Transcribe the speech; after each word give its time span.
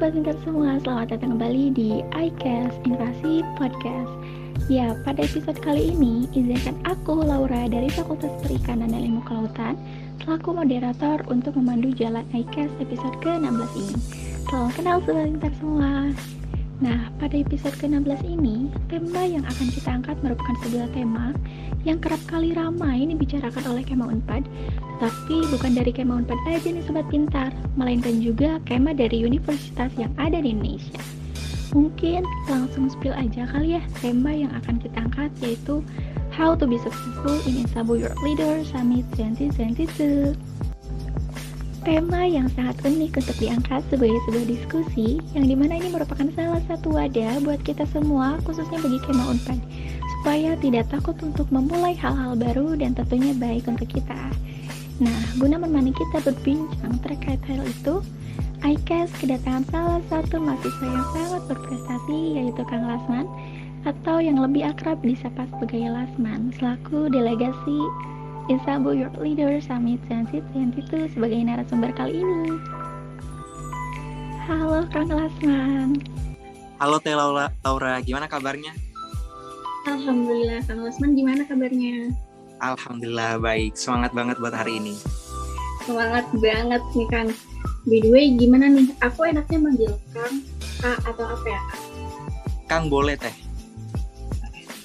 Sobat 0.00 0.16
Pintar 0.16 0.36
semua, 0.48 0.80
selamat 0.80 1.12
datang 1.12 1.36
kembali 1.36 1.76
di 1.76 2.00
iCast 2.00 2.72
Invasi 2.88 3.44
Podcast. 3.60 4.08
Ya, 4.72 4.96
pada 5.04 5.20
episode 5.20 5.60
kali 5.60 5.92
ini, 5.92 6.24
izinkan 6.32 6.72
aku, 6.88 7.20
Laura, 7.20 7.68
dari 7.68 7.92
Fakultas 7.92 8.32
Perikanan 8.40 8.96
dan 8.96 9.04
Ilmu 9.04 9.20
Kelautan, 9.28 9.76
selaku 10.24 10.56
moderator 10.56 11.20
untuk 11.28 11.52
memandu 11.60 11.92
jalan 11.92 12.24
iCast 12.32 12.72
episode 12.80 13.12
ke-16 13.20 13.70
ini. 13.76 13.96
Salam 14.48 14.72
kenal 14.72 15.04
Sobat 15.04 15.36
Pintar 15.36 15.52
semua. 15.60 15.92
Nah, 16.80 17.12
pada 17.20 17.36
episode 17.36 17.76
ke-16 17.76 18.24
ini, 18.24 18.72
tema 18.88 19.20
yang 19.28 19.44
akan 19.44 19.68
kita 19.68 20.00
angkat 20.00 20.16
merupakan 20.24 20.56
sebuah 20.64 20.88
tema 20.96 21.36
yang 21.84 22.00
kerap 22.00 22.20
kali 22.24 22.56
ramai 22.56 23.04
dibicarakan 23.04 23.76
oleh 23.76 23.84
Kema 23.84 24.08
Unpad, 24.08 24.48
tapi 24.96 25.44
bukan 25.52 25.76
dari 25.76 25.92
Kema 25.92 26.24
Unpad 26.24 26.40
aja 26.48 26.64
nih 26.72 26.80
Sobat 26.88 27.04
Pintar, 27.12 27.52
melainkan 27.76 28.16
juga 28.24 28.56
Kema 28.64 28.96
dari 28.96 29.28
universitas 29.28 29.92
yang 30.00 30.08
ada 30.16 30.40
di 30.40 30.56
Indonesia. 30.56 30.96
Mungkin 31.76 32.24
langsung 32.48 32.88
spill 32.88 33.14
aja 33.14 33.46
kali 33.46 33.78
ya 33.78 33.82
tema 34.00 34.32
yang 34.34 34.50
akan 34.56 34.80
kita 34.80 34.96
angkat 35.04 35.30
yaitu 35.44 35.84
How 36.32 36.56
to 36.56 36.64
be 36.64 36.80
successful 36.80 37.36
in 37.44 37.62
Isabu 37.62 38.00
Your 38.00 38.16
Leader 38.24 38.64
Summit 38.64 39.04
2022. 39.14 40.59
Tema 41.80 42.28
yang 42.28 42.44
sangat 42.52 42.76
unik 42.84 43.24
untuk 43.24 43.36
diangkat 43.40 43.80
sebagai 43.88 44.20
sebuah 44.28 44.46
diskusi 44.52 45.16
yang 45.32 45.48
di 45.48 45.56
mana 45.56 45.80
ini 45.80 45.88
merupakan 45.88 46.28
salah 46.36 46.60
satu 46.68 46.92
wadah 46.92 47.40
buat 47.40 47.56
kita 47.64 47.88
semua 47.88 48.36
khususnya 48.44 48.76
bagi 48.84 49.00
Kema 49.00 49.32
Unpad 49.32 49.56
supaya 50.20 50.60
tidak 50.60 50.92
takut 50.92 51.16
untuk 51.24 51.48
memulai 51.48 51.96
hal-hal 51.96 52.36
baru 52.36 52.76
dan 52.76 52.92
tentunya 52.92 53.32
baik 53.32 53.64
untuk 53.64 53.88
kita. 53.88 54.28
Nah, 55.00 55.20
guna 55.40 55.56
menemani 55.56 55.96
kita 55.96 56.20
berbincang 56.20 57.00
terkait 57.00 57.40
hal 57.48 57.64
itu, 57.64 58.04
iCast 58.60 59.16
kedatangan 59.16 59.64
salah 59.72 60.02
satu 60.12 60.36
mahasiswa 60.36 60.84
yang 60.84 61.08
sangat 61.16 61.42
berprestasi 61.48 62.18
yaitu 62.36 62.60
Kang 62.68 62.84
Lasman 62.84 63.24
atau 63.88 64.20
yang 64.20 64.36
lebih 64.36 64.68
akrab 64.68 65.00
disapa 65.00 65.48
sebagai 65.56 65.88
Lasman 65.88 66.52
selaku 66.60 67.08
delegasi 67.08 67.80
Isabu 68.50 68.90
Your 68.98 69.14
Leader 69.14 69.62
Summit 69.62 70.02
2022 70.10 71.14
sebagai 71.14 71.38
narasumber 71.38 71.94
kali 71.94 72.18
ini. 72.18 72.58
Halo 74.42 74.82
Kang 74.90 75.06
Lasman. 75.06 76.02
Halo 76.82 76.98
Teh 76.98 77.14
Laura, 77.14 77.54
Laura, 77.62 78.02
gimana 78.02 78.26
kabarnya? 78.26 78.74
Alhamdulillah, 79.86 80.66
Kang 80.66 80.82
Lasman 80.82 81.14
gimana 81.14 81.46
kabarnya? 81.46 82.10
Alhamdulillah 82.58 83.38
baik, 83.38 83.78
semangat 83.78 84.10
banget 84.18 84.42
buat 84.42 84.58
hari 84.58 84.82
ini. 84.82 84.98
Semangat 85.86 86.26
banget 86.42 86.82
nih 86.98 87.06
Kang. 87.06 87.30
By 87.86 88.02
the 88.02 88.10
way, 88.10 88.34
gimana 88.34 88.66
nih? 88.66 88.90
Aku 88.98 89.30
enaknya 89.30 89.62
manggil 89.62 89.94
Kang, 90.10 90.42
Kak 90.82 90.98
atau 91.06 91.38
apa 91.38 91.46
ya? 91.46 91.62
Kang 92.66 92.90
boleh 92.90 93.14
Teh. 93.14 93.49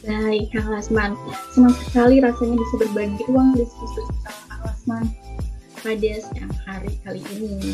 Baik, 0.05 0.53
Kang 0.53 0.69
Lasman. 0.69 1.17
Senang 1.49 1.73
sekali 1.81 2.21
rasanya 2.21 2.61
bisa 2.61 2.75
berbagi 2.77 3.25
ruang 3.25 3.57
diskusi 3.57 4.05
sama 4.21 4.37
Kang 4.45 4.61
Lasman 4.69 5.05
pada 5.81 6.11
siang 6.21 6.53
hari 6.69 6.93
kali 7.01 7.21
ini. 7.33 7.73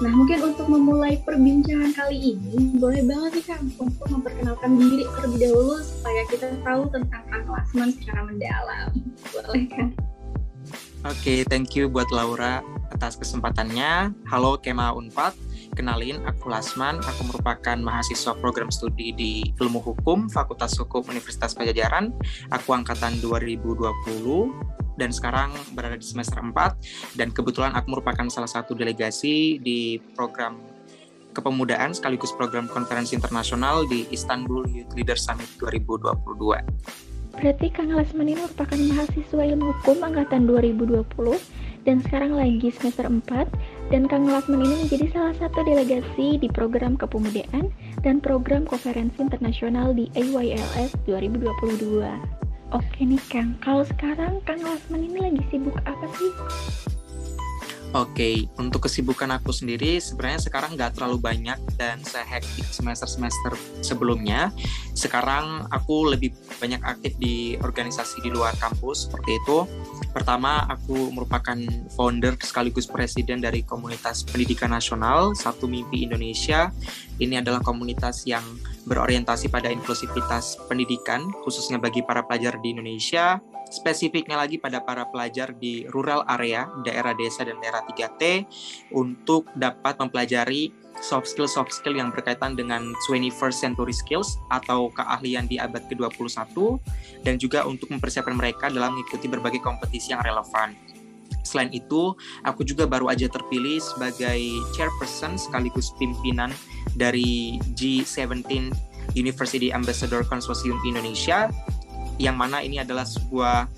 Nah, 0.00 0.08
mungkin 0.14 0.48
untuk 0.48 0.64
memulai 0.70 1.20
perbincangan 1.28 1.92
kali 1.92 2.36
ini, 2.36 2.72
boleh 2.80 3.04
banget 3.04 3.30
nih 3.36 3.46
Kang 3.52 3.64
untuk 3.76 4.06
memperkenalkan 4.08 4.70
diri 4.80 5.04
terlebih 5.12 5.38
dahulu 5.44 5.76
supaya 5.84 6.22
kita 6.32 6.46
tahu 6.64 6.82
tentang 6.88 7.22
Kang 7.28 7.46
Lasman 7.52 7.90
secara 8.00 8.20
mendalam. 8.24 8.88
Boleh 9.36 9.64
kan? 9.68 9.92
Oke, 11.04 11.20
okay, 11.20 11.38
thank 11.52 11.76
you 11.76 11.92
buat 11.92 12.08
Laura 12.08 12.64
atas 12.96 13.20
kesempatannya. 13.20 14.16
Halo 14.24 14.56
Kema 14.56 14.96
Unpad, 14.96 15.36
kenalin 15.78 16.18
aku 16.26 16.50
Lasman, 16.50 16.98
aku 16.98 17.30
merupakan 17.30 17.78
mahasiswa 17.78 18.34
program 18.42 18.66
studi 18.74 19.14
di 19.14 19.54
Ilmu 19.62 19.78
Hukum 19.78 20.26
Fakultas 20.26 20.74
Hukum 20.74 21.06
Universitas 21.06 21.54
Pajajaran. 21.54 22.10
Aku 22.50 22.74
angkatan 22.74 23.22
2020 23.22 23.86
dan 24.98 25.14
sekarang 25.14 25.54
berada 25.78 25.94
di 25.94 26.02
semester 26.02 26.42
4 26.42 27.14
dan 27.14 27.30
kebetulan 27.30 27.70
aku 27.78 27.94
merupakan 27.94 28.26
salah 28.26 28.50
satu 28.50 28.74
delegasi 28.74 29.62
di 29.62 30.02
program 30.18 30.58
kepemudaan 31.30 31.94
sekaligus 31.94 32.34
program 32.34 32.66
konferensi 32.66 33.14
internasional 33.14 33.86
di 33.86 34.10
Istanbul 34.10 34.66
Youth 34.74 34.90
Leader 34.98 35.14
Summit 35.14 35.46
2022. 35.62 37.38
Berarti 37.38 37.66
Kang 37.70 37.94
Lasman 37.94 38.26
ini 38.26 38.42
merupakan 38.42 38.74
mahasiswa 38.74 39.42
ilmu 39.46 39.70
hukum 39.78 40.02
angkatan 40.02 40.50
2020 40.50 41.06
dan 41.86 42.02
sekarang 42.02 42.34
lagi 42.34 42.74
semester 42.74 43.06
4 43.06 43.77
dan 43.88 44.04
Kang 44.04 44.28
Lasman 44.28 44.60
ini 44.60 44.84
menjadi 44.84 45.06
salah 45.16 45.34
satu 45.40 45.64
delegasi 45.64 46.36
di 46.36 46.48
program 46.52 46.96
kepemudaan 47.00 47.72
dan 48.04 48.20
program 48.20 48.68
konferensi 48.68 49.16
internasional 49.24 49.96
di 49.96 50.12
AYLS 50.12 50.92
2022. 51.08 52.04
Oke 52.68 53.00
nih 53.00 53.22
Kang, 53.32 53.56
kalau 53.64 53.88
sekarang 53.88 54.44
Kang 54.44 54.60
Lasman 54.60 55.08
ini 55.08 55.18
lagi 55.24 55.42
sibuk 55.48 55.76
apa 55.88 56.06
sih? 56.20 56.30
Oke, 57.96 58.44
untuk 58.60 58.84
kesibukan 58.84 59.32
aku 59.40 59.48
sendiri 59.48 59.96
sebenarnya 59.96 60.44
sekarang 60.44 60.76
nggak 60.76 61.00
terlalu 61.00 61.24
banyak 61.24 61.56
dan 61.80 61.96
sehektik 62.04 62.68
semester-semester 62.68 63.56
sebelumnya. 63.80 64.52
Sekarang 64.92 65.64
aku 65.72 66.12
lebih 66.12 66.36
banyak 66.60 66.84
aktif 66.84 67.16
di 67.16 67.56
organisasi 67.56 68.20
di 68.20 68.28
luar 68.28 68.52
kampus 68.60 69.08
seperti 69.08 69.40
itu. 69.40 69.64
Pertama, 70.12 70.68
aku 70.68 71.08
merupakan 71.16 71.56
founder 71.96 72.36
sekaligus 72.44 72.84
presiden 72.84 73.40
dari 73.40 73.64
komunitas 73.64 74.20
pendidikan 74.20 74.68
nasional 74.68 75.32
Satu 75.32 75.64
Mimpi 75.64 76.04
Indonesia. 76.04 76.68
Ini 77.16 77.40
adalah 77.40 77.64
komunitas 77.64 78.28
yang 78.28 78.44
berorientasi 78.84 79.48
pada 79.48 79.72
inklusivitas 79.72 80.60
pendidikan 80.68 81.28
khususnya 81.40 81.80
bagi 81.80 82.04
para 82.04 82.20
pelajar 82.20 82.60
di 82.60 82.76
Indonesia 82.76 83.40
spesifiknya 83.68 84.36
lagi 84.36 84.56
pada 84.56 84.80
para 84.82 85.04
pelajar 85.08 85.52
di 85.56 85.84
rural 85.92 86.24
area, 86.28 86.68
daerah 86.84 87.12
desa 87.14 87.44
dan 87.44 87.60
daerah 87.60 87.84
3T 87.84 88.22
untuk 88.92 89.48
dapat 89.56 89.96
mempelajari 90.00 90.72
soft 90.98 91.30
skill 91.30 91.46
soft 91.46 91.70
skill 91.70 91.94
yang 91.94 92.10
berkaitan 92.10 92.58
dengan 92.58 92.90
21st 93.06 93.56
century 93.56 93.94
skills 93.94 94.38
atau 94.50 94.90
keahlian 94.90 95.46
di 95.46 95.56
abad 95.58 95.86
ke-21 95.86 96.54
dan 97.22 97.38
juga 97.38 97.62
untuk 97.64 97.90
mempersiapkan 97.94 98.34
mereka 98.34 98.66
dalam 98.70 98.98
mengikuti 98.98 99.30
berbagai 99.30 99.62
kompetisi 99.62 100.10
yang 100.10 100.22
relevan. 100.26 100.74
Selain 101.46 101.72
itu, 101.72 102.12
aku 102.44 102.60
juga 102.60 102.84
baru 102.84 103.08
aja 103.08 103.24
terpilih 103.24 103.80
sebagai 103.80 104.40
chairperson 104.76 105.40
sekaligus 105.40 105.96
pimpinan 105.96 106.52
dari 106.92 107.56
G17 107.72 108.68
University 109.16 109.72
Ambassador 109.72 110.26
Consortium 110.28 110.76
Indonesia 110.84 111.48
yang 112.18 112.36
mana 112.36 112.60
ini 112.62 112.82
adalah 112.82 113.06
sebuah 113.06 113.70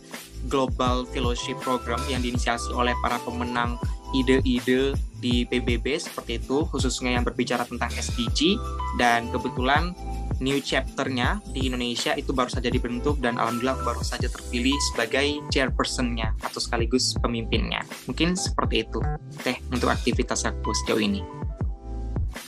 global 0.48 1.04
fellowship 1.12 1.60
program 1.60 2.00
yang 2.08 2.24
diinisiasi 2.24 2.72
oleh 2.72 2.96
para 3.04 3.20
pemenang 3.20 3.76
ide-ide 4.16 4.96
di 5.20 5.44
PBB 5.46 6.00
seperti 6.00 6.40
itu 6.40 6.64
khususnya 6.66 7.14
yang 7.14 7.22
berbicara 7.22 7.68
tentang 7.68 7.92
SDG 7.92 8.56
dan 8.96 9.28
kebetulan 9.30 9.92
new 10.40 10.56
chapternya 10.58 11.38
di 11.52 11.68
Indonesia 11.68 12.16
itu 12.16 12.32
baru 12.32 12.48
saja 12.48 12.72
dibentuk 12.72 13.20
dan 13.20 13.36
alhamdulillah 13.36 13.84
baru 13.84 14.00
saja 14.00 14.26
terpilih 14.26 14.74
sebagai 14.90 15.44
chairpersonnya 15.52 16.32
atau 16.40 16.58
sekaligus 16.58 17.12
pemimpinnya. 17.20 17.84
Mungkin 18.08 18.34
seperti 18.34 18.88
itu 18.88 18.98
teh 19.44 19.60
untuk 19.68 19.92
aktivitas 19.92 20.48
aku 20.48 20.72
sejauh 20.82 21.04
ini. 21.04 21.20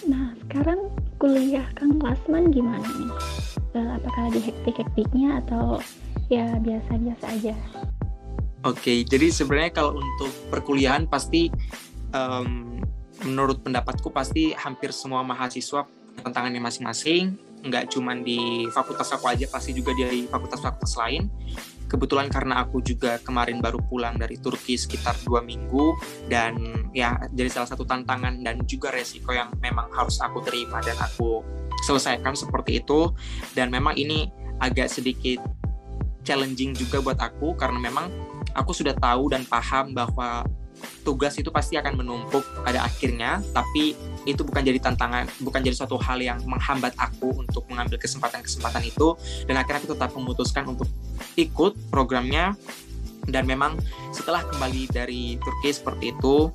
Nah 0.09 0.33
sekarang 0.49 0.89
kuliah 1.21 1.69
Kang 1.77 2.01
Lasman 2.01 2.49
gimana 2.49 2.89
nih 2.97 3.13
uh, 3.75 3.91
apakah 3.99 4.29
lagi 4.29 4.41
hektik-hektiknya 4.53 5.43
atau 5.45 5.81
ya 6.29 6.57
biasa-biasa 6.61 7.25
aja? 7.29 7.55
Oke, 8.63 9.03
jadi 9.03 9.35
sebenarnya 9.35 9.75
kalau 9.75 9.99
untuk 9.99 10.31
perkuliahan 10.49 11.11
pasti 11.11 11.51
um, 12.15 12.79
menurut 13.27 13.59
pendapatku 13.63 14.07
pasti 14.15 14.55
hampir 14.55 14.95
semua 14.95 15.27
mahasiswa 15.27 15.83
tantangannya 16.23 16.63
masing-masing, 16.63 17.35
nggak 17.67 17.91
cuma 17.91 18.15
di 18.15 18.71
fakultas 18.71 19.11
aku 19.11 19.27
aja, 19.31 19.51
pasti 19.51 19.75
juga 19.75 19.91
di 19.99 20.31
fakultas-fakultas 20.31 20.95
lain. 20.95 21.27
Kebetulan 21.93 22.33
karena 22.33 22.65
aku 22.65 22.81
juga 22.81 23.21
kemarin 23.21 23.61
baru 23.61 23.77
pulang 23.85 24.17
dari 24.17 24.41
Turki 24.41 24.81
sekitar 24.81 25.13
dua 25.29 25.45
minggu 25.45 25.93
dan 26.33 26.57
ya 26.97 27.21
jadi 27.29 27.53
salah 27.53 27.69
satu 27.69 27.85
tantangan 27.85 28.41
dan 28.41 28.65
juga 28.65 28.89
resiko 28.89 29.37
yang 29.37 29.53
memang 29.61 29.93
harus 29.93 30.17
aku 30.25 30.41
terima 30.41 30.81
dan 30.81 30.97
aku 30.97 31.45
selesaikan 31.85 32.33
seperti 32.33 32.81
itu. 32.81 33.13
Dan 33.53 33.69
memang 33.69 33.93
ini 34.01 34.33
agak 34.57 34.89
sedikit 34.89 35.45
challenging 36.25 36.73
juga 36.73 37.05
buat 37.05 37.19
aku 37.21 37.53
karena 37.61 37.77
memang 37.77 38.09
aku 38.57 38.73
sudah 38.73 38.97
tahu 38.97 39.29
dan 39.29 39.45
paham 39.45 39.93
bahwa 39.93 40.47
tugas 41.03 41.35
itu 41.39 41.51
pasti 41.51 41.77
akan 41.79 41.99
menumpuk 41.99 42.43
pada 42.63 42.87
akhirnya 42.87 43.43
tapi 43.53 43.95
itu 44.25 44.47
bukan 44.47 44.63
jadi 44.63 44.79
tantangan 44.79 45.27
bukan 45.43 45.61
jadi 45.63 45.75
suatu 45.75 45.99
hal 45.99 46.23
yang 46.23 46.39
menghambat 46.47 46.95
aku 46.95 47.35
untuk 47.43 47.67
mengambil 47.67 47.99
kesempatan-kesempatan 47.99 48.83
itu 48.87 49.19
dan 49.51 49.59
akhirnya 49.59 49.83
aku 49.83 49.91
tetap 49.95 50.11
memutuskan 50.15 50.65
untuk 50.71 50.87
ikut 51.35 51.75
programnya 51.91 52.55
dan 53.31 53.47
memang 53.47 53.79
setelah 54.11 54.43
kembali 54.47 54.91
dari 54.91 55.39
Turki 55.39 55.71
seperti 55.71 56.15
itu 56.15 56.51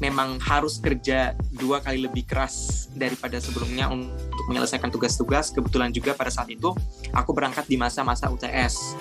memang 0.00 0.40
harus 0.40 0.80
kerja 0.80 1.36
dua 1.52 1.84
kali 1.84 2.08
lebih 2.08 2.24
keras 2.24 2.88
daripada 2.96 3.36
sebelumnya 3.36 3.92
untuk 3.92 4.48
menyelesaikan 4.48 4.88
tugas-tugas. 4.88 5.52
Kebetulan 5.52 5.92
juga 5.92 6.16
pada 6.16 6.32
saat 6.32 6.48
itu 6.48 6.72
aku 7.12 7.30
berangkat 7.36 7.68
di 7.68 7.76
masa-masa 7.76 8.32
UTS. 8.32 8.96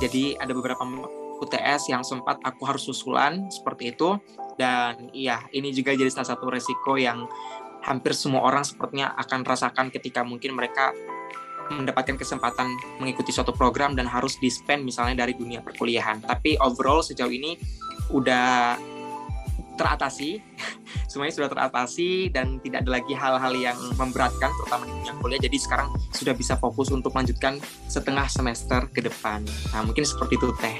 Jadi 0.00 0.40
ada 0.40 0.50
beberapa 0.56 0.82
UTS 1.38 1.92
yang 1.92 2.02
sempat 2.02 2.40
aku 2.42 2.64
harus 2.64 2.82
susulan 2.82 3.46
seperti 3.52 3.94
itu. 3.94 4.16
Dan 4.58 5.12
iya, 5.14 5.46
ini 5.54 5.70
juga 5.70 5.94
jadi 5.94 6.10
salah 6.10 6.34
satu 6.34 6.50
resiko 6.50 6.98
yang 6.98 7.30
hampir 7.88 8.12
semua 8.12 8.44
orang 8.44 8.62
sepertinya 8.68 9.16
akan 9.16 9.40
rasakan 9.48 9.88
ketika 9.88 10.20
mungkin 10.20 10.52
mereka 10.52 10.92
mendapatkan 11.72 12.16
kesempatan 12.16 12.68
mengikuti 13.00 13.32
suatu 13.32 13.52
program 13.52 13.92
dan 13.92 14.08
harus 14.08 14.36
di-spend 14.40 14.84
misalnya 14.84 15.24
dari 15.24 15.36
dunia 15.36 15.64
perkuliahan. 15.64 16.24
Tapi 16.24 16.56
overall 16.60 17.04
sejauh 17.04 17.32
ini 17.32 17.56
udah 18.12 18.76
teratasi, 19.76 20.42
semuanya 21.10 21.34
sudah 21.38 21.48
teratasi 21.52 22.32
dan 22.32 22.58
tidak 22.64 22.84
ada 22.84 22.90
lagi 22.98 23.12
hal-hal 23.14 23.52
yang 23.54 23.78
memberatkan 24.00 24.50
terutama 24.60 24.88
di 24.88 24.92
dunia 24.96 25.14
kuliah. 25.20 25.40
Jadi 25.40 25.56
sekarang 25.60 25.88
sudah 26.12 26.34
bisa 26.34 26.56
fokus 26.56 26.88
untuk 26.90 27.12
melanjutkan 27.12 27.60
setengah 27.86 28.26
semester 28.26 28.88
ke 28.90 29.04
depan. 29.04 29.44
Nah 29.72 29.84
mungkin 29.84 30.02
seperti 30.02 30.40
itu 30.40 30.50
teh. 30.58 30.76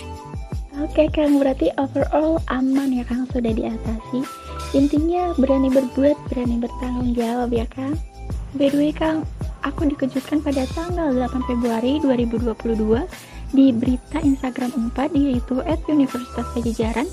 Oke 0.79 1.11
Kang, 1.11 1.43
berarti 1.43 1.75
overall 1.75 2.39
aman 2.55 2.95
ya 2.95 3.03
Kang 3.03 3.27
sudah 3.35 3.51
diatasi. 3.51 4.48
Intinya 4.77 5.33
berani 5.37 5.73
berbuat, 5.73 6.17
berani 6.29 6.57
bertanggung 6.61 7.17
jawab 7.17 7.51
ya 7.53 7.67
Kang. 7.73 7.97
By 8.57 8.73
the 8.73 8.79
way 8.81 8.93
Kang, 8.93 9.25
aku 9.65 9.89
dikejutkan 9.89 10.41
pada 10.41 10.65
tanggal 10.73 11.13
8 11.13 11.49
Februari 11.49 12.01
2022 12.01 13.05
di 13.57 13.73
berita 13.73 14.21
Instagram 14.21 14.93
4 14.93 15.17
yaitu 15.17 15.61
at 15.65 15.81
Universitas 15.89 16.47
Pajajaran 16.53 17.09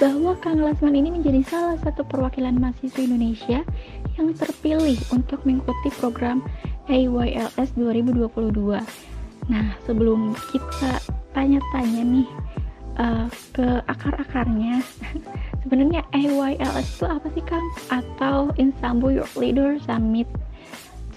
bahwa 0.00 0.32
Kang 0.40 0.64
Lasman 0.64 0.96
ini 0.96 1.12
menjadi 1.12 1.44
salah 1.44 1.76
satu 1.84 2.06
perwakilan 2.08 2.56
mahasiswa 2.56 3.04
Indonesia 3.04 3.60
yang 4.16 4.32
terpilih 4.32 4.96
untuk 5.12 5.44
mengikuti 5.44 5.92
program 6.00 6.40
AYLS 6.88 7.76
2022. 7.76 8.80
Nah, 9.50 9.66
sebelum 9.84 10.32
kita 10.54 11.04
tanya-tanya 11.36 12.02
nih 12.06 12.28
uh, 12.96 13.28
ke 13.52 13.66
akar-akarnya, 13.84 14.80
sebenarnya 15.64 16.02
AYLS 16.12 16.88
itu 16.98 17.06
apa 17.06 17.26
sih 17.32 17.44
Kang? 17.44 17.66
Atau 17.92 18.52
Istanbul 18.56 19.20
Youth 19.20 19.36
Leader 19.36 19.80
Summit 19.84 20.28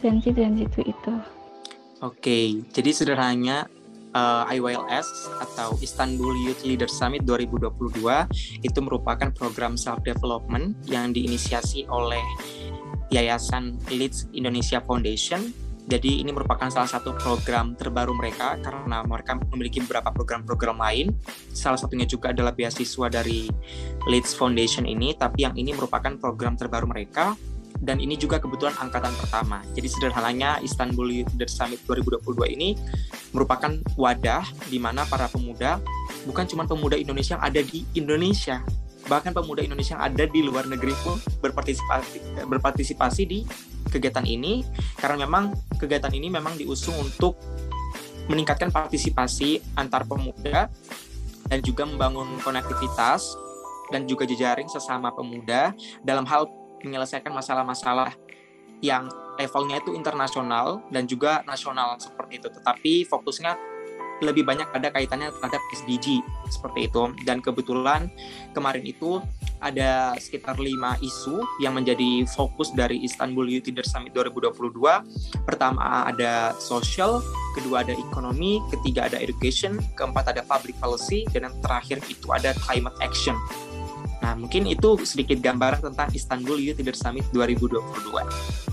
2022 0.03 0.91
itu? 0.91 1.13
Oke, 2.03 2.59
jadi 2.75 2.89
sederhananya 2.91 3.71
uh, 4.11 4.43
eh, 4.47 4.59
IYLS 4.59 5.07
atau 5.39 5.79
Istanbul 5.79 6.35
Youth 6.43 6.63
Leader 6.67 6.91
Summit 6.91 7.23
2022 7.23 8.03
itu 8.59 8.79
merupakan 8.83 9.31
program 9.31 9.79
self 9.79 10.03
development 10.03 10.75
yang 10.87 11.15
diinisiasi 11.15 11.87
oleh 11.87 12.21
Yayasan 13.13 13.77
Leeds 13.93 14.27
Indonesia 14.33 14.81
Foundation. 14.81 15.53
Jadi 15.83 16.23
ini 16.23 16.31
merupakan 16.31 16.71
salah 16.71 16.87
satu 16.87 17.11
program 17.19 17.75
terbaru 17.75 18.15
mereka 18.15 18.55
karena 18.63 19.03
mereka 19.03 19.35
memiliki 19.51 19.83
beberapa 19.83 20.15
program-program 20.15 20.79
lain. 20.79 21.11
Salah 21.51 21.75
satunya 21.75 22.07
juga 22.07 22.31
adalah 22.31 22.55
beasiswa 22.55 23.11
dari 23.11 23.51
Leeds 24.07 24.31
Foundation 24.39 24.87
ini, 24.87 25.11
tapi 25.11 25.43
yang 25.43 25.53
ini 25.59 25.75
merupakan 25.75 26.15
program 26.15 26.55
terbaru 26.55 26.87
mereka 26.87 27.35
dan 27.83 27.99
ini 27.99 28.15
juga 28.15 28.39
kebetulan 28.39 28.71
angkatan 28.79 29.11
pertama. 29.19 29.59
Jadi 29.75 29.91
sederhananya 29.91 30.63
Istanbul 30.63 31.11
Youth 31.11 31.35
Summit 31.51 31.83
2022 31.83 32.55
ini 32.55 32.79
merupakan 33.35 33.75
wadah 33.99 34.47
di 34.71 34.79
mana 34.79 35.03
para 35.03 35.27
pemuda 35.27 35.83
bukan 36.23 36.47
cuma 36.47 36.63
pemuda 36.63 36.95
Indonesia 36.95 37.35
yang 37.35 37.43
ada 37.43 37.59
di 37.59 37.83
Indonesia, 37.91 38.63
bahkan 39.11 39.35
pemuda 39.35 39.59
Indonesia 39.59 39.99
yang 39.99 40.05
ada 40.15 40.23
di 40.23 40.39
luar 40.39 40.63
negeri 40.63 40.95
pun 41.03 41.19
berpartisipasi 41.43 42.47
berpartisipasi 42.47 43.23
di 43.27 43.39
kegiatan 43.93 44.25
ini 44.25 44.65
karena 44.97 45.29
memang 45.29 45.53
kegiatan 45.77 46.09
ini 46.09 46.33
memang 46.33 46.57
diusung 46.57 46.97
untuk 46.97 47.37
meningkatkan 48.25 48.73
partisipasi 48.73 49.61
antar 49.77 50.09
pemuda 50.09 50.71
dan 51.47 51.59
juga 51.61 51.85
membangun 51.85 52.39
konektivitas 52.41 53.37
dan 53.93 54.09
juga 54.09 54.25
jejaring 54.25 54.65
sesama 54.65 55.13
pemuda 55.13 55.75
dalam 56.01 56.25
hal 56.25 56.49
menyelesaikan 56.81 57.29
masalah-masalah 57.29 58.15
yang 58.83 59.07
levelnya 59.39 59.79
itu 59.79 59.95
internasional 59.95 60.83
dan 60.91 61.07
juga 61.07 61.39
nasional 61.47 61.95
seperti 62.01 62.43
itu. 62.43 62.47
Tetapi 62.51 63.07
fokusnya 63.07 63.55
lebih 64.23 64.47
banyak 64.47 64.65
ada 64.71 64.89
kaitannya 64.89 65.29
terhadap 65.35 65.61
SDG 65.75 66.23
seperti 66.47 66.87
itu. 66.87 67.11
Dan 67.27 67.43
kebetulan 67.43 68.07
kemarin 68.55 68.83
itu 68.87 69.19
ada 69.63 70.15
sekitar 70.19 70.59
lima 70.59 70.99
isu 70.99 71.43
yang 71.63 71.75
menjadi 71.79 72.27
fokus 72.27 72.75
dari 72.75 72.99
Istanbul 73.03 73.47
Youth 73.47 73.67
Leader 73.71 73.87
Summit 73.87 74.11
2022. 74.11 74.75
Pertama 75.47 76.07
ada 76.07 76.55
social, 76.59 77.23
kedua 77.55 77.83
ada 77.87 77.95
ekonomi, 77.95 78.59
ketiga 78.71 79.07
ada 79.07 79.19
education, 79.19 79.79
keempat 79.95 80.35
ada 80.35 80.41
public 80.43 80.75
policy, 80.79 81.23
dan 81.31 81.47
yang 81.47 81.55
terakhir 81.63 82.03
itu 82.11 82.27
ada 82.31 82.51
climate 82.63 82.95
action. 82.99 83.35
Nah, 84.23 84.39
mungkin 84.39 84.63
itu 84.67 84.95
sedikit 85.03 85.43
gambaran 85.43 85.83
tentang 85.83 86.07
Istanbul 86.15 86.55
Youth 86.55 86.79
Leader 86.79 86.95
Summit 86.95 87.27
2022. 87.35 88.72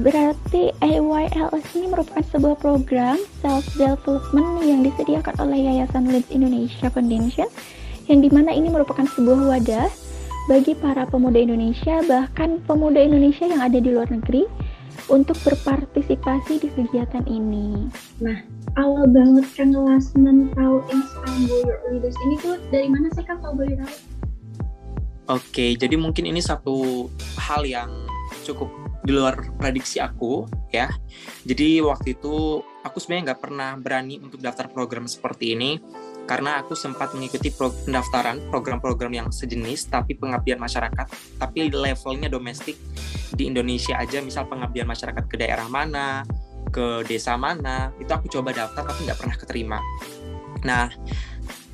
Berarti 0.00 0.72
AYLS 0.80 1.66
ini 1.76 1.86
merupakan 1.92 2.24
sebuah 2.32 2.56
program 2.64 3.20
self-development 3.44 4.64
yang 4.64 4.80
disediakan 4.80 5.36
oleh 5.36 5.68
Yayasan 5.68 6.08
Leeds 6.08 6.32
Indonesia 6.32 6.88
Foundation 6.88 7.48
yang 8.08 8.24
di 8.24 8.32
mana 8.32 8.56
ini 8.56 8.72
merupakan 8.72 9.04
sebuah 9.04 9.52
wadah 9.52 9.88
bagi 10.48 10.74
para 10.74 11.06
pemuda 11.06 11.38
Indonesia 11.38 12.02
bahkan 12.08 12.58
pemuda 12.64 12.98
Indonesia 12.98 13.46
yang 13.46 13.62
ada 13.62 13.78
di 13.78 13.92
luar 13.92 14.08
negeri 14.08 14.48
untuk 15.12 15.36
berpartisipasi 15.44 16.62
di 16.62 16.68
kegiatan 16.72 17.24
ini. 17.28 17.86
Nah, 18.18 18.42
awal 18.80 19.08
banget 19.12 19.46
Kang 19.54 19.76
Lasman 19.76 20.50
tahu 20.56 20.82
Istanbul 20.88 21.68
Leaders 21.92 22.16
ini 22.16 22.34
tuh 22.40 22.56
dari 22.72 22.88
mana 22.88 23.12
sih 23.12 23.24
Kang 23.24 23.44
kalau 23.44 23.60
boleh 23.60 23.76
tahu? 23.76 23.94
Oke, 25.30 25.78
jadi 25.78 25.94
mungkin 25.94 26.26
ini 26.26 26.42
satu 26.42 27.06
hal 27.38 27.62
yang 27.62 27.88
cukup 28.42 28.81
di 29.02 29.10
luar 29.10 29.38
prediksi 29.58 29.98
aku 29.98 30.46
ya. 30.70 30.86
Jadi 31.42 31.82
waktu 31.82 32.14
itu 32.14 32.62
aku 32.86 32.96
sebenarnya 32.98 33.32
nggak 33.32 33.40
pernah 33.42 33.70
berani 33.78 34.18
untuk 34.22 34.42
daftar 34.42 34.70
program 34.70 35.06
seperti 35.06 35.54
ini 35.54 35.78
karena 36.26 36.62
aku 36.62 36.78
sempat 36.78 37.14
mengikuti 37.14 37.50
pro 37.50 37.74
pendaftaran 37.82 38.38
program-program 38.50 39.10
yang 39.10 39.28
sejenis 39.34 39.90
tapi 39.90 40.14
pengabdian 40.14 40.58
masyarakat 40.58 41.06
tapi 41.38 41.70
levelnya 41.70 42.30
domestik 42.30 42.78
di 43.34 43.50
Indonesia 43.50 43.98
aja 43.98 44.22
misal 44.22 44.46
pengabdian 44.46 44.86
masyarakat 44.86 45.24
ke 45.26 45.34
daerah 45.34 45.66
mana 45.66 46.22
ke 46.70 47.02
desa 47.10 47.34
mana 47.34 47.90
itu 47.98 48.10
aku 48.10 48.30
coba 48.30 48.54
daftar 48.54 48.86
tapi 48.86 49.00
nggak 49.10 49.18
pernah 49.18 49.36
keterima 49.36 49.78
nah 50.62 50.86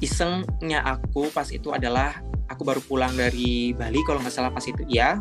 isengnya 0.00 0.80
aku 0.80 1.28
pas 1.28 1.52
itu 1.52 1.68
adalah 1.76 2.24
aku 2.48 2.64
baru 2.64 2.80
pulang 2.80 3.12
dari 3.12 3.76
Bali 3.76 4.00
kalau 4.06 4.24
nggak 4.24 4.32
salah 4.32 4.48
pas 4.48 4.64
itu 4.64 4.80
ya 4.88 5.20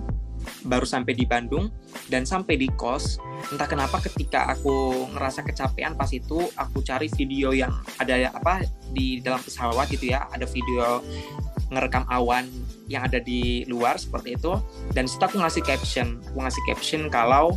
baru 0.65 0.83
sampai 0.83 1.13
di 1.15 1.25
Bandung 1.27 1.71
dan 2.11 2.27
sampai 2.27 2.59
di 2.59 2.67
kos 2.73 3.19
entah 3.53 3.69
kenapa 3.69 4.01
ketika 4.01 4.49
aku 4.51 5.07
ngerasa 5.13 5.45
kecapean 5.45 5.93
pas 5.93 6.09
itu 6.09 6.49
aku 6.57 6.81
cari 6.81 7.07
video 7.13 7.53
yang 7.53 7.71
ada 8.01 8.33
apa 8.33 8.65
di 8.91 9.21
dalam 9.21 9.39
pesawat 9.39 9.87
gitu 9.93 10.11
ya 10.15 10.25
ada 10.33 10.45
video 10.49 11.03
ngerekam 11.71 12.07
awan 12.07 12.47
yang 12.87 13.03
ada 13.03 13.19
di 13.19 13.67
luar 13.67 13.99
seperti 13.99 14.39
itu. 14.39 14.55
Dan 14.95 15.05
situ 15.05 15.23
aku 15.23 15.39
ngasih 15.39 15.63
caption 15.63 16.19
aku 16.31 16.39
ngasih 16.39 16.63
caption 16.71 17.01
kalau 17.11 17.55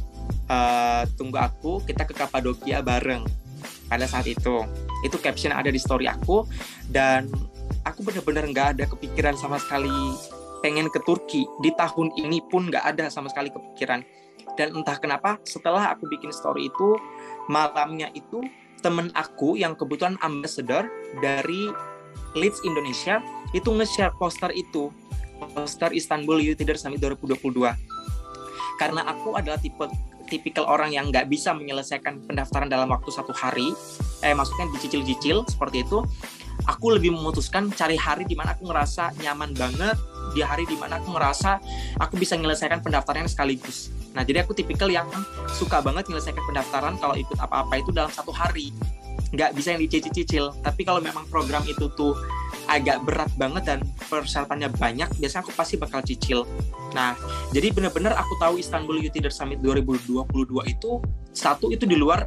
uh, 0.51 1.03
tunggu 1.15 1.39
aku 1.39 1.83
kita 1.87 2.07
ke 2.07 2.15
Kapadokia 2.15 2.83
bareng 2.83 3.23
pada 3.87 4.07
saat 4.07 4.27
itu. 4.27 4.67
Itu 5.07 5.17
caption 5.23 5.55
ada 5.55 5.71
di 5.71 5.79
story 5.79 6.11
aku 6.11 6.45
dan 6.91 7.31
aku 7.87 8.03
bener-bener 8.03 8.51
nggak 8.51 8.69
ada 8.77 8.85
kepikiran 8.91 9.39
sama 9.39 9.57
sekali 9.57 9.91
pengen 10.61 10.89
ke 10.93 11.01
Turki 11.05 11.45
di 11.65 11.73
tahun 11.75 12.13
ini 12.17 12.45
pun 12.49 12.69
nggak 12.69 12.85
ada 12.97 13.09
sama 13.13 13.29
sekali 13.33 13.53
kepikiran. 13.53 14.05
Dan 14.57 14.77
entah 14.77 14.97
kenapa 15.01 15.41
setelah 15.45 15.93
aku 15.93 16.09
bikin 16.09 16.33
story 16.33 16.69
itu 16.69 16.97
malamnya 17.49 18.13
itu 18.13 18.45
temen 18.81 19.13
aku 19.13 19.61
yang 19.61 19.77
kebetulan 19.77 20.17
ambassador 20.25 20.89
dari 21.21 21.69
Leeds 22.33 22.65
Indonesia 22.65 23.21
itu 23.53 23.69
nge-share 23.69 24.15
poster 24.17 24.53
itu. 24.53 24.93
Poster 25.41 25.89
Istanbul 25.97 26.45
Youth 26.45 26.61
Leader 26.61 26.77
Summit 26.77 27.01
2022 27.01 27.73
karena 28.81 29.05
aku 29.05 29.37
adalah 29.37 29.61
tipe 29.61 29.85
tipikal 30.33 30.65
orang 30.65 30.89
yang 30.95 31.13
nggak 31.13 31.29
bisa 31.29 31.53
menyelesaikan 31.53 32.25
pendaftaran 32.25 32.73
dalam 32.73 32.89
waktu 32.89 33.13
satu 33.13 33.37
hari 33.37 33.77
eh 34.25 34.33
maksudnya 34.33 34.73
dicicil-cicil 34.73 35.45
seperti 35.45 35.85
itu 35.85 36.01
aku 36.65 36.97
lebih 36.97 37.13
memutuskan 37.13 37.69
cari 37.77 38.01
hari 38.01 38.25
di 38.25 38.39
mana 38.39 38.57
aku 38.57 38.71
ngerasa 38.71 39.13
nyaman 39.21 39.53
banget 39.53 39.99
di 40.33 40.41
hari 40.43 40.65
di 40.67 40.77
mana 40.79 40.99
aku 41.03 41.15
ngerasa 41.15 41.61
aku 41.99 42.15
bisa 42.17 42.39
menyelesaikan 42.39 42.81
pendaftaran 42.81 43.27
sekaligus. 43.27 43.91
Nah, 44.15 44.27
jadi 44.27 44.43
aku 44.43 44.55
tipikal 44.55 44.91
yang 44.91 45.07
suka 45.51 45.79
banget 45.83 46.11
menyelesaikan 46.11 46.43
pendaftaran 46.47 46.95
kalau 46.99 47.15
ikut 47.15 47.39
apa-apa 47.39 47.79
itu 47.79 47.91
dalam 47.95 48.11
satu 48.11 48.35
hari. 48.35 48.75
Nggak 49.31 49.55
bisa 49.55 49.79
yang 49.79 49.81
dicicil-cicil. 49.87 50.51
Tapi 50.59 50.83
kalau 50.83 50.99
memang 50.99 51.27
program 51.31 51.63
itu 51.67 51.87
tuh 51.95 52.19
agak 52.67 53.03
berat 53.07 53.31
banget 53.39 53.63
dan 53.67 53.79
persyaratannya 54.11 54.71
banyak, 54.75 55.09
biasanya 55.19 55.43
aku 55.47 55.55
pasti 55.55 55.75
bakal 55.79 56.03
cicil. 56.03 56.47
Nah, 56.95 57.15
jadi 57.55 57.71
benar-benar 57.71 58.19
aku 58.19 58.35
tahu 58.43 58.59
Istanbul 58.59 58.99
Youth 59.03 59.15
Leader 59.15 59.31
Summit 59.31 59.63
2022 59.63 60.27
itu 60.67 60.99
satu 61.31 61.71
itu 61.71 61.87
di 61.87 61.95
luar 61.95 62.27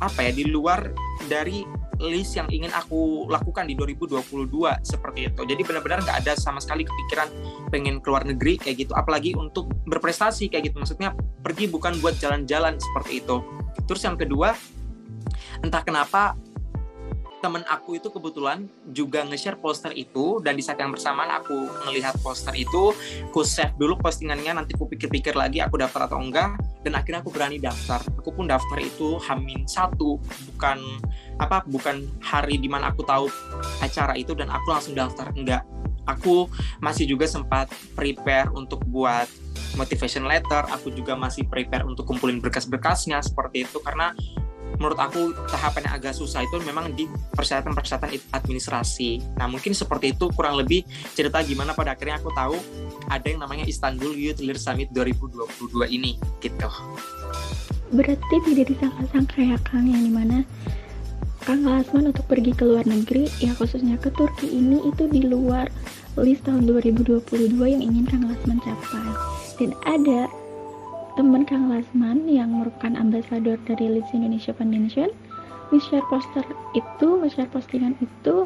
apa 0.00 0.20
ya, 0.24 0.32
di 0.32 0.44
luar 0.48 0.92
dari 1.28 1.64
list 2.08 2.34
yang 2.34 2.48
ingin 2.50 2.72
aku 2.74 3.30
lakukan 3.30 3.66
di 3.66 3.74
2022 3.78 4.48
seperti 4.82 5.30
itu. 5.30 5.40
Jadi 5.46 5.62
benar-benar 5.62 6.02
nggak 6.02 6.18
ada 6.26 6.32
sama 6.34 6.58
sekali 6.58 6.82
kepikiran 6.82 7.28
pengen 7.70 8.02
keluar 8.02 8.26
negeri 8.26 8.58
kayak 8.58 8.86
gitu. 8.86 8.92
Apalagi 8.94 9.34
untuk 9.38 9.70
berprestasi 9.86 10.50
kayak 10.50 10.72
gitu. 10.72 10.82
Maksudnya 10.82 11.14
pergi 11.42 11.70
bukan 11.70 11.98
buat 12.02 12.18
jalan-jalan 12.18 12.78
seperti 12.78 13.22
itu. 13.22 13.42
Terus 13.86 14.02
yang 14.02 14.16
kedua, 14.18 14.54
entah 15.62 15.82
kenapa 15.82 16.34
temen 17.42 17.66
aku 17.66 17.98
itu 17.98 18.06
kebetulan 18.14 18.70
juga 18.94 19.26
nge-share 19.26 19.58
poster 19.58 19.90
itu 19.98 20.38
dan 20.46 20.54
di 20.54 20.62
saat 20.62 20.78
yang 20.78 20.94
bersamaan 20.94 21.42
aku 21.42 21.66
melihat 21.90 22.14
poster 22.22 22.54
itu 22.54 22.94
aku 23.26 23.42
save 23.42 23.74
dulu 23.74 23.98
postingannya 23.98 24.54
nanti 24.54 24.78
aku 24.78 24.86
pikir-pikir 24.86 25.34
lagi 25.34 25.58
aku 25.58 25.82
daftar 25.82 26.06
atau 26.06 26.22
enggak 26.22 26.54
dan 26.86 26.94
akhirnya 26.94 27.22
aku 27.22 27.34
berani 27.34 27.58
daftar. 27.58 27.98
Aku 28.22 28.30
pun 28.30 28.46
daftar 28.46 28.78
itu 28.78 29.18
hamin 29.26 29.66
satu 29.66 30.22
bukan 30.54 30.78
apa 31.42 31.66
bukan 31.66 32.06
hari 32.22 32.58
di 32.62 32.70
mana 32.70 32.94
aku 32.94 33.02
tahu 33.02 33.26
acara 33.82 34.14
itu 34.14 34.34
dan 34.38 34.46
aku 34.50 34.70
langsung 34.70 34.94
daftar. 34.94 35.30
Enggak. 35.34 35.66
Aku 36.06 36.50
masih 36.82 37.06
juga 37.06 37.30
sempat 37.30 37.70
prepare 37.94 38.50
untuk 38.54 38.82
buat 38.86 39.30
motivation 39.78 40.28
letter 40.28 40.68
aku 40.68 40.92
juga 40.92 41.16
masih 41.16 41.48
prepare 41.48 41.86
untuk 41.88 42.04
kumpulin 42.04 42.42
berkas-berkasnya 42.42 43.22
seperti 43.22 43.64
itu. 43.66 43.78
Karena 43.78 44.10
menurut 44.76 44.98
aku 44.98 45.34
tahapan 45.48 45.88
yang 45.88 45.94
agak 45.98 46.14
susah 46.16 46.44
itu 46.44 46.56
memang 46.62 46.92
di 46.92 47.08
persyaratan-persyaratan 47.34 48.12
administrasi. 48.32 49.36
Nah 49.36 49.48
mungkin 49.48 49.72
seperti 49.76 50.16
itu 50.16 50.28
kurang 50.32 50.60
lebih 50.60 50.84
cerita 51.12 51.40
gimana 51.44 51.76
pada 51.76 51.96
akhirnya 51.96 52.20
aku 52.20 52.30
tahu 52.32 52.56
ada 53.08 53.26
yang 53.26 53.40
namanya 53.42 53.64
Istanbul 53.68 54.14
Youth 54.14 54.40
Leader 54.40 54.60
Summit 54.60 54.88
2022 54.94 55.96
ini 55.96 56.16
gitu. 56.40 56.68
Berarti 57.92 58.36
tidak 58.48 58.72
disangka-sangka 58.72 59.40
ya 59.44 59.58
Kang 59.68 59.84
yang 59.84 60.02
di 60.02 60.12
mana 60.12 60.38
Kang 61.42 61.66
Lasman 61.66 62.14
untuk 62.14 62.24
pergi 62.30 62.54
ke 62.54 62.62
luar 62.62 62.86
negeri 62.86 63.26
ya 63.42 63.52
khususnya 63.58 63.98
ke 63.98 64.14
Turki 64.14 64.46
ini 64.46 64.78
itu 64.88 65.10
di 65.10 65.26
luar 65.26 65.66
list 66.16 66.46
tahun 66.46 66.70
2022 66.70 67.56
yang 67.58 67.82
ingin 67.82 68.04
Kang 68.06 68.24
Lasman 68.30 68.62
capai 68.62 69.10
dan 69.58 69.70
ada 69.84 70.30
teman 71.14 71.44
Kang 71.44 71.68
Lasman 71.68 72.24
yang 72.24 72.56
merupakan 72.56 72.96
ambasador 72.96 73.60
dari 73.68 73.98
Leeds 73.98 74.12
Indonesia 74.16 74.52
Foundation. 74.56 75.12
Share 75.72 76.04
poster 76.12 76.44
itu, 76.76 77.08
share 77.32 77.48
postingan 77.48 77.96
itu 78.04 78.44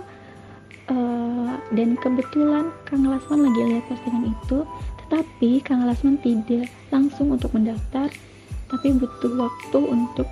uh, 0.87 1.52
dan 1.75 1.99
kebetulan 1.99 2.70
Kang 2.87 3.02
Lasman 3.02 3.50
lagi 3.50 3.61
lihat 3.66 3.85
postingan 3.90 4.30
itu. 4.30 4.62
Tetapi 5.06 5.50
Kang 5.66 5.82
Lasman 5.87 6.23
tidak 6.23 6.70
langsung 6.94 7.35
untuk 7.35 7.50
mendaftar 7.50 8.11
tapi 8.66 8.94
butuh 8.94 9.46
waktu 9.46 9.78
untuk 9.78 10.26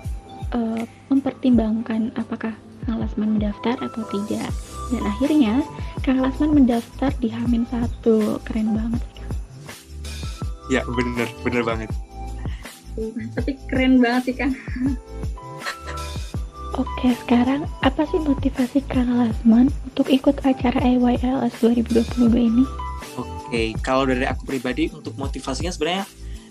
uh, 0.55 0.83
mempertimbangkan 1.11 2.15
apakah 2.15 2.55
Kang 2.87 3.03
Lasman 3.03 3.39
mendaftar 3.39 3.75
atau 3.79 4.03
tidak. 4.11 4.51
Dan 4.95 5.03
akhirnya 5.03 5.53
Kang 5.99 6.23
Lasman 6.23 6.63
mendaftar 6.63 7.11
di 7.19 7.27
Hamin 7.27 7.67
satu. 7.67 8.39
Keren 8.47 8.71
banget. 8.71 9.03
Ya 10.71 10.81
bener 10.87 11.27
bener 11.43 11.61
banget 11.61 11.91
tapi 13.35 13.51
keren 13.67 13.99
banget 13.99 14.31
sih 14.31 14.35
Kang 14.35 14.55
Oke, 16.75 17.15
sekarang 17.23 17.71
apa 17.87 18.03
sih 18.11 18.19
motivasi 18.19 18.83
Kang 18.91 19.15
Lasman 19.15 19.71
untuk 19.87 20.11
ikut 20.11 20.43
acara 20.43 20.75
AYLS 20.83 21.63
2022 21.63 22.35
ini? 22.35 22.67
Oke, 23.15 23.71
kalau 23.79 24.03
dari 24.03 24.27
aku 24.27 24.43
pribadi 24.43 24.91
untuk 24.91 25.15
motivasinya 25.15 25.71
sebenarnya 25.71 26.03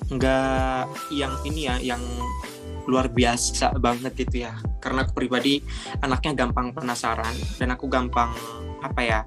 nggak 0.08 1.12
yang 1.12 1.34
ini 1.44 1.68
ya, 1.68 1.76
yang 1.76 2.00
luar 2.88 3.12
biasa 3.12 3.76
banget 3.76 4.16
gitu 4.16 4.48
ya. 4.48 4.56
Karena 4.80 5.04
aku 5.04 5.12
pribadi 5.12 5.60
anaknya 6.00 6.48
gampang 6.48 6.72
penasaran 6.72 7.36
dan 7.60 7.76
aku 7.76 7.84
gampang 7.92 8.32
apa 8.80 9.00
ya 9.04 9.20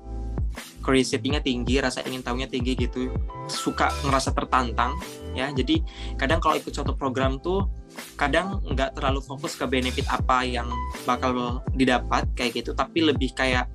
curiosity-nya 0.88 1.44
tinggi, 1.44 1.84
rasa 1.84 2.00
ingin 2.08 2.24
tahunya 2.24 2.48
tinggi 2.48 2.88
gitu, 2.88 3.12
suka 3.52 3.92
ngerasa 4.08 4.32
tertantang 4.32 4.96
ya. 5.36 5.52
Jadi 5.52 5.84
kadang 6.16 6.40
kalau 6.40 6.56
ikut 6.56 6.72
suatu 6.72 6.96
program 6.96 7.44
tuh 7.44 7.68
kadang 8.16 8.64
nggak 8.64 8.96
terlalu 8.96 9.20
fokus 9.20 9.60
ke 9.60 9.68
benefit 9.68 10.08
apa 10.08 10.48
yang 10.48 10.72
bakal 11.04 11.60
didapat 11.76 12.24
kayak 12.40 12.64
gitu, 12.64 12.72
tapi 12.72 13.04
lebih 13.04 13.36
kayak 13.36 13.68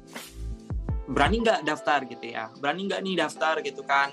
berani 1.12 1.44
nggak 1.44 1.68
daftar 1.68 2.08
gitu 2.08 2.32
ya, 2.32 2.48
berani 2.56 2.88
nggak 2.88 3.00
nih 3.04 3.14
daftar 3.20 3.60
gitu 3.60 3.84
kan. 3.84 4.08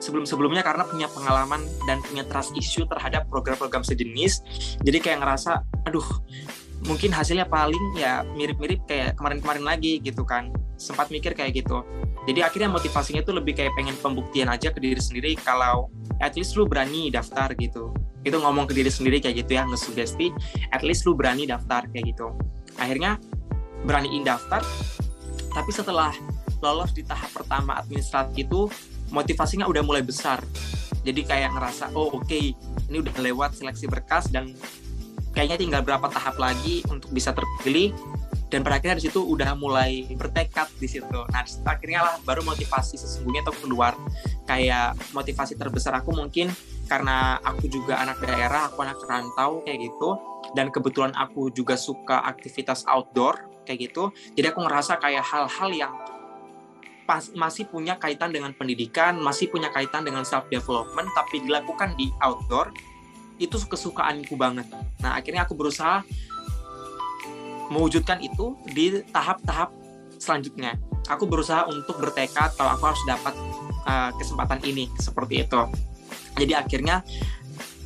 Sebelum-sebelumnya 0.00 0.64
karena 0.64 0.88
punya 0.88 1.06
pengalaman 1.12 1.60
dan 1.84 2.00
punya 2.00 2.24
trust 2.24 2.56
issue 2.56 2.88
terhadap 2.88 3.28
program-program 3.28 3.84
sejenis, 3.84 4.42
jadi 4.80 4.98
kayak 4.98 5.22
ngerasa, 5.22 5.60
aduh 5.86 6.08
mungkin 6.88 7.12
hasilnya 7.12 7.44
paling 7.44 8.00
ya 8.00 8.24
mirip-mirip 8.32 8.80
kayak 8.88 9.12
kemarin-kemarin 9.20 9.64
lagi 9.68 10.00
gitu 10.00 10.24
kan 10.24 10.48
sempat 10.80 11.12
mikir 11.12 11.36
kayak 11.36 11.60
gitu. 11.60 11.84
Jadi 12.24 12.40
akhirnya 12.40 12.72
motivasinya 12.72 13.20
itu 13.20 13.36
lebih 13.36 13.52
kayak 13.52 13.76
pengen 13.76 13.92
pembuktian 14.00 14.48
aja 14.48 14.72
ke 14.72 14.80
diri 14.80 14.98
sendiri 15.00 15.36
kalau 15.36 15.92
at 16.24 16.32
least 16.40 16.56
lu 16.56 16.64
berani 16.64 17.12
daftar 17.12 17.52
gitu. 17.60 17.92
Itu 18.24 18.40
ngomong 18.40 18.64
ke 18.64 18.72
diri 18.72 18.88
sendiri 18.88 19.20
kayak 19.20 19.44
gitu 19.44 19.60
ya 19.60 19.68
ngesugesti 19.68 20.32
at 20.72 20.80
least 20.80 21.04
lu 21.04 21.12
berani 21.12 21.44
daftar 21.44 21.84
kayak 21.92 22.16
gitu. 22.16 22.32
Akhirnya 22.80 23.20
beraniin 23.84 24.24
daftar 24.24 24.64
tapi 25.52 25.70
setelah 25.72 26.16
lolos 26.60 26.92
di 26.92 27.04
tahap 27.04 27.32
pertama 27.32 27.76
administratif 27.76 28.48
itu 28.48 28.68
motivasinya 29.12 29.68
udah 29.68 29.84
mulai 29.84 30.00
besar. 30.00 30.40
Jadi 31.00 31.24
kayak 31.24 31.56
ngerasa 31.56 31.92
oh 31.96 32.12
oke 32.12 32.28
okay, 32.28 32.52
ini 32.88 32.96
udah 33.00 33.16
lewat 33.20 33.56
seleksi 33.56 33.88
berkas 33.88 34.28
dan 34.28 34.52
kayaknya 35.32 35.56
tinggal 35.56 35.82
berapa 35.82 36.06
tahap 36.12 36.36
lagi 36.36 36.84
untuk 36.92 37.08
bisa 37.10 37.32
terpilih 37.32 37.96
dan 38.50 38.66
pada 38.66 38.82
akhirnya 38.82 38.98
di 38.98 39.06
situ 39.06 39.22
udah 39.22 39.54
mulai 39.54 40.10
bertekad 40.10 40.74
di 40.82 40.90
situ. 40.90 41.18
Nah, 41.30 41.46
akhirnya 41.46 42.02
lah 42.02 42.14
baru 42.26 42.42
motivasi 42.42 42.98
sesungguhnya 42.98 43.46
tuh 43.46 43.54
keluar. 43.62 43.94
Kayak 44.50 44.98
motivasi 45.14 45.54
terbesar 45.54 45.94
aku 45.94 46.10
mungkin 46.10 46.50
karena 46.90 47.38
aku 47.46 47.70
juga 47.70 48.02
anak 48.02 48.18
daerah, 48.26 48.66
aku 48.66 48.82
anak 48.82 48.98
rantau 49.06 49.62
kayak 49.62 49.86
gitu. 49.86 50.18
Dan 50.58 50.74
kebetulan 50.74 51.14
aku 51.14 51.54
juga 51.54 51.78
suka 51.78 52.26
aktivitas 52.26 52.82
outdoor 52.90 53.38
kayak 53.62 53.94
gitu. 53.94 54.10
Jadi 54.34 54.50
aku 54.50 54.66
ngerasa 54.66 54.98
kayak 54.98 55.22
hal-hal 55.22 55.70
yang 55.70 55.94
pas, 57.06 57.30
masih 57.38 57.70
punya 57.70 57.94
kaitan 58.02 58.34
dengan 58.34 58.50
pendidikan, 58.50 59.14
masih 59.22 59.46
punya 59.46 59.70
kaitan 59.70 60.02
dengan 60.02 60.26
self 60.26 60.50
development, 60.50 61.06
tapi 61.14 61.38
dilakukan 61.46 61.94
di 61.94 62.10
outdoor 62.18 62.74
itu 63.40 63.56
kesukaanku 63.56 64.34
banget. 64.36 64.68
Nah 65.00 65.16
akhirnya 65.16 65.48
aku 65.48 65.56
berusaha 65.56 66.04
mewujudkan 67.70 68.18
itu 68.20 68.58
di 68.74 69.00
tahap-tahap 69.14 69.70
selanjutnya. 70.20 70.76
Aku 71.08 71.24
berusaha 71.24 71.64
untuk 71.70 71.96
bertekad 71.96 72.54
kalau 72.58 72.76
aku 72.76 72.92
harus 72.92 73.02
dapat 73.08 73.34
uh, 73.88 74.10
kesempatan 74.20 74.60
ini 74.66 74.90
seperti 75.00 75.46
itu. 75.46 75.62
Jadi 76.36 76.52
akhirnya 76.52 77.00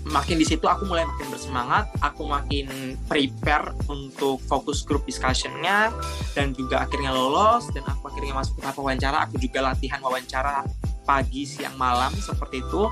makin 0.05 0.37
di 0.37 0.45
situ 0.45 0.69
aku 0.69 0.85
mulai 0.85 1.09
makin 1.09 1.33
bersemangat, 1.33 1.89
aku 2.05 2.29
makin 2.29 2.99
prepare 3.09 3.73
untuk 3.89 4.37
fokus 4.45 4.85
group 4.85 5.09
discussionnya 5.09 5.95
dan 6.37 6.53
juga 6.53 6.85
akhirnya 6.85 7.15
lolos 7.15 7.73
dan 7.73 7.87
aku 7.89 8.13
akhirnya 8.13 8.37
masuk 8.37 8.61
ke 8.61 8.61
tahap 8.67 8.77
wawancara. 8.77 9.19
Aku 9.25 9.41
juga 9.41 9.65
latihan 9.65 10.01
wawancara 10.05 10.67
pagi, 11.05 11.45
siang, 11.45 11.77
malam 11.77 12.13
seperti 12.17 12.65
itu 12.65 12.89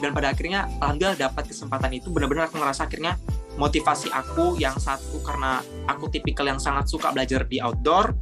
dan 0.00 0.12
pada 0.12 0.32
akhirnya 0.32 0.68
alhamdulillah 0.80 1.16
dapat 1.16 1.48
kesempatan 1.48 1.88
itu 1.96 2.12
benar-benar 2.12 2.52
aku 2.52 2.60
ngerasa 2.60 2.84
akhirnya 2.84 3.16
motivasi 3.56 4.12
aku 4.12 4.60
yang 4.60 4.76
satu 4.76 5.20
karena 5.24 5.60
aku 5.88 6.12
tipikal 6.12 6.44
yang 6.44 6.60
sangat 6.60 6.88
suka 6.88 7.10
belajar 7.12 7.44
di 7.48 7.60
outdoor. 7.60 8.12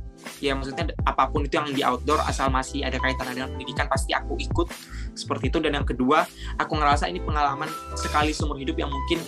Ya 0.40 0.56
maksudnya 0.56 0.88
apa 1.04 1.28
pun 1.28 1.44
itu 1.44 1.58
yang 1.58 1.68
di 1.74 1.84
outdoor 1.84 2.22
asal 2.24 2.48
masih 2.48 2.80
ada 2.86 2.96
kaitan 2.96 3.34
dengan 3.34 3.52
pendidikan 3.52 3.90
pasti 3.90 4.14
aku 4.16 4.38
ikut 4.40 4.70
seperti 5.12 5.52
itu. 5.52 5.58
Dan 5.60 5.76
yang 5.82 5.86
kedua 5.86 6.24
aku 6.56 6.72
ngerasa 6.78 7.10
ini 7.10 7.20
pengalaman 7.20 7.68
sekali 7.98 8.32
seumur 8.32 8.56
hidup 8.56 8.78
yang 8.78 8.88
mungkin 8.88 9.20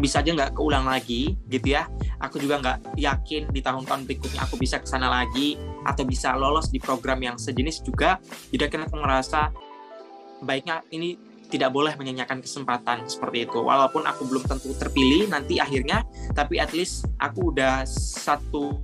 bisa 0.00 0.24
aja 0.24 0.32
nggak 0.32 0.56
keulang 0.56 0.84
lagi 0.84 1.38
gitu 1.48 1.72
ya. 1.78 1.88
Aku 2.20 2.36
juga 2.42 2.60
nggak 2.60 2.98
yakin 3.00 3.48
di 3.52 3.60
tahun-tahun 3.64 4.04
berikutnya 4.04 4.44
aku 4.44 4.60
bisa 4.60 4.80
ke 4.82 4.88
sana 4.88 5.08
lagi 5.08 5.56
atau 5.86 6.04
bisa 6.04 6.36
lolos 6.36 6.68
di 6.68 6.82
program 6.82 7.22
yang 7.22 7.36
sejenis 7.38 7.80
juga. 7.86 8.20
Jadi 8.52 8.62
akhirnya 8.66 8.86
aku 8.88 8.98
ngerasa 8.98 9.40
baiknya 10.42 10.82
ini 10.90 11.31
tidak 11.52 11.68
boleh 11.68 11.92
menyanyikan 12.00 12.40
kesempatan 12.40 13.04
seperti 13.04 13.44
itu. 13.44 13.60
Walaupun 13.60 14.08
aku 14.08 14.24
belum 14.24 14.48
tentu 14.48 14.72
terpilih 14.72 15.28
nanti 15.28 15.60
akhirnya, 15.60 16.08
tapi 16.32 16.56
at 16.56 16.72
least 16.72 17.04
aku 17.20 17.52
udah 17.52 17.84
satu 17.84 18.80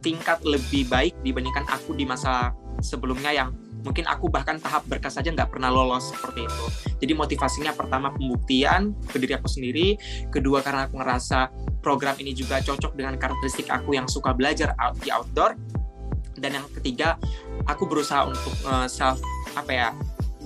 tingkat 0.00 0.40
lebih 0.40 0.88
baik 0.88 1.12
dibandingkan 1.20 1.68
aku 1.68 1.92
di 1.92 2.08
masa 2.08 2.56
sebelumnya 2.80 3.28
yang 3.36 3.52
mungkin 3.84 4.08
aku 4.08 4.26
bahkan 4.32 4.58
tahap 4.58 4.88
berkas 4.88 5.20
saja 5.20 5.30
nggak 5.30 5.52
pernah 5.52 5.68
lolos 5.68 6.10
seperti 6.10 6.48
itu. 6.48 6.64
Jadi 7.04 7.12
motivasinya 7.12 7.76
pertama 7.76 8.08
pembuktian 8.10 8.96
ke 9.04 9.20
diri 9.20 9.36
aku 9.36 9.46
sendiri, 9.46 10.00
kedua 10.32 10.64
karena 10.64 10.88
aku 10.88 10.98
ngerasa 10.98 11.52
program 11.84 12.16
ini 12.18 12.32
juga 12.34 12.58
cocok 12.64 12.96
dengan 12.96 13.14
karakteristik 13.20 13.68
aku 13.68 13.94
yang 13.94 14.08
suka 14.08 14.34
belajar 14.34 14.74
di 14.98 15.12
outdoor, 15.12 15.54
dan 16.38 16.58
yang 16.58 16.66
ketiga 16.74 17.18
aku 17.66 17.86
berusaha 17.86 18.26
untuk 18.26 18.54
uh, 18.66 18.86
self 18.86 19.22
apa 19.54 19.70
ya 19.70 19.88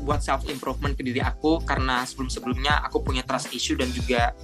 buat 0.02 0.20
self 0.20 0.44
improvement 0.50 0.92
ke 0.98 1.02
diri 1.06 1.22
aku 1.22 1.62
karena 1.62 2.02
sebelum 2.02 2.28
sebelumnya 2.28 2.82
aku 2.82 3.00
punya 3.00 3.22
trust 3.22 3.54
issue 3.54 3.78
dan 3.78 3.88
juga 3.94 4.34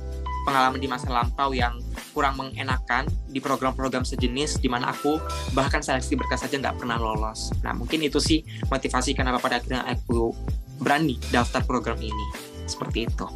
pengalaman 0.48 0.80
di 0.80 0.88
masa 0.88 1.12
lampau 1.12 1.52
yang 1.52 1.76
kurang 2.16 2.40
mengenakan 2.40 3.04
di 3.28 3.36
program-program 3.36 4.06
sejenis 4.06 4.62
di 4.64 4.72
mana 4.72 4.96
aku 4.96 5.20
bahkan 5.52 5.84
seleksi 5.84 6.16
berkas 6.16 6.46
saja 6.46 6.56
nggak 6.56 6.80
pernah 6.80 6.96
lolos. 6.96 7.52
Nah 7.60 7.76
mungkin 7.76 8.00
itu 8.00 8.16
sih 8.16 8.40
motivasi 8.72 9.12
kenapa 9.12 9.42
pada 9.42 9.60
akhirnya 9.60 9.84
aku 9.84 10.32
berani 10.80 11.20
daftar 11.28 11.60
program 11.68 12.00
ini 12.00 12.26
seperti 12.64 13.04
itu. 13.04 13.26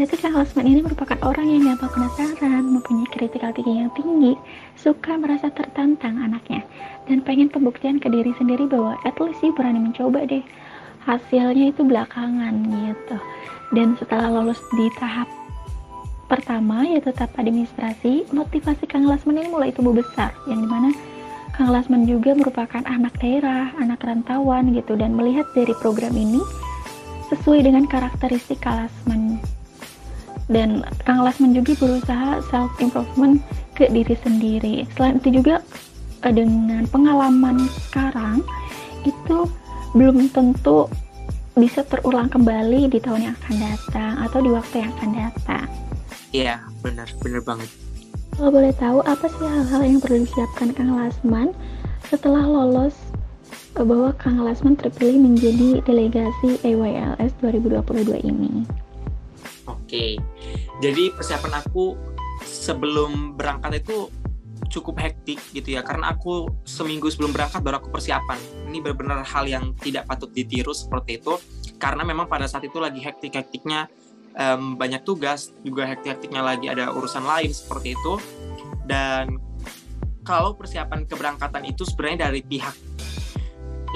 Berarti 0.00 0.16
Kang 0.16 0.40
Osman 0.40 0.64
ini 0.64 0.80
merupakan 0.80 1.20
orang 1.28 1.44
yang 1.44 1.76
gampang 1.76 1.92
penasaran, 1.92 2.64
mempunyai 2.72 3.04
critical 3.12 3.52
thinking 3.52 3.84
yang 3.84 3.92
tinggi, 3.92 4.32
suka 4.72 5.12
merasa 5.20 5.52
tertantang 5.52 6.16
anaknya, 6.16 6.64
dan 7.04 7.20
pengen 7.20 7.52
pembuktian 7.52 8.00
ke 8.00 8.08
diri 8.08 8.32
sendiri 8.40 8.64
bahwa 8.64 8.96
at 9.04 9.12
least 9.20 9.44
sih 9.44 9.52
berani 9.52 9.76
mencoba 9.76 10.24
deh. 10.24 10.40
Hasilnya 11.04 11.76
itu 11.76 11.84
belakangan 11.84 12.64
gitu. 12.64 13.16
Dan 13.76 13.92
setelah 14.00 14.32
lolos 14.32 14.56
di 14.72 14.88
tahap 14.96 15.28
pertama 16.32 16.80
yaitu 16.88 17.12
tahap 17.12 17.36
administrasi, 17.36 18.24
motivasi 18.32 18.88
Kang 18.88 19.04
Lasman 19.04 19.36
ini 19.36 19.52
mulai 19.52 19.68
tumbuh 19.68 19.92
besar, 19.92 20.32
yang 20.48 20.64
di 20.64 20.68
mana 20.72 20.96
Kang 21.52 21.68
Lasman 21.68 22.08
juga 22.08 22.32
merupakan 22.32 22.80
anak 22.88 23.20
daerah, 23.20 23.68
anak 23.76 24.00
rantauan 24.00 24.72
gitu, 24.72 24.96
dan 24.96 25.12
melihat 25.12 25.44
dari 25.52 25.76
program 25.76 26.16
ini 26.16 26.40
sesuai 27.28 27.68
dengan 27.68 27.84
karakteristik 27.84 28.64
Kang 28.64 28.88
Lasman 28.88 29.36
dan 30.50 30.82
Kang 31.06 31.22
Lasman 31.22 31.54
juga 31.54 31.78
berusaha 31.78 32.42
self 32.50 32.74
improvement 32.82 33.38
ke 33.78 33.86
diri 33.88 34.18
sendiri. 34.18 34.84
Selain 34.98 35.22
itu 35.22 35.40
juga 35.40 35.62
eh, 36.26 36.34
dengan 36.34 36.84
pengalaman 36.90 37.70
sekarang 37.88 38.42
itu 39.06 39.46
belum 39.94 40.28
tentu 40.34 40.90
bisa 41.54 41.86
terulang 41.86 42.30
kembali 42.30 42.90
di 42.90 42.98
tahun 42.98 43.30
yang 43.30 43.36
akan 43.42 43.56
datang 43.58 44.12
atau 44.26 44.38
di 44.42 44.50
waktu 44.50 44.74
yang 44.82 44.90
akan 44.98 45.10
datang. 45.14 45.66
Iya 46.30 46.56
benar 46.82 47.08
benar 47.22 47.42
banget. 47.46 47.70
Kalau 48.34 48.50
boleh 48.54 48.74
tahu 48.74 48.98
apa 49.06 49.26
sih 49.26 49.46
hal-hal 49.46 49.82
yang 49.86 49.98
perlu 50.02 50.22
disiapkan 50.26 50.70
Kang 50.74 50.94
Lasman 50.98 51.54
setelah 52.10 52.42
lolos 52.42 52.94
eh, 53.78 53.86
bahwa 53.86 54.10
Kang 54.18 54.42
Lasman 54.42 54.74
terpilih 54.74 55.18
menjadi 55.18 55.78
delegasi 55.86 56.58
EYLS 56.66 57.34
2022 57.38 58.26
ini 58.26 58.79
Oke, 59.90 60.22
jadi 60.78 61.10
persiapan 61.10 61.66
aku 61.66 61.98
sebelum 62.46 63.34
berangkat 63.34 63.82
itu 63.82 64.06
cukup 64.70 65.02
hektik 65.02 65.42
gitu 65.50 65.74
ya 65.74 65.82
karena 65.82 66.14
aku 66.14 66.46
seminggu 66.62 67.10
sebelum 67.10 67.34
berangkat 67.34 67.58
baru 67.58 67.82
aku 67.82 67.90
persiapan. 67.90 68.38
Ini 68.70 68.78
benar-benar 68.86 69.26
hal 69.26 69.50
yang 69.50 69.74
tidak 69.82 70.06
patut 70.06 70.30
ditiru 70.30 70.70
seperti 70.70 71.18
itu 71.18 71.34
karena 71.82 72.06
memang 72.06 72.30
pada 72.30 72.46
saat 72.46 72.62
itu 72.70 72.78
lagi 72.78 73.02
hektik-hektiknya 73.02 73.90
um, 74.38 74.78
banyak 74.78 75.02
tugas 75.02 75.50
juga 75.66 75.90
hektik-hektiknya 75.90 76.38
lagi 76.38 76.70
ada 76.70 76.94
urusan 76.94 77.26
lain 77.26 77.50
seperti 77.50 77.98
itu. 77.98 78.14
Dan 78.86 79.42
kalau 80.22 80.54
persiapan 80.54 81.02
keberangkatan 81.02 81.66
itu 81.66 81.82
sebenarnya 81.82 82.30
dari 82.30 82.46
pihak 82.46 82.78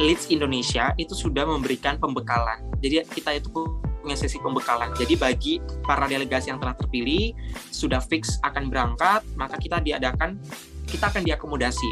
Leeds 0.02 0.26
Indonesia 0.26 0.90
itu 0.98 1.14
sudah 1.14 1.46
memberikan 1.46 2.02
pembekalan. 2.02 2.66
Jadi 2.82 3.06
kita 3.14 3.38
itu 3.38 3.62
punya 4.04 4.20
sesi 4.20 4.36
pembekalan. 4.36 4.92
Jadi 4.92 5.16
bagi 5.16 5.54
para 5.80 6.04
delegasi 6.04 6.52
yang 6.52 6.60
telah 6.60 6.76
terpilih 6.76 7.32
sudah 7.72 8.04
fix 8.04 8.36
akan 8.44 8.68
berangkat, 8.68 9.24
maka 9.40 9.56
kita 9.56 9.80
diadakan 9.80 10.36
kita 10.84 11.08
akan 11.08 11.24
diakomodasi 11.24 11.88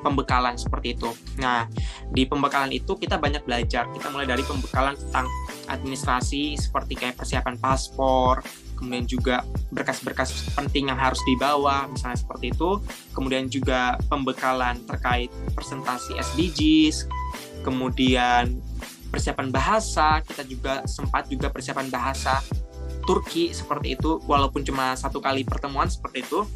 pembekalan 0.00 0.56
seperti 0.56 0.96
itu. 0.96 1.12
Nah, 1.38 1.68
di 2.08 2.24
pembekalan 2.24 2.72
itu 2.72 2.96
kita 2.96 3.20
banyak 3.20 3.44
belajar. 3.44 3.86
Kita 3.92 4.08
mulai 4.08 4.24
dari 4.24 4.40
pembekalan 4.40 4.96
tentang 4.96 5.28
administrasi 5.68 6.56
seperti 6.56 6.96
kayak 6.96 7.20
persiapan 7.20 7.60
paspor, 7.60 8.40
kemudian 8.80 9.04
juga 9.04 9.44
berkas-berkas 9.68 10.56
penting 10.56 10.88
yang 10.88 10.96
harus 10.96 11.20
dibawa, 11.28 11.84
misalnya 11.92 12.16
seperti 12.16 12.56
itu. 12.56 12.80
Kemudian 13.12 13.46
juga 13.52 14.00
pembekalan 14.08 14.80
terkait 14.88 15.28
presentasi 15.52 16.16
SDGs, 16.16 17.04
kemudian 17.62 18.56
persiapan 19.10 19.50
bahasa, 19.50 20.22
kita 20.22 20.46
juga 20.46 20.86
sempat 20.86 21.26
juga 21.26 21.50
persiapan 21.50 21.90
bahasa 21.90 22.40
Turki 23.04 23.50
seperti 23.50 23.98
itu, 23.98 24.22
walaupun 24.24 24.62
cuma 24.62 24.94
satu 24.94 25.18
kali 25.18 25.42
pertemuan 25.42 25.90
seperti 25.90 26.22
itu. 26.22 26.46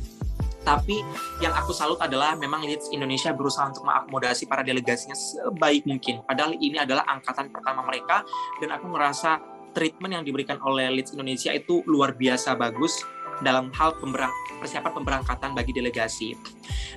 Tapi 0.65 1.05
yang 1.45 1.53
aku 1.53 1.77
salut 1.77 2.01
adalah 2.01 2.33
memang 2.41 2.65
Leeds 2.65 2.89
Indonesia 2.89 3.37
berusaha 3.37 3.69
untuk 3.69 3.85
mengakomodasi 3.85 4.49
para 4.49 4.65
delegasinya 4.65 5.13
sebaik 5.13 5.85
mungkin. 5.85 6.25
Padahal 6.25 6.57
ini 6.57 6.81
adalah 6.81 7.05
angkatan 7.05 7.53
pertama 7.53 7.85
mereka 7.85 8.25
dan 8.65 8.73
aku 8.73 8.89
merasa 8.89 9.45
treatment 9.77 10.17
yang 10.17 10.25
diberikan 10.25 10.57
oleh 10.65 10.89
Leeds 10.89 11.13
Indonesia 11.13 11.53
itu 11.53 11.85
luar 11.85 12.17
biasa 12.17 12.57
bagus 12.57 12.97
dalam 13.45 13.69
hal 13.77 13.99
pemberang 14.01 14.33
persiapan 14.63 14.93
pemberangkatan 14.95 15.53
bagi 15.53 15.77
delegasi. 15.77 16.33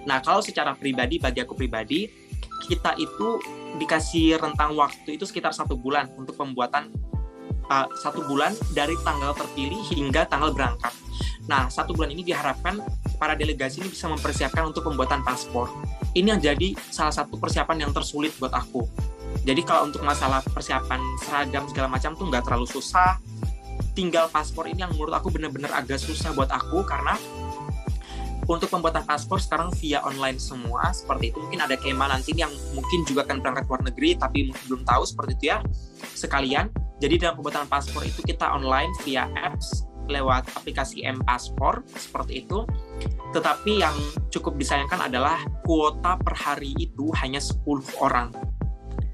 Nah, 0.07 0.23
kalau 0.23 0.39
secara 0.39 0.71
pribadi 0.71 1.19
bagi 1.19 1.43
aku 1.43 1.57
pribadi, 1.57 2.07
kita 2.69 2.95
itu 2.95 3.41
dikasih 3.77 4.41
rentang 4.41 4.73
waktu 4.73 5.15
itu 5.15 5.23
sekitar 5.23 5.53
satu 5.53 5.77
bulan 5.77 6.09
untuk 6.17 6.33
pembuatan 6.35 6.89
uh, 7.69 7.87
satu 7.99 8.25
bulan 8.25 8.51
dari 8.73 8.97
tanggal 9.05 9.35
terpilih 9.37 9.79
hingga 9.93 10.25
tanggal 10.27 10.51
berangkat. 10.51 10.91
Nah, 11.47 11.71
satu 11.71 11.95
bulan 11.95 12.11
ini 12.11 12.27
diharapkan 12.27 12.83
para 13.15 13.33
delegasi 13.33 13.79
ini 13.79 13.89
bisa 13.89 14.11
mempersiapkan 14.11 14.67
untuk 14.67 14.83
pembuatan 14.83 15.23
paspor. 15.23 15.71
Ini 16.11 16.35
yang 16.35 16.41
jadi 16.43 16.75
salah 16.91 17.15
satu 17.15 17.39
persiapan 17.39 17.87
yang 17.87 17.91
tersulit 17.95 18.35
buat 18.35 18.51
aku. 18.51 18.83
Jadi 19.47 19.63
kalau 19.63 19.87
untuk 19.87 20.03
masalah 20.03 20.43
persiapan 20.43 20.99
seragam 21.23 21.63
segala 21.71 21.87
macam 21.87 22.11
tuh 22.19 22.27
nggak 22.27 22.43
terlalu 22.43 22.67
susah. 22.67 23.15
Tinggal 23.95 24.29
paspor 24.29 24.69
ini 24.69 24.83
yang 24.85 24.93
menurut 24.93 25.15
aku 25.15 25.31
benar-benar 25.33 25.73
agak 25.73 25.97
susah 25.97 26.35
buat 26.35 26.51
aku 26.51 26.83
karena 26.83 27.15
untuk 28.47 28.71
pembuatan 28.71 29.03
paspor 29.03 29.43
sekarang 29.43 29.69
via 29.75 29.99
online 30.07 30.39
semua 30.39 30.89
seperti 30.95 31.35
itu. 31.35 31.37
Mungkin 31.43 31.61
ada 31.61 31.75
Kema 31.75 32.07
nanti 32.07 32.31
yang 32.31 32.51
mungkin 32.71 33.03
juga 33.03 33.27
akan 33.27 33.43
berangkat 33.43 33.63
luar 33.67 33.81
negeri 33.83 34.09
tapi 34.15 34.49
belum 34.71 34.87
tahu 34.87 35.03
seperti 35.03 35.31
itu 35.35 35.45
ya. 35.51 35.57
Sekalian 36.15 36.71
jadi 36.97 37.19
dalam 37.21 37.37
pembuatan 37.37 37.67
paspor 37.67 38.07
itu 38.07 38.23
kita 38.23 38.47
online 38.47 38.89
via 39.05 39.27
apps 39.35 39.85
lewat 40.07 40.47
aplikasi 40.55 41.03
M 41.03 41.19
Paspor 41.21 41.83
seperti 41.93 42.47
itu. 42.47 42.63
Tetapi 43.35 43.83
yang 43.83 43.93
cukup 44.31 44.55
disayangkan 44.55 45.11
adalah 45.11 45.43
kuota 45.67 46.15
per 46.17 46.33
hari 46.33 46.71
itu 46.79 47.11
hanya 47.19 47.43
10 47.43 47.67
orang. 47.99 48.31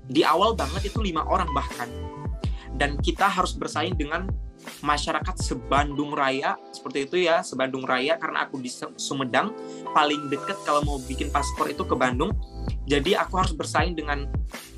Di 0.05 0.21
awal 0.21 0.53
banget 0.53 0.93
itu 0.93 1.01
lima 1.01 1.25
orang 1.25 1.49
bahkan. 1.51 1.89
Dan 2.73 2.97
kita 3.01 3.25
harus 3.29 3.57
bersaing 3.57 3.97
dengan 3.97 4.29
masyarakat 4.83 5.39
sebandung 5.39 6.11
raya 6.11 6.59
seperti 6.75 7.07
itu 7.07 7.15
ya 7.23 7.39
sebandung 7.39 7.87
raya 7.87 8.19
karena 8.19 8.43
aku 8.43 8.59
di 8.59 8.67
Sumedang 8.99 9.55
paling 9.95 10.27
deket 10.27 10.59
kalau 10.67 10.83
mau 10.83 10.97
bikin 10.99 11.31
paspor 11.31 11.71
itu 11.71 11.87
ke 11.87 11.95
Bandung. 11.95 12.35
Jadi 12.83 13.15
aku 13.15 13.39
harus 13.39 13.55
bersaing 13.55 13.95
dengan 13.95 14.27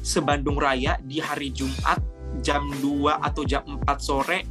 sebandung 0.06 0.62
raya 0.62 1.02
di 1.02 1.18
hari 1.18 1.50
Jumat 1.50 1.98
jam 2.46 2.70
2 2.80 3.18
atau 3.18 3.42
jam 3.42 3.66
4 3.66 3.82
sore 3.98 4.46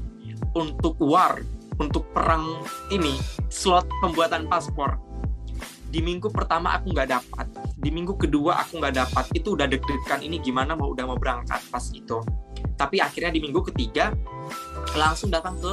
untuk 0.58 0.98
war 0.98 1.38
untuk 1.78 2.10
perang 2.10 2.62
ini 2.90 3.14
slot 3.46 3.86
pembuatan 4.02 4.50
paspor. 4.50 4.98
Di 5.86 6.02
minggu 6.02 6.34
pertama 6.34 6.74
aku 6.74 6.90
nggak 6.90 7.10
dapat 7.14 7.46
di 7.84 7.92
minggu 7.92 8.16
kedua 8.16 8.64
aku 8.64 8.80
nggak 8.80 8.96
dapat. 8.96 9.24
Itu 9.36 9.54
udah 9.54 9.68
deg-degan 9.68 10.24
ini 10.24 10.40
gimana 10.40 10.72
mau 10.72 10.90
udah 10.90 11.04
mau 11.04 11.20
berangkat 11.20 11.60
pas 11.68 11.84
itu. 11.92 12.18
Tapi 12.74 12.98
akhirnya 12.98 13.30
di 13.30 13.44
minggu 13.44 13.60
ketiga 13.70 14.10
langsung 14.92 15.32
datang 15.32 15.56
ke 15.56 15.72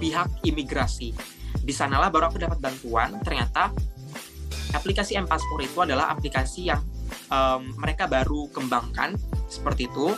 pihak 0.00 0.28
imigrasi. 0.44 1.12
Di 1.60 1.72
sanalah 1.74 2.08
baru 2.08 2.32
aku 2.32 2.40
dapat 2.40 2.58
bantuan. 2.60 3.20
Ternyata 3.20 3.72
aplikasi 4.72 5.16
M 5.16 5.28
Passport 5.28 5.62
itu 5.64 5.78
adalah 5.84 6.12
aplikasi 6.12 6.72
yang 6.72 6.80
um, 7.30 7.72
mereka 7.80 8.08
baru 8.08 8.50
kembangkan 8.50 9.16
seperti 9.46 9.86
itu, 9.86 10.10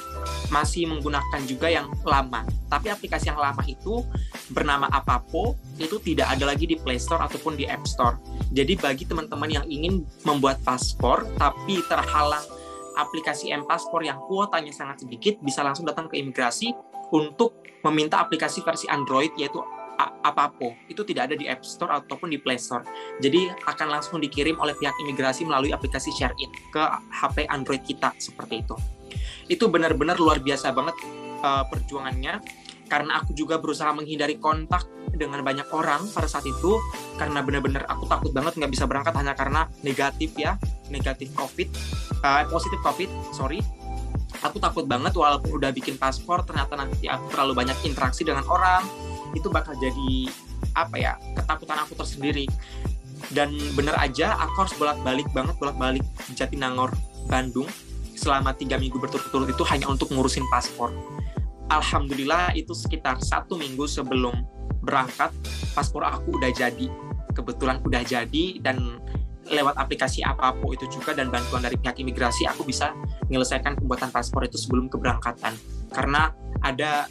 masih 0.48 0.88
menggunakan 0.88 1.40
juga 1.44 1.68
yang 1.68 1.92
lama. 2.04 2.44
Tapi 2.68 2.88
aplikasi 2.88 3.28
yang 3.28 3.40
lama 3.40 3.60
itu 3.68 4.04
bernama 4.52 4.88
Apapo 4.88 5.56
itu 5.76 6.00
tidak 6.00 6.32
ada 6.32 6.48
lagi 6.48 6.64
di 6.64 6.76
Play 6.80 6.96
Store 6.96 7.20
ataupun 7.24 7.56
di 7.56 7.68
App 7.68 7.84
Store. 7.84 8.16
Jadi 8.52 8.80
bagi 8.80 9.04
teman-teman 9.04 9.48
yang 9.48 9.66
ingin 9.68 10.04
membuat 10.24 10.60
paspor 10.64 11.28
tapi 11.36 11.84
terhalang 11.88 12.44
aplikasi 12.98 13.54
M 13.54 13.62
yang 14.02 14.18
kuotanya 14.26 14.74
sangat 14.74 15.06
sedikit 15.06 15.38
bisa 15.38 15.62
langsung 15.62 15.86
datang 15.86 16.10
ke 16.10 16.18
imigrasi 16.18 16.74
untuk 17.14 17.67
meminta 17.86 18.18
aplikasi 18.22 18.62
versi 18.64 18.86
Android 18.90 19.34
yaitu 19.38 19.62
Apapo 19.98 20.78
itu 20.86 21.02
tidak 21.02 21.30
ada 21.30 21.34
di 21.34 21.50
App 21.50 21.66
Store 21.66 21.90
ataupun 21.98 22.30
di 22.30 22.38
Play 22.38 22.54
Store. 22.54 22.86
Jadi 23.18 23.50
akan 23.50 23.86
langsung 23.90 24.22
dikirim 24.22 24.54
oleh 24.62 24.78
pihak 24.78 24.94
imigrasi 25.02 25.42
melalui 25.42 25.74
aplikasi 25.74 26.14
ShareIt 26.14 26.70
ke 26.70 26.82
HP 27.10 27.50
Android 27.50 27.82
kita 27.82 28.14
seperti 28.14 28.62
itu. 28.62 28.78
Itu 29.50 29.66
benar-benar 29.66 30.22
luar 30.22 30.38
biasa 30.38 30.70
banget 30.70 30.94
uh, 31.42 31.66
perjuangannya 31.66 32.38
karena 32.86 33.20
aku 33.20 33.34
juga 33.36 33.60
berusaha 33.60 33.90
menghindari 33.92 34.40
kontak 34.40 34.86
dengan 35.12 35.42
banyak 35.42 35.66
orang 35.74 36.06
pada 36.14 36.30
saat 36.30 36.46
itu 36.46 36.78
karena 37.18 37.42
benar-benar 37.42 37.84
aku 37.90 38.06
takut 38.06 38.30
banget 38.32 38.56
nggak 38.56 38.72
bisa 38.72 38.84
berangkat 38.86 39.12
hanya 39.18 39.34
karena 39.36 39.66
negatif 39.82 40.32
ya 40.38 40.56
negatif 40.88 41.34
covid 41.34 41.68
uh, 42.22 42.46
positif 42.48 42.78
covid 42.80 43.10
sorry 43.34 43.60
aku 44.42 44.62
takut 44.62 44.84
banget 44.86 45.14
walaupun 45.14 45.58
udah 45.58 45.70
bikin 45.74 45.98
paspor 45.98 46.42
ternyata 46.46 46.78
nanti 46.78 47.10
aku 47.10 47.30
terlalu 47.32 47.64
banyak 47.64 47.78
interaksi 47.86 48.22
dengan 48.22 48.46
orang 48.46 48.86
itu 49.34 49.50
bakal 49.50 49.74
jadi 49.76 50.30
apa 50.74 50.96
ya 50.98 51.12
ketakutan 51.36 51.78
aku 51.82 51.94
tersendiri. 51.98 52.46
Dan 53.34 53.50
bener 53.74 53.98
aja 53.98 54.38
aku 54.38 54.62
harus 54.62 54.74
bolak-balik 54.78 55.26
banget 55.34 55.58
bolak-balik 55.58 56.06
Jatinangor 56.38 56.94
Bandung 57.26 57.66
selama 58.14 58.54
tiga 58.54 58.78
minggu 58.78 58.98
berturut-turut 58.98 59.50
itu 59.50 59.62
hanya 59.66 59.90
untuk 59.90 60.10
ngurusin 60.14 60.46
paspor. 60.50 60.94
Alhamdulillah 61.68 62.54
itu 62.56 62.72
sekitar 62.72 63.20
satu 63.20 63.58
minggu 63.58 63.84
sebelum 63.90 64.32
berangkat 64.80 65.34
paspor 65.74 66.06
aku 66.06 66.38
udah 66.40 66.48
jadi 66.54 66.88
kebetulan 67.36 67.78
udah 67.84 68.02
jadi 68.02 68.58
dan 68.64 68.98
lewat 69.48 69.74
aplikasi 69.80 70.20
apa 70.24 70.54
pun 70.56 70.76
itu 70.76 70.88
juga 70.88 71.16
dan 71.16 71.32
bantuan 71.32 71.64
dari 71.64 71.76
pihak 71.80 71.96
imigrasi 72.00 72.44
aku 72.44 72.64
bisa 72.64 72.92
menyelesaikan 73.28 73.76
pembuatan 73.76 74.12
paspor 74.12 74.44
itu 74.44 74.60
sebelum 74.60 74.88
keberangkatan. 74.92 75.56
Karena 75.92 76.32
ada 76.60 77.08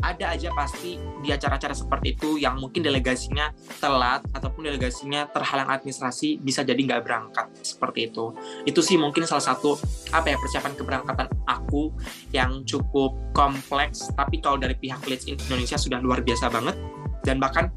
ada 0.00 0.32
aja 0.32 0.48
pasti 0.56 0.96
di 1.20 1.28
acara-acara 1.28 1.76
seperti 1.76 2.16
itu 2.16 2.40
yang 2.40 2.56
mungkin 2.56 2.80
delegasinya 2.80 3.52
telat 3.78 4.24
ataupun 4.32 4.72
delegasinya 4.72 5.28
terhalang 5.28 5.68
administrasi 5.68 6.40
bisa 6.40 6.64
jadi 6.64 6.80
nggak 6.80 7.04
berangkat 7.04 7.46
seperti 7.60 8.08
itu. 8.08 8.32
Itu 8.64 8.80
sih 8.80 8.96
mungkin 8.96 9.28
salah 9.28 9.44
satu 9.44 9.76
apa 10.16 10.32
ya 10.32 10.36
persiapan 10.40 10.72
keberangkatan 10.72 11.28
aku 11.44 11.92
yang 12.32 12.64
cukup 12.64 13.12
kompleks 13.36 14.08
tapi 14.16 14.40
kalau 14.40 14.56
dari 14.56 14.74
pihak 14.76 15.04
Leeds 15.04 15.28
Indonesia 15.28 15.76
sudah 15.76 16.00
luar 16.00 16.24
biasa 16.24 16.48
banget. 16.48 16.76
Dan 17.20 17.36
bahkan 17.36 17.68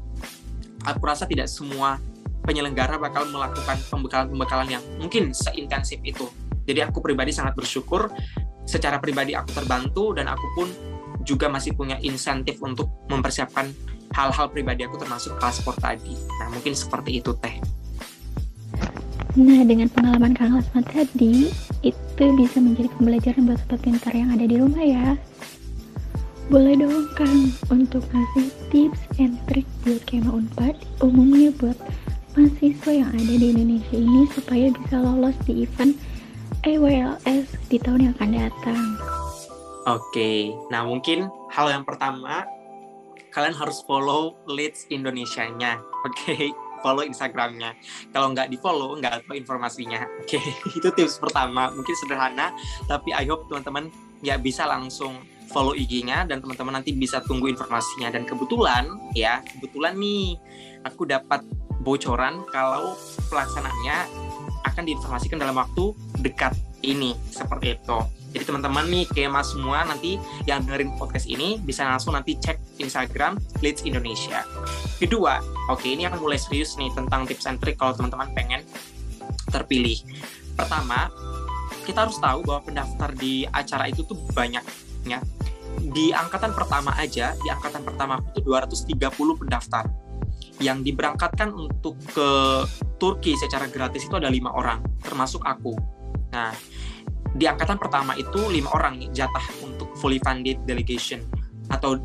aku 0.88 1.04
rasa 1.04 1.28
tidak 1.28 1.52
semua 1.52 2.00
penyelenggara 2.44 3.00
bakal 3.00 3.24
melakukan 3.32 3.80
pembekalan-pembekalan 3.88 4.68
yang 4.78 4.84
mungkin 5.00 5.32
seintensif 5.32 5.98
itu. 6.04 6.28
Jadi 6.64 6.80
aku 6.84 7.00
pribadi 7.00 7.32
sangat 7.32 7.56
bersyukur 7.56 8.08
secara 8.64 8.96
pribadi 9.00 9.36
aku 9.36 9.52
terbantu 9.52 10.16
dan 10.16 10.28
aku 10.28 10.46
pun 10.56 10.68
juga 11.24 11.48
masih 11.48 11.72
punya 11.72 11.96
insentif 12.04 12.60
untuk 12.60 12.88
mempersiapkan 13.08 13.72
hal-hal 14.12 14.46
pribadi 14.52 14.84
aku 14.84 15.00
termasuk 15.00 15.36
paspor 15.40 15.74
tadi. 15.80 16.14
Nah 16.40 16.48
mungkin 16.52 16.76
seperti 16.76 17.20
itu 17.20 17.32
teh. 17.40 17.56
Nah 19.34 19.66
dengan 19.66 19.90
pengalaman 19.90 20.32
Kang 20.36 20.54
Lasma 20.54 20.84
tadi 20.86 21.50
itu 21.82 22.24
bisa 22.38 22.62
menjadi 22.62 22.88
pembelajaran 22.94 23.50
buat 23.50 23.58
sobat 23.66 23.80
pintar 23.82 24.12
yang 24.14 24.30
ada 24.30 24.46
di 24.46 24.56
rumah 24.60 24.84
ya. 24.84 25.06
Boleh 26.52 26.76
dong 26.76 27.08
Kang 27.16 27.50
untuk 27.72 28.04
kasih 28.12 28.48
tips 28.68 29.00
and 29.16 29.34
trick 29.48 29.66
buat 29.82 30.00
kema 30.04 30.30
unpad 30.44 30.76
umumnya 31.00 31.50
buat 31.56 31.76
mahasiswa 32.34 32.90
yang 32.90 33.10
ada 33.14 33.34
di 33.38 33.46
Indonesia 33.54 33.96
ini 33.96 34.26
supaya 34.34 34.66
bisa 34.74 34.96
lolos 34.98 35.36
di 35.46 35.62
event 35.62 35.94
EWLS 36.66 37.46
di 37.70 37.78
tahun 37.78 38.10
yang 38.10 38.14
akan 38.18 38.30
datang. 38.34 38.82
Oke, 39.84 40.50
nah 40.72 40.82
mungkin 40.82 41.28
hal 41.52 41.70
yang 41.70 41.84
pertama 41.86 42.48
kalian 43.30 43.54
harus 43.54 43.82
follow 43.86 44.38
Leads 44.50 44.90
Indonesia-nya. 44.90 45.78
Oke, 46.06 46.50
follow 46.82 47.06
Instagramnya. 47.06 47.76
Kalau 48.10 48.32
nggak 48.34 48.50
di 48.50 48.56
follow, 48.58 48.98
nggak 48.98 49.26
tahu 49.26 49.34
informasinya. 49.38 50.02
Oke, 50.22 50.40
itu 50.78 50.88
tips 50.94 51.22
pertama. 51.22 51.70
Mungkin 51.70 51.94
sederhana, 51.98 52.50
tapi 52.90 53.14
I 53.14 53.26
hope 53.30 53.46
teman-teman 53.46 53.90
ya 54.24 54.40
bisa 54.40 54.64
langsung 54.64 55.20
follow 55.52 55.76
IG-nya 55.76 56.24
dan 56.24 56.40
teman-teman 56.40 56.80
nanti 56.80 56.96
bisa 56.96 57.20
tunggu 57.26 57.50
informasinya. 57.52 58.08
Dan 58.08 58.24
kebetulan 58.24 58.88
ya, 59.12 59.44
kebetulan 59.44 59.98
nih 60.00 60.40
aku 60.86 61.04
dapat 61.04 61.44
bocoran 61.84 62.42
kalau 62.48 62.96
pelaksanaannya 63.28 63.96
akan 64.64 64.82
diinformasikan 64.88 65.36
dalam 65.36 65.54
waktu 65.60 65.92
dekat 66.24 66.56
ini 66.80 67.12
seperti 67.28 67.76
itu. 67.76 67.98
Jadi 68.34 68.50
teman-teman 68.50 68.90
nih 68.90 69.06
mas 69.30 69.54
semua 69.54 69.86
nanti 69.86 70.18
yang 70.50 70.66
dengerin 70.66 70.98
podcast 70.98 71.30
ini 71.30 71.62
bisa 71.62 71.86
langsung 71.86 72.18
nanti 72.18 72.34
cek 72.34 72.82
Instagram 72.82 73.38
Leads 73.62 73.86
Indonesia. 73.86 74.42
Kedua, 74.98 75.38
oke 75.70 75.86
ini 75.86 76.02
akan 76.10 76.18
mulai 76.18 76.40
serius 76.40 76.74
nih 76.74 76.90
tentang 76.98 77.30
tips 77.30 77.46
and 77.46 77.62
trick 77.62 77.78
kalau 77.78 77.94
teman-teman 77.94 78.26
pengen 78.34 78.66
terpilih. 79.54 80.02
Pertama, 80.58 81.14
kita 81.86 82.10
harus 82.10 82.18
tahu 82.18 82.42
bahwa 82.42 82.66
pendaftar 82.66 83.14
di 83.14 83.46
acara 83.46 83.86
itu 83.86 84.02
tuh 84.02 84.18
banyaknya. 84.34 85.22
Di 85.94 86.10
angkatan 86.10 86.58
pertama 86.58 86.90
aja, 86.98 87.38
di 87.38 87.48
angkatan 87.54 87.86
pertama 87.86 88.18
itu 88.34 88.42
230 88.42 88.98
pendaftar 89.46 89.86
yang 90.62 90.86
diberangkatkan 90.86 91.50
untuk 91.50 91.98
ke 92.14 92.28
Turki 93.00 93.34
secara 93.34 93.66
gratis 93.66 94.06
itu 94.06 94.14
ada 94.14 94.30
lima 94.30 94.54
orang, 94.54 94.82
termasuk 95.02 95.42
aku. 95.42 95.74
Nah, 96.30 96.54
di 97.34 97.50
angkatan 97.50 97.78
pertama 97.78 98.14
itu 98.14 98.38
lima 98.50 98.70
orang 98.74 99.02
jatah 99.10 99.42
untuk 99.66 99.90
fully 99.98 100.22
funded 100.22 100.62
delegation 100.62 101.26
atau 101.66 101.98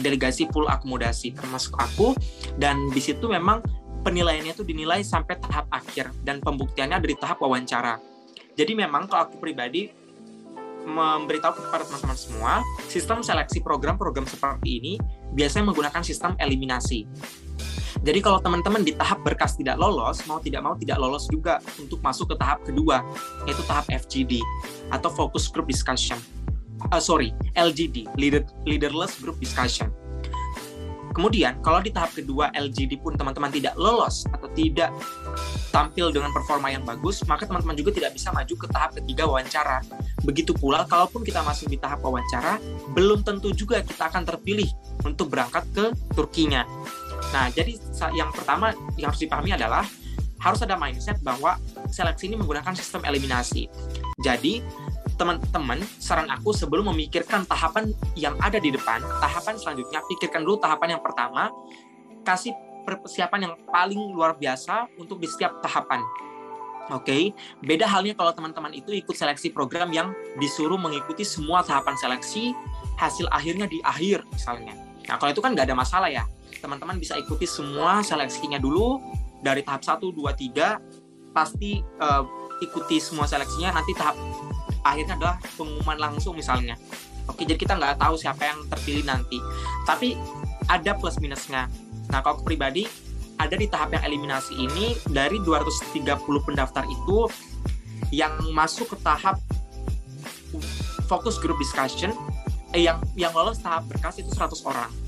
delegasi 0.00 0.44
full 0.52 0.68
akomodasi, 0.68 1.32
termasuk 1.32 1.72
aku. 1.80 2.12
Dan 2.60 2.92
di 2.92 3.00
situ 3.00 3.24
memang 3.24 3.64
penilaiannya 4.04 4.52
itu 4.52 4.64
dinilai 4.66 5.00
sampai 5.00 5.40
tahap 5.40 5.64
akhir 5.72 6.12
dan 6.20 6.44
pembuktiannya 6.44 7.00
dari 7.00 7.16
tahap 7.16 7.40
wawancara. 7.40 7.96
Jadi 8.54 8.76
memang 8.76 9.08
kalau 9.08 9.26
aku 9.26 9.40
pribadi 9.40 9.90
memberitahu 10.84 11.64
kepada 11.64 11.88
teman-teman 11.88 12.18
semua, 12.18 12.52
sistem 12.92 13.24
seleksi 13.24 13.64
program-program 13.64 14.28
seperti 14.28 14.78
ini 14.78 14.92
biasanya 15.32 15.72
menggunakan 15.72 16.04
sistem 16.04 16.36
eliminasi. 16.36 17.08
Jadi 18.04 18.20
kalau 18.20 18.36
teman-teman 18.36 18.84
di 18.84 18.92
tahap 18.92 19.24
berkas 19.24 19.56
tidak 19.56 19.80
lolos, 19.80 20.20
mau 20.28 20.36
tidak 20.36 20.60
mau 20.60 20.76
tidak 20.76 21.00
lolos 21.00 21.24
juga 21.32 21.56
untuk 21.80 22.04
masuk 22.04 22.32
ke 22.32 22.36
tahap 22.36 22.60
kedua, 22.60 23.00
yaitu 23.48 23.64
tahap 23.64 23.88
FGD 23.88 24.44
atau 24.92 25.08
Focus 25.08 25.48
Group 25.48 25.72
Discussion. 25.72 26.20
Uh, 26.92 27.00
sorry, 27.00 27.32
LGD, 27.56 28.12
Leader, 28.20 28.44
Leaderless 28.68 29.16
Group 29.24 29.40
Discussion. 29.40 29.88
Kemudian, 31.14 31.62
kalau 31.62 31.78
di 31.78 31.94
tahap 31.94 32.10
kedua 32.10 32.50
LGD 32.50 32.98
pun 32.98 33.14
teman-teman 33.14 33.46
tidak 33.46 33.78
lolos 33.78 34.26
atau 34.34 34.50
tidak 34.50 34.90
tampil 35.70 36.10
dengan 36.10 36.34
performa 36.34 36.74
yang 36.74 36.82
bagus, 36.82 37.22
maka 37.30 37.46
teman-teman 37.46 37.78
juga 37.78 37.94
tidak 37.94 38.18
bisa 38.18 38.34
maju 38.34 38.50
ke 38.50 38.66
tahap 38.66 38.90
ketiga 38.98 39.22
wawancara. 39.22 39.78
Begitu 40.26 40.50
pula, 40.58 40.82
kalaupun 40.90 41.22
kita 41.22 41.46
masuk 41.46 41.70
di 41.70 41.78
tahap 41.78 42.02
wawancara, 42.02 42.58
belum 42.98 43.22
tentu 43.22 43.54
juga 43.54 43.78
kita 43.86 44.10
akan 44.10 44.26
terpilih 44.26 44.66
untuk 45.06 45.30
berangkat 45.30 45.62
ke 45.70 45.84
Turkinya. 46.18 46.66
Nah, 47.34 47.50
jadi 47.50 47.74
yang 48.14 48.30
pertama 48.30 48.70
yang 48.94 49.10
harus 49.10 49.18
dipahami 49.18 49.50
adalah 49.58 49.82
harus 50.38 50.60
ada 50.62 50.78
mindset 50.78 51.18
bahwa 51.26 51.58
seleksi 51.90 52.30
ini 52.30 52.38
menggunakan 52.38 52.78
sistem 52.78 53.02
eliminasi. 53.02 53.66
Jadi, 54.22 54.62
teman-teman, 55.18 55.82
saran 55.98 56.30
aku 56.30 56.54
sebelum 56.54 56.94
memikirkan 56.94 57.42
tahapan 57.42 57.90
yang 58.14 58.38
ada 58.38 58.62
di 58.62 58.70
depan, 58.70 59.02
tahapan 59.18 59.58
selanjutnya 59.58 59.98
pikirkan 60.06 60.46
dulu 60.46 60.62
tahapan 60.62 60.94
yang 60.94 61.02
pertama, 61.02 61.50
kasih 62.22 62.54
persiapan 62.86 63.50
yang 63.50 63.54
paling 63.66 63.98
luar 64.14 64.38
biasa 64.38 64.86
untuk 65.00 65.18
di 65.18 65.26
setiap 65.26 65.58
tahapan. 65.58 66.04
Oke, 66.92 67.08
okay? 67.08 67.22
beda 67.64 67.88
halnya 67.88 68.12
kalau 68.12 68.36
teman-teman 68.36 68.76
itu 68.76 68.92
ikut 68.92 69.16
seleksi 69.16 69.48
program 69.56 69.88
yang 69.88 70.12
disuruh 70.36 70.76
mengikuti 70.76 71.24
semua 71.24 71.64
tahapan 71.64 71.96
seleksi, 71.96 72.52
hasil 73.00 73.24
akhirnya 73.32 73.64
di 73.64 73.80
akhir 73.80 74.20
misalnya. 74.28 74.76
Nah, 75.08 75.16
kalau 75.16 75.32
itu 75.32 75.40
kan 75.40 75.56
nggak 75.56 75.72
ada 75.72 75.76
masalah 75.76 76.12
ya 76.12 76.28
teman-teman 76.64 76.96
bisa 76.96 77.20
ikuti 77.20 77.44
semua 77.44 78.00
seleksinya 78.00 78.56
dulu. 78.56 78.96
Dari 79.44 79.60
tahap 79.60 79.84
1, 79.84 80.00
2, 80.00 80.16
3 80.16 81.36
pasti 81.36 81.84
uh, 82.00 82.24
ikuti 82.64 82.96
semua 82.96 83.28
seleksinya. 83.28 83.76
Nanti 83.76 83.92
tahap 83.92 84.16
akhirnya 84.80 85.20
adalah 85.20 85.36
pengumuman 85.60 86.00
langsung 86.00 86.32
misalnya. 86.32 86.80
Oke 87.28 87.44
jadi 87.44 87.60
kita 87.60 87.76
nggak 87.76 88.00
tahu 88.00 88.16
siapa 88.16 88.40
yang 88.48 88.64
terpilih 88.72 89.04
nanti. 89.04 89.36
Tapi 89.84 90.16
ada 90.72 90.96
plus 90.96 91.20
minusnya. 91.20 91.68
Nah 92.08 92.24
kalau 92.24 92.40
pribadi 92.40 92.88
ada 93.36 93.60
di 93.60 93.68
tahap 93.68 93.92
yang 93.92 94.04
eliminasi 94.08 94.56
ini 94.56 94.96
dari 95.12 95.36
230 95.44 96.00
pendaftar 96.48 96.88
itu 96.88 97.28
yang 98.08 98.32
masuk 98.56 98.94
ke 98.94 98.96
tahap 99.04 99.36
fokus 101.10 101.36
group 101.42 101.58
discussion 101.58 102.14
eh, 102.72 102.86
yang 102.86 103.02
yang 103.18 103.34
lolos 103.34 103.58
tahap 103.58 103.90
berkas 103.90 104.22
itu 104.22 104.30
100 104.30 104.54
orang 104.70 105.03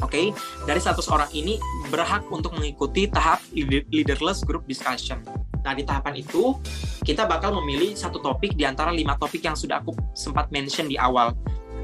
Oke, 0.00 0.32
okay? 0.32 0.64
dari 0.64 0.80
100 0.80 1.04
orang 1.12 1.28
ini 1.36 1.60
berhak 1.92 2.24
untuk 2.32 2.56
mengikuti 2.56 3.04
tahap 3.10 3.44
leaderless 3.52 4.40
group 4.40 4.64
discussion. 4.64 5.20
Nah, 5.62 5.72
di 5.76 5.86
tahapan 5.86 6.18
itu 6.18 6.56
kita 7.04 7.28
bakal 7.28 7.54
memilih 7.62 7.94
satu 7.94 8.18
topik 8.18 8.56
di 8.58 8.66
antara 8.66 8.90
lima 8.90 9.14
topik 9.20 9.44
yang 9.44 9.54
sudah 9.54 9.84
aku 9.84 9.94
sempat 10.16 10.50
mention 10.50 10.90
di 10.90 10.98
awal. 10.98 11.36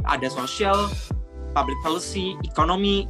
Ada 0.09 0.33
social, 0.33 0.90
public 1.55 1.79
policy, 1.85 2.35
economy, 2.42 3.07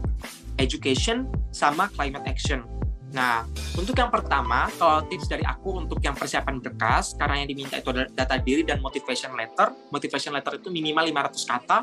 education, 0.60 1.30
sama 1.54 1.88
climate 1.96 2.24
action. 2.28 2.64
Nah, 3.08 3.48
untuk 3.72 3.96
yang 3.96 4.12
pertama, 4.12 4.68
kalau 4.76 5.00
tips 5.08 5.32
dari 5.32 5.40
aku 5.40 5.80
untuk 5.80 5.96
yang 6.04 6.12
persiapan 6.12 6.60
berkas, 6.60 7.16
karena 7.16 7.40
yang 7.40 7.48
diminta 7.48 7.80
itu 7.80 7.88
adalah 7.88 8.08
data 8.12 8.36
diri 8.36 8.60
dan 8.68 8.84
motivation 8.84 9.32
letter. 9.32 9.72
Motivation 9.88 10.36
letter 10.36 10.60
itu 10.60 10.68
minimal 10.68 11.08
500 11.08 11.48
kata. 11.48 11.78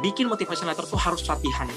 Bikin 0.00 0.24
motivation 0.24 0.64
letter 0.64 0.88
itu 0.88 0.96
harus 0.96 1.20
latihan 1.28 1.68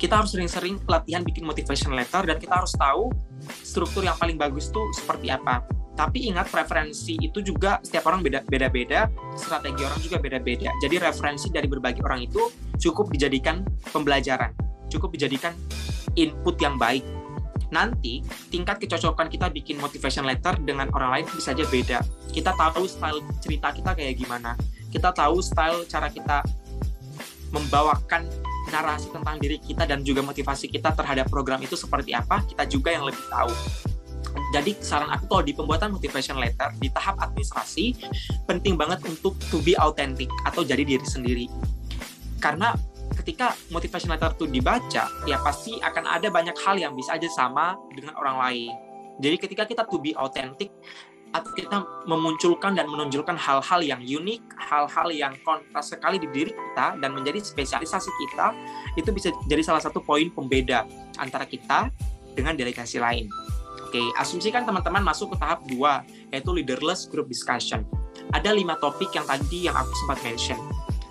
kita 0.00 0.16
harus 0.16 0.32
sering-sering 0.32 0.80
latihan 0.88 1.20
bikin 1.20 1.44
motivation 1.44 1.92
letter 1.92 2.24
dan 2.24 2.40
kita 2.40 2.56
harus 2.56 2.72
tahu 2.72 3.12
struktur 3.60 4.00
yang 4.00 4.16
paling 4.16 4.40
bagus 4.40 4.72
tuh 4.72 4.88
seperti 4.96 5.28
apa. 5.28 5.60
Tapi 5.92 6.32
ingat 6.32 6.48
preferensi 6.48 7.20
itu 7.20 7.44
juga 7.44 7.76
setiap 7.84 8.08
orang 8.08 8.24
beda-beda, 8.24 9.12
strategi 9.36 9.84
orang 9.84 10.00
juga 10.00 10.16
beda-beda. 10.16 10.72
Jadi 10.80 10.96
referensi 10.96 11.52
dari 11.52 11.68
berbagai 11.68 12.00
orang 12.00 12.24
itu 12.24 12.40
cukup 12.80 13.12
dijadikan 13.12 13.60
pembelajaran, 13.92 14.56
cukup 14.88 15.12
dijadikan 15.12 15.52
input 16.16 16.56
yang 16.64 16.80
baik. 16.80 17.04
Nanti 17.68 18.24
tingkat 18.48 18.80
kecocokan 18.80 19.28
kita 19.28 19.52
bikin 19.52 19.76
motivation 19.76 20.24
letter 20.24 20.56
dengan 20.64 20.88
orang 20.96 21.20
lain 21.20 21.26
bisa 21.36 21.52
aja 21.52 21.68
beda. 21.68 22.00
Kita 22.32 22.56
tahu 22.56 22.88
style 22.88 23.20
cerita 23.44 23.68
kita 23.76 23.92
kayak 23.92 24.16
gimana. 24.16 24.56
Kita 24.88 25.12
tahu 25.12 25.44
style 25.44 25.84
cara 25.84 26.08
kita 26.08 26.40
membawakan 27.52 28.24
narasi 28.70 29.10
tentang 29.10 29.36
diri 29.42 29.58
kita 29.58 29.84
dan 29.84 30.00
juga 30.06 30.22
motivasi 30.24 30.70
kita 30.70 30.94
terhadap 30.94 31.26
program 31.28 31.60
itu 31.60 31.74
seperti 31.74 32.14
apa, 32.14 32.40
kita 32.46 32.64
juga 32.70 32.94
yang 32.94 33.04
lebih 33.04 33.20
tahu. 33.28 33.52
Jadi 34.50 34.78
saran 34.82 35.10
aku 35.10 35.26
kalau 35.26 35.42
di 35.42 35.54
pembuatan 35.54 35.94
motivation 35.94 36.38
letter 36.38 36.70
di 36.78 36.90
tahap 36.90 37.18
administrasi 37.18 37.98
penting 38.46 38.78
banget 38.78 39.02
untuk 39.06 39.34
to 39.50 39.58
be 39.62 39.74
authentic 39.78 40.30
atau 40.46 40.62
jadi 40.62 40.82
diri 40.82 41.06
sendiri. 41.06 41.46
Karena 42.38 42.74
ketika 43.14 43.54
motivation 43.74 44.10
letter 44.10 44.34
itu 44.38 44.46
dibaca, 44.46 45.06
ya 45.26 45.36
pasti 45.42 45.78
akan 45.82 46.04
ada 46.06 46.30
banyak 46.30 46.54
hal 46.62 46.78
yang 46.78 46.94
bisa 46.94 47.18
aja 47.18 47.26
sama 47.30 47.74
dengan 47.94 48.14
orang 48.18 48.36
lain. 48.38 48.72
Jadi 49.20 49.36
ketika 49.36 49.68
kita 49.68 49.82
to 49.84 50.00
be 50.00 50.16
authentic, 50.16 50.72
atau 51.30 51.50
kita 51.54 51.76
memunculkan 52.10 52.74
dan 52.74 52.90
menonjolkan 52.90 53.38
hal-hal 53.38 53.80
yang 53.82 54.02
unik, 54.02 54.42
hal-hal 54.58 55.08
yang 55.14 55.34
kontras 55.46 55.94
sekali 55.94 56.18
di 56.18 56.26
diri 56.34 56.50
kita 56.50 56.98
dan 56.98 57.10
menjadi 57.14 57.38
spesialisasi 57.38 58.10
kita, 58.26 58.50
itu 58.98 59.10
bisa 59.14 59.30
jadi 59.46 59.62
salah 59.62 59.82
satu 59.82 60.02
poin 60.02 60.26
pembeda 60.30 60.86
antara 61.22 61.46
kita 61.46 61.90
dengan 62.34 62.58
delegasi 62.58 62.98
lain. 62.98 63.30
Oke, 63.86 64.02
asumsikan 64.18 64.66
teman-teman 64.66 65.02
masuk 65.02 65.34
ke 65.34 65.36
tahap 65.38 65.62
2, 65.66 66.34
yaitu 66.34 66.50
leaderless 66.54 67.06
group 67.10 67.26
discussion. 67.26 67.86
Ada 68.30 68.54
lima 68.54 68.78
topik 68.78 69.10
yang 69.14 69.26
tadi 69.26 69.66
yang 69.66 69.74
aku 69.74 69.90
sempat 70.06 70.18
mention. 70.22 70.58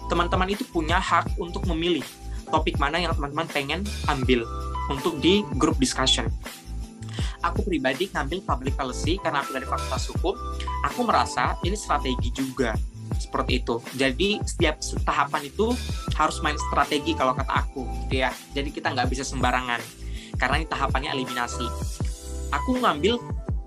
Teman-teman 0.07 0.47
itu 0.51 0.63
punya 0.67 0.99
hak 0.99 1.35
untuk 1.39 1.63
memilih 1.67 2.03
topik 2.49 2.81
mana 2.81 2.97
yang 2.97 3.13
teman-teman 3.13 3.47
pengen 3.51 3.79
ambil 4.09 4.43
untuk 4.89 5.21
di 5.21 5.45
group 5.61 5.77
discussion 5.77 6.27
aku 7.43 7.65
pribadi 7.65 8.11
ngambil 8.11 8.43
public 8.43 8.73
policy 8.75 9.15
karena 9.19 9.43
aku 9.43 9.55
dari 9.55 9.67
fakultas 9.67 10.09
hukum 10.11 10.35
aku 10.83 10.99
merasa 11.07 11.55
ini 11.63 11.75
strategi 11.75 12.29
juga 12.35 12.75
seperti 13.17 13.61
itu. 13.61 13.75
Jadi 13.97 14.39
setiap 14.45 14.77
tahapan 15.03 15.49
itu 15.49 15.73
harus 16.15 16.37
main 16.45 16.55
strategi 16.69 17.17
kalau 17.17 17.33
kata 17.33 17.67
aku 17.67 17.83
gitu 18.05 18.23
ya. 18.23 18.31
Jadi 18.53 18.69
kita 18.69 18.93
nggak 18.93 19.09
bisa 19.09 19.25
sembarangan 19.25 19.81
karena 20.39 20.55
ini 20.63 20.67
tahapannya 20.69 21.09
eliminasi. 21.13 21.65
Aku 22.53 22.79
ngambil 22.79 23.17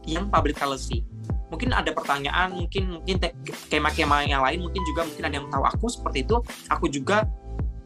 yang 0.09 0.27
public 0.33 0.59
policy. 0.59 1.05
Mungkin 1.53 1.77
ada 1.77 1.93
pertanyaan 1.93 2.57
mungkin 2.57 3.03
mungkin 3.03 3.21
kema-kema 3.69 4.25
yang 4.25 4.41
lain 4.41 4.65
mungkin 4.65 4.83
juga 4.89 5.05
mungkin 5.05 5.25
ada 5.29 5.35
yang 5.37 5.47
tahu 5.53 5.65
aku 5.69 5.87
seperti 5.93 6.25
itu. 6.25 6.37
Aku 6.73 6.89
juga 6.89 7.29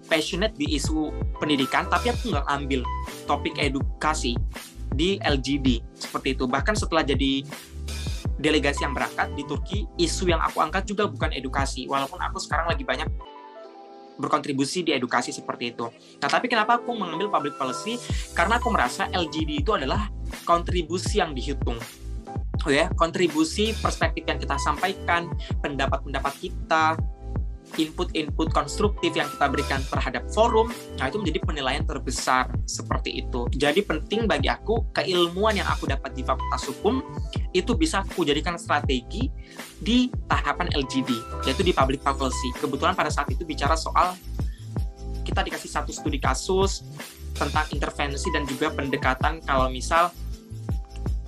passionate 0.06 0.54
di 0.54 0.78
isu 0.78 1.10
pendidikan 1.42 1.90
tapi 1.90 2.14
aku 2.14 2.30
nggak 2.30 2.46
ambil 2.46 2.86
topik 3.26 3.58
edukasi 3.58 4.38
di 4.92 5.18
LGD 5.22 5.96
seperti 5.96 6.36
itu. 6.38 6.44
Bahkan 6.46 6.74
setelah 6.78 7.02
jadi 7.02 7.42
delegasi 8.36 8.84
yang 8.84 8.92
berangkat 8.92 9.32
di 9.32 9.42
Turki, 9.48 9.78
isu 9.96 10.28
yang 10.28 10.40
aku 10.44 10.60
angkat 10.60 10.84
juga 10.84 11.08
bukan 11.08 11.32
edukasi, 11.32 11.88
walaupun 11.88 12.20
aku 12.20 12.36
sekarang 12.36 12.68
lagi 12.68 12.84
banyak 12.84 13.08
berkontribusi 14.16 14.80
di 14.84 14.96
edukasi 14.96 15.32
seperti 15.32 15.76
itu. 15.76 15.88
Nah, 16.20 16.28
tapi 16.28 16.48
kenapa 16.48 16.80
aku 16.80 16.96
mengambil 16.96 17.28
public 17.28 17.56
policy? 17.60 18.00
Karena 18.32 18.56
aku 18.56 18.72
merasa 18.72 19.08
LGD 19.12 19.64
itu 19.64 19.76
adalah 19.76 20.08
kontribusi 20.48 21.20
yang 21.20 21.36
dihitung. 21.36 21.76
Oh 22.64 22.72
ya, 22.72 22.88
kontribusi 22.96 23.76
perspektif 23.78 24.24
yang 24.26 24.40
kita 24.40 24.56
sampaikan, 24.58 25.28
pendapat-pendapat 25.60 26.32
kita, 26.40 26.96
input-input 27.74 28.54
konstruktif 28.54 29.12
yang 29.12 29.26
kita 29.26 29.46
berikan 29.50 29.82
terhadap 29.90 30.24
forum, 30.30 30.70
nah 30.96 31.10
itu 31.10 31.18
menjadi 31.18 31.42
penilaian 31.42 31.82
terbesar 31.82 32.46
seperti 32.64 33.26
itu. 33.26 33.50
Jadi 33.52 33.82
penting 33.82 34.30
bagi 34.30 34.46
aku 34.46 34.86
keilmuan 34.94 35.58
yang 35.58 35.66
aku 35.66 35.90
dapat 35.90 36.14
di 36.14 36.22
Fakultas 36.22 36.62
Hukum 36.70 37.02
itu 37.50 37.74
bisa 37.74 38.06
aku 38.06 38.22
jadikan 38.22 38.56
strategi 38.56 39.28
di 39.82 40.08
tahapan 40.30 40.70
LGD, 40.72 41.42
yaitu 41.44 41.66
di 41.66 41.74
public 41.74 42.00
policy. 42.00 42.54
Kebetulan 42.56 42.94
pada 42.94 43.10
saat 43.12 43.28
itu 43.28 43.42
bicara 43.42 43.74
soal 43.74 44.14
kita 45.26 45.42
dikasih 45.42 45.68
satu 45.68 45.90
studi 45.90 46.22
kasus 46.22 46.86
tentang 47.34 47.66
intervensi 47.74 48.30
dan 48.30 48.46
juga 48.48 48.72
pendekatan 48.72 49.42
kalau 49.44 49.68
misal 49.68 50.08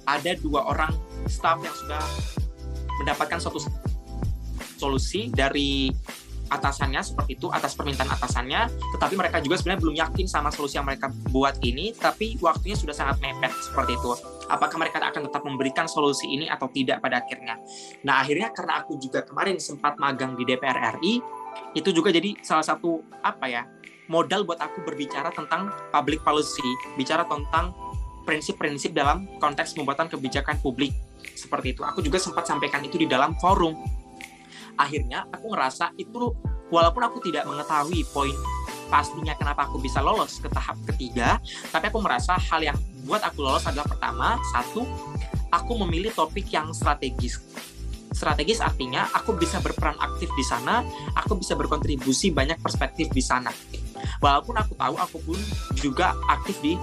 ada 0.08 0.32
dua 0.40 0.64
orang 0.64 0.94
staff 1.28 1.60
yang 1.60 1.74
sudah 1.74 2.00
mendapatkan 3.04 3.36
suatu 3.36 3.60
solusi 4.78 5.28
dari 5.28 5.90
atasannya 6.48 7.00
seperti 7.04 7.38
itu 7.38 7.46
atas 7.52 7.76
permintaan 7.76 8.10
atasannya 8.12 8.72
tetapi 8.96 9.14
mereka 9.14 9.38
juga 9.44 9.60
sebenarnya 9.60 9.82
belum 9.84 9.96
yakin 9.96 10.26
sama 10.26 10.48
solusi 10.50 10.80
yang 10.80 10.88
mereka 10.88 11.12
buat 11.30 11.60
ini 11.62 11.94
tapi 11.96 12.36
waktunya 12.40 12.76
sudah 12.76 12.94
sangat 12.96 13.20
mepet 13.22 13.52
seperti 13.60 13.94
itu. 13.96 14.12
Apakah 14.48 14.80
mereka 14.80 14.98
akan 15.04 15.28
tetap 15.28 15.42
memberikan 15.44 15.84
solusi 15.84 16.24
ini 16.24 16.48
atau 16.48 16.72
tidak 16.72 17.04
pada 17.04 17.20
akhirnya? 17.20 17.60
Nah 18.04 18.24
akhirnya 18.24 18.48
karena 18.56 18.80
aku 18.80 18.96
juga 18.96 19.20
kemarin 19.24 19.60
sempat 19.60 20.00
magang 20.00 20.34
di 20.34 20.48
DPR 20.48 20.98
RI 20.98 21.20
itu 21.76 21.90
juga 21.92 22.08
jadi 22.08 22.36
salah 22.40 22.64
satu 22.64 23.04
apa 23.20 23.46
ya 23.50 23.62
modal 24.08 24.48
buat 24.48 24.58
aku 24.58 24.82
berbicara 24.88 25.28
tentang 25.36 25.68
public 25.92 26.24
policy 26.24 26.64
bicara 26.96 27.28
tentang 27.28 27.76
prinsip-prinsip 28.24 28.92
dalam 28.92 29.24
konteks 29.40 29.72
pembuatan 29.72 30.12
kebijakan 30.12 30.60
publik. 30.60 30.92
Seperti 31.32 31.72
itu. 31.72 31.80
Aku 31.80 32.04
juga 32.04 32.20
sempat 32.20 32.44
sampaikan 32.44 32.84
itu 32.84 33.00
di 33.00 33.08
dalam 33.08 33.32
forum 33.40 33.72
akhirnya 34.78 35.26
aku 35.34 35.52
ngerasa 35.52 35.92
itu 35.98 36.32
walaupun 36.70 37.02
aku 37.04 37.18
tidak 37.24 37.44
mengetahui 37.44 38.06
poin 38.14 38.32
pastinya 38.88 39.36
kenapa 39.36 39.68
aku 39.68 39.76
bisa 39.78 40.00
lolos 40.00 40.40
ke 40.40 40.48
tahap 40.48 40.80
ketiga, 40.88 41.36
tapi 41.68 41.92
aku 41.92 42.00
merasa 42.00 42.40
hal 42.40 42.64
yang 42.64 42.78
buat 43.04 43.20
aku 43.20 43.44
lolos 43.44 43.68
adalah 43.68 43.84
pertama, 43.84 44.40
satu, 44.56 44.88
aku 45.52 45.72
memilih 45.84 46.12
topik 46.16 46.48
yang 46.48 46.72
strategis. 46.72 47.36
Strategis 48.08 48.64
artinya 48.64 49.04
aku 49.12 49.36
bisa 49.36 49.60
berperan 49.60 49.94
aktif 50.00 50.32
di 50.32 50.40
sana, 50.40 50.80
aku 51.12 51.36
bisa 51.36 51.52
berkontribusi 51.52 52.32
banyak 52.32 52.56
perspektif 52.64 53.12
di 53.12 53.20
sana. 53.20 53.52
Walaupun 54.24 54.56
aku 54.56 54.72
tahu 54.74 54.94
aku 54.96 55.16
pun 55.20 55.38
juga 55.76 56.16
aktif 56.26 56.56
di 56.64 56.80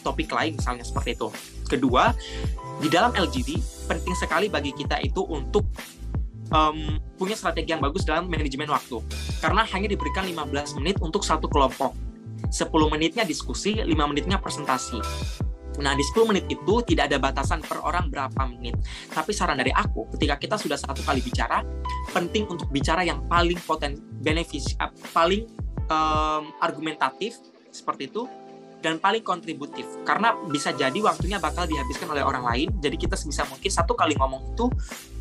topik 0.00 0.32
lain 0.32 0.56
misalnya 0.56 0.82
seperti 0.82 1.14
itu. 1.14 1.28
Kedua, 1.68 2.10
di 2.80 2.88
dalam 2.88 3.12
LGD 3.12 3.84
penting 3.84 4.16
sekali 4.16 4.48
bagi 4.48 4.72
kita 4.72 4.96
itu 5.04 5.20
untuk 5.28 5.68
um, 6.54 6.98
punya 7.16 7.34
strategi 7.38 7.72
yang 7.74 7.82
bagus 7.82 8.06
dalam 8.06 8.26
manajemen 8.26 8.70
waktu. 8.70 9.02
Karena 9.42 9.66
hanya 9.66 9.88
diberikan 9.90 10.26
15 10.26 10.78
menit 10.78 10.96
untuk 11.02 11.22
satu 11.22 11.46
kelompok. 11.50 11.94
10 12.50 12.66
menitnya 12.90 13.22
diskusi, 13.22 13.78
5 13.78 13.86
menitnya 14.10 14.40
presentasi. 14.42 14.98
Nah, 15.78 15.94
di 15.94 16.02
10 16.02 16.28
menit 16.28 16.44
itu 16.50 16.74
tidak 16.82 17.08
ada 17.08 17.18
batasan 17.22 17.62
per 17.62 17.78
orang 17.80 18.10
berapa 18.10 18.42
menit. 18.50 18.76
Tapi 19.08 19.30
saran 19.30 19.56
dari 19.56 19.70
aku, 19.70 20.10
ketika 20.18 20.36
kita 20.36 20.56
sudah 20.58 20.76
satu 20.76 21.00
kali 21.06 21.22
bicara, 21.22 21.62
penting 22.10 22.50
untuk 22.50 22.68
bicara 22.68 23.06
yang 23.06 23.24
paling 23.30 23.56
poten 23.62 23.96
benefis, 24.20 24.74
uh, 24.82 24.90
paling 25.14 25.46
um, 25.88 26.50
argumentatif 26.58 27.38
seperti 27.70 28.10
itu 28.10 28.26
dan 28.80 28.98
paling 28.98 29.20
kontributif. 29.20 29.84
Karena 30.02 30.36
bisa 30.48 30.72
jadi 30.72 30.96
waktunya 31.00 31.36
bakal 31.36 31.68
dihabiskan 31.68 32.08
oleh 32.10 32.24
orang 32.24 32.44
lain 32.44 32.68
jadi 32.80 32.96
kita 32.96 33.14
sebisa 33.14 33.44
mungkin 33.46 33.68
satu 33.68 33.92
kali 33.92 34.16
ngomong 34.16 34.56
itu 34.56 34.66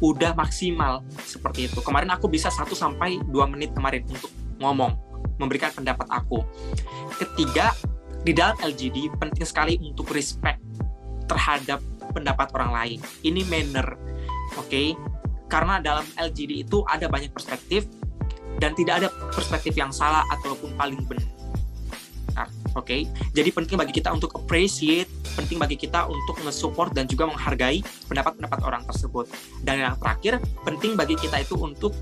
udah 0.03 0.33
maksimal 0.35 1.03
seperti 1.23 1.71
itu. 1.71 1.79
Kemarin 1.83 2.11
aku 2.15 2.31
bisa 2.31 2.47
1 2.47 2.65
sampai 2.71 3.19
2 3.19 3.53
menit 3.53 3.75
kemarin 3.75 4.03
untuk 4.07 4.31
ngomong 4.59 4.95
memberikan 5.37 5.71
pendapat 5.71 6.07
aku. 6.11 6.43
Ketiga 7.19 7.75
di 8.23 8.35
dalam 8.35 8.59
LGD 8.59 9.15
penting 9.15 9.47
sekali 9.47 9.79
untuk 9.79 10.11
respect 10.11 10.59
terhadap 11.27 11.79
pendapat 12.11 12.51
orang 12.57 12.71
lain. 12.73 12.99
Ini 13.23 13.45
manner 13.47 13.87
oke? 14.57 14.67
Okay? 14.67 14.97
karena 15.49 15.81
dalam 15.81 16.05
LGD 16.15 16.69
itu 16.69 16.85
ada 16.85 17.09
banyak 17.09 17.33
perspektif 17.33 17.89
dan 18.61 18.77
tidak 18.77 19.03
ada 19.03 19.09
perspektif 19.33 19.73
yang 19.73 19.89
salah 19.89 20.21
ataupun 20.29 20.77
paling 20.77 21.01
benar 21.09 21.25
oke? 22.73 22.85
Okay? 22.85 23.05
jadi 23.33 23.49
penting 23.53 23.77
bagi 23.77 23.93
kita 23.95 24.09
untuk 24.13 24.33
appreciate 24.35 25.09
penting 25.37 25.57
bagi 25.61 25.77
kita 25.79 26.09
untuk 26.09 26.41
nge-support 26.43 26.91
dan 26.91 27.07
juga 27.07 27.29
menghargai 27.29 27.81
pendapat-pendapat 28.11 28.59
orang 28.65 28.83
tersebut. 28.85 29.25
Dan 29.63 29.83
yang 29.83 29.95
terakhir 29.97 30.41
penting 30.67 30.99
bagi 30.99 31.15
kita 31.15 31.39
itu 31.39 31.55
untuk 31.55 31.95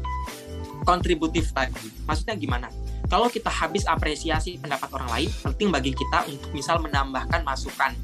kontributif 0.87 1.51
lagi 1.53 1.91
maksudnya 2.07 2.35
gimana? 2.39 2.67
Kalau 3.07 3.31
kita 3.31 3.47
habis 3.47 3.87
apresiasi 3.87 4.59
pendapat 4.59 4.91
orang 4.91 5.09
lain 5.15 5.29
penting 5.39 5.71
bagi 5.71 5.91
kita 5.95 6.27
untuk 6.27 6.51
misal 6.51 6.83
menambahkan 6.83 7.39
masukan. 7.43 7.95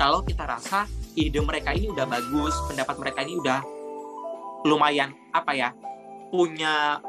Kalau 0.00 0.24
kita 0.24 0.48
rasa 0.48 0.88
ide 1.16 1.40
mereka 1.40 1.72
ini 1.72 1.88
udah 1.92 2.04
bagus 2.04 2.52
pendapat 2.68 2.96
mereka 3.00 3.24
ini 3.24 3.40
udah 3.40 3.60
lumayan 4.68 5.12
apa 5.32 5.52
ya 5.56 5.70
punya 6.28 7.00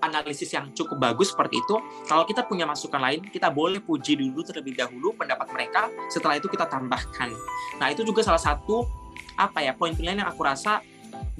analisis 0.00 0.50
yang 0.52 0.72
cukup 0.72 1.00
bagus 1.00 1.32
seperti 1.32 1.60
itu, 1.60 1.76
kalau 2.08 2.24
kita 2.24 2.44
punya 2.44 2.64
masukan 2.64 3.00
lain, 3.00 3.20
kita 3.28 3.52
boleh 3.52 3.80
puji 3.80 4.16
dulu 4.16 4.40
terlebih 4.44 4.76
dahulu 4.76 5.14
pendapat 5.16 5.48
mereka, 5.52 5.92
setelah 6.08 6.36
itu 6.40 6.48
kita 6.48 6.66
tambahkan. 6.66 7.30
Nah, 7.78 7.88
itu 7.92 8.04
juga 8.04 8.24
salah 8.24 8.40
satu 8.40 8.88
apa 9.36 9.64
ya 9.64 9.72
poin 9.72 9.96
penilaian 9.96 10.26
yang 10.26 10.30
aku 10.32 10.44
rasa 10.44 10.84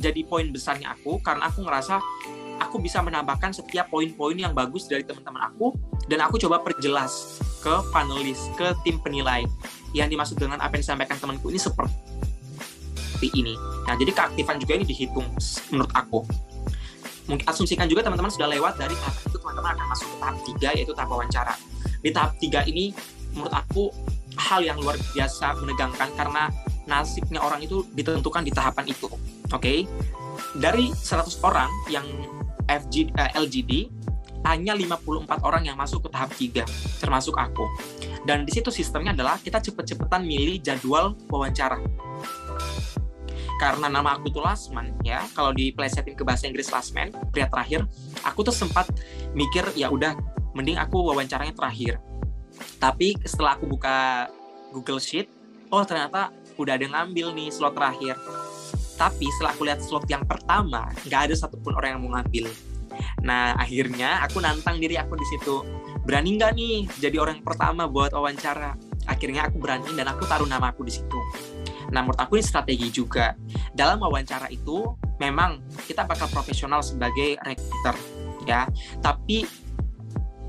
jadi 0.00 0.24
poin 0.24 0.48
besarnya 0.48 0.96
aku 0.96 1.20
karena 1.20 1.52
aku 1.52 1.60
ngerasa 1.68 2.00
aku 2.60 2.80
bisa 2.80 3.00
menambahkan 3.00 3.56
setiap 3.56 3.88
poin-poin 3.88 4.36
yang 4.36 4.52
bagus 4.52 4.88
dari 4.88 5.04
teman-teman 5.04 5.48
aku 5.52 5.76
dan 6.08 6.20
aku 6.24 6.36
coba 6.36 6.60
perjelas 6.60 7.40
ke 7.60 7.74
panelis, 7.92 8.48
ke 8.56 8.72
tim 8.84 9.00
penilai. 9.00 9.44
Yang 9.90 10.08
dimaksud 10.16 10.36
dengan 10.38 10.62
apa 10.62 10.78
yang 10.78 10.82
disampaikan 10.86 11.18
temanku 11.18 11.50
ini 11.50 11.58
seperti 11.58 13.28
ini. 13.34 13.58
Nah, 13.84 13.98
jadi 13.98 14.14
keaktifan 14.14 14.62
juga 14.62 14.72
ini 14.78 14.84
dihitung 14.86 15.26
menurut 15.74 15.92
aku 15.92 16.22
mungkin 17.30 17.46
asumsikan 17.46 17.86
juga 17.86 18.02
teman-teman 18.02 18.28
sudah 18.34 18.50
lewat 18.50 18.74
dari 18.74 18.92
tahap 18.98 19.14
itu 19.22 19.38
teman-teman 19.38 19.70
akan 19.78 19.86
masuk 19.94 20.06
ke 20.10 20.16
tahap 20.18 20.36
tiga 20.42 20.68
yaitu 20.74 20.92
tahap 20.92 21.10
wawancara. 21.14 21.54
Di 22.02 22.10
tahap 22.10 22.32
tiga 22.42 22.60
ini 22.66 22.90
menurut 23.30 23.54
aku 23.54 23.94
hal 24.34 24.66
yang 24.66 24.82
luar 24.82 24.98
biasa 25.14 25.54
menegangkan 25.62 26.10
karena 26.18 26.50
nasibnya 26.90 27.38
orang 27.38 27.62
itu 27.62 27.86
ditentukan 27.94 28.42
di 28.42 28.50
tahapan 28.50 28.90
itu 28.90 29.06
oke? 29.06 29.22
Okay? 29.54 29.86
dari 30.58 30.90
100 30.90 31.46
orang 31.46 31.70
yang 31.86 32.06
FG, 32.66 33.14
eh, 33.14 33.30
LGD 33.38 33.72
hanya 34.48 34.72
54 34.72 35.44
orang 35.44 35.68
yang 35.68 35.76
masuk 35.76 36.06
ke 36.06 36.08
tahap 36.10 36.30
3 36.32 36.64
termasuk 36.98 37.36
aku. 37.36 37.68
Dan 38.24 38.48
di 38.48 38.52
situ 38.56 38.72
sistemnya 38.72 39.12
adalah 39.12 39.36
kita 39.38 39.60
cepet-cepetan 39.60 40.24
milih 40.24 40.58
jadwal 40.64 41.12
wawancara 41.28 41.78
karena 43.60 43.92
nama 43.92 44.16
aku 44.16 44.32
tuh 44.32 44.40
Lasman 44.40 44.96
ya. 45.04 45.20
Kalau 45.36 45.52
diplesetin 45.52 46.16
ke 46.16 46.24
bahasa 46.24 46.48
Inggris 46.48 46.72
Lasman 46.72 47.12
pria 47.28 47.44
terakhir 47.44 47.84
aku 48.24 48.40
tuh 48.48 48.56
sempat 48.56 48.88
mikir 49.36 49.68
ya 49.76 49.92
udah 49.92 50.16
mending 50.56 50.80
aku 50.80 51.04
wawancaranya 51.12 51.52
terakhir. 51.52 52.00
Tapi 52.80 53.20
setelah 53.20 53.60
aku 53.60 53.68
buka 53.68 54.32
Google 54.72 54.96
Sheet 54.96 55.28
oh 55.68 55.84
ternyata 55.84 56.32
udah 56.56 56.80
ada 56.80 56.88
ngambil 56.88 57.36
nih 57.36 57.52
slot 57.52 57.76
terakhir. 57.76 58.16
Tapi 58.96 59.28
setelah 59.36 59.52
aku 59.52 59.62
lihat 59.68 59.84
slot 59.84 60.08
yang 60.08 60.24
pertama 60.24 60.88
nggak 61.04 61.28
ada 61.28 61.34
satupun 61.36 61.76
orang 61.76 62.00
yang 62.00 62.02
mau 62.08 62.16
ngambil. 62.16 62.48
Nah 63.20 63.60
akhirnya 63.60 64.24
aku 64.24 64.40
nantang 64.40 64.80
diri 64.80 64.96
aku 64.96 65.20
di 65.20 65.26
situ. 65.36 65.60
Berani 66.08 66.40
nggak 66.40 66.52
nih 66.56 66.88
jadi 66.96 67.20
orang 67.20 67.44
pertama 67.44 67.84
buat 67.84 68.16
wawancara? 68.16 68.72
Akhirnya 69.04 69.52
aku 69.52 69.60
berani 69.60 69.92
dan 69.92 70.08
aku 70.08 70.24
taruh 70.24 70.48
nama 70.48 70.72
aku 70.72 70.80
di 70.80 70.96
situ 70.96 71.20
Nah, 71.90 72.06
menurut 72.06 72.18
aku 72.18 72.38
ini 72.38 72.44
strategi 72.46 72.88
juga. 72.90 73.34
Dalam 73.74 74.00
wawancara 74.02 74.46
itu, 74.50 74.94
memang 75.18 75.62
kita 75.86 76.06
bakal 76.06 76.30
profesional 76.30 76.80
sebagai 76.80 77.36
recruiter, 77.42 77.94
ya. 78.46 78.66
Tapi 79.02 79.44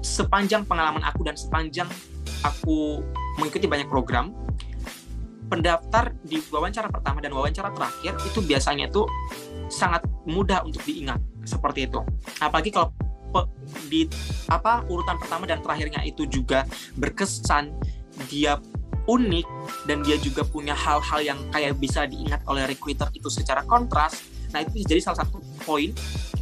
sepanjang 0.01 0.65
pengalaman 0.65 1.05
aku 1.05 1.25
dan 1.25 1.37
sepanjang 1.37 1.89
aku 2.41 3.01
mengikuti 3.37 3.69
banyak 3.69 3.85
program, 3.89 4.33
pendaftar 5.51 6.15
di 6.23 6.39
wawancara 6.47 6.87
pertama 6.87 7.19
dan 7.19 7.35
wawancara 7.35 7.69
terakhir 7.75 8.15
itu 8.23 8.39
biasanya 8.39 8.87
itu 8.87 9.03
sangat 9.67 10.07
mudah 10.23 10.63
untuk 10.63 10.81
diingat 10.87 11.19
seperti 11.43 11.91
itu. 11.91 11.99
Apalagi 12.39 12.71
kalau 12.71 12.95
di 13.87 14.07
apa 14.51 14.83
urutan 14.91 15.15
pertama 15.15 15.47
dan 15.47 15.63
terakhirnya 15.63 16.03
itu 16.03 16.27
juga 16.27 16.67
berkesan 16.99 17.71
dia 18.27 18.59
unik 19.11 19.47
dan 19.91 19.99
dia 20.07 20.15
juga 20.15 20.47
punya 20.47 20.71
hal-hal 20.71 21.19
yang 21.19 21.39
kayak 21.51 21.75
bisa 21.75 22.07
diingat 22.07 22.39
oleh 22.47 22.63
recruiter 22.63 23.11
itu 23.11 23.27
secara 23.27 23.67
kontras. 23.67 24.23
Nah, 24.55 24.63
itu 24.63 24.87
jadi 24.87 25.03
salah 25.03 25.27
satu 25.27 25.43
poin 25.67 25.91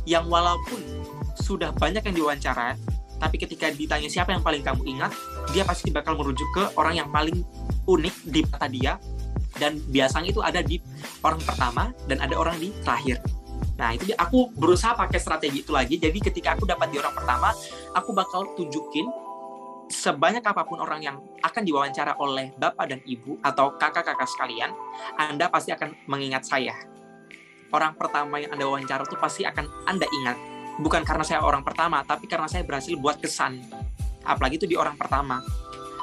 yang 0.05 0.29
walaupun 0.29 0.77
sudah 1.33 1.73
banyak 1.73 2.05
yang 2.05 2.15
diwawancara, 2.25 2.77
tapi 3.17 3.35
ketika 3.41 3.73
ditanya 3.73 4.05
siapa 4.05 4.31
yang 4.31 4.45
paling 4.45 4.61
kamu 4.61 4.85
ingat, 4.85 5.11
dia 5.49 5.65
pasti 5.65 5.89
bakal 5.89 6.13
merujuk 6.13 6.45
ke 6.53 6.63
orang 6.77 7.01
yang 7.01 7.09
paling 7.09 7.41
unik 7.89 8.15
di 8.29 8.39
mata 8.45 8.67
dia 8.69 8.93
dan 9.57 9.81
biasanya 9.89 10.29
itu 10.29 10.41
ada 10.45 10.61
di 10.61 10.77
orang 11.25 11.41
pertama 11.41 11.89
dan 12.05 12.21
ada 12.21 12.37
orang 12.37 12.61
di 12.61 12.69
terakhir. 12.85 13.17
Nah, 13.79 13.95
itu 13.95 14.11
aku 14.15 14.51
berusaha 14.55 14.91
pakai 14.91 15.19
strategi 15.19 15.63
itu 15.63 15.71
lagi. 15.71 15.95
Jadi 15.95 16.19
ketika 16.19 16.55
aku 16.55 16.67
dapat 16.67 16.91
di 16.91 16.99
orang 16.99 17.15
pertama, 17.15 17.55
aku 17.95 18.11
bakal 18.11 18.51
tunjukin 18.55 19.07
sebanyak 19.89 20.45
apa 20.45 20.63
pun 20.63 20.77
orang 20.79 21.01
yang 21.01 21.17
akan 21.41 21.65
diwawancara 21.65 22.21
oleh 22.21 22.53
bapak 22.55 22.85
dan 22.93 23.01
ibu 23.03 23.41
atau 23.41 23.73
kakak-kakak 23.75 24.29
sekalian, 24.29 24.71
Anda 25.17 25.49
pasti 25.49 25.73
akan 25.73 26.05
mengingat 26.05 26.45
saya. 26.45 26.77
Orang 27.73 27.97
pertama 27.97 28.37
yang 28.37 28.53
Anda 28.53 28.69
wawancara 28.69 29.05
itu 29.05 29.17
pasti 29.17 29.43
akan 29.45 29.65
Anda 29.89 30.05
ingat. 30.05 30.37
Bukan 30.79 31.03
karena 31.03 31.25
saya 31.25 31.43
orang 31.43 31.65
pertama, 31.65 32.05
tapi 32.05 32.29
karena 32.29 32.47
saya 32.47 32.63
berhasil 32.63 32.95
buat 32.95 33.19
kesan. 33.19 33.59
Apalagi 34.23 34.61
itu 34.61 34.67
di 34.69 34.77
orang 34.77 34.95
pertama. 34.95 35.41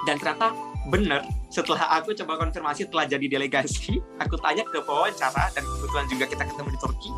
Dan 0.05 0.21
ternyata 0.21 0.53
benar, 0.87 1.27
setelah 1.51 1.99
aku 1.99 2.15
coba 2.15 2.39
konfirmasi 2.39 2.87
telah 2.87 3.07
jadi 3.11 3.27
delegasi, 3.27 3.99
aku 4.23 4.39
tanya 4.39 4.63
ke 4.63 4.79
wawancara, 4.87 5.51
dan 5.51 5.67
kebetulan 5.67 6.07
juga 6.07 6.25
kita 6.31 6.45
ketemu 6.47 6.69
di 6.71 6.79
Turki, 6.79 7.11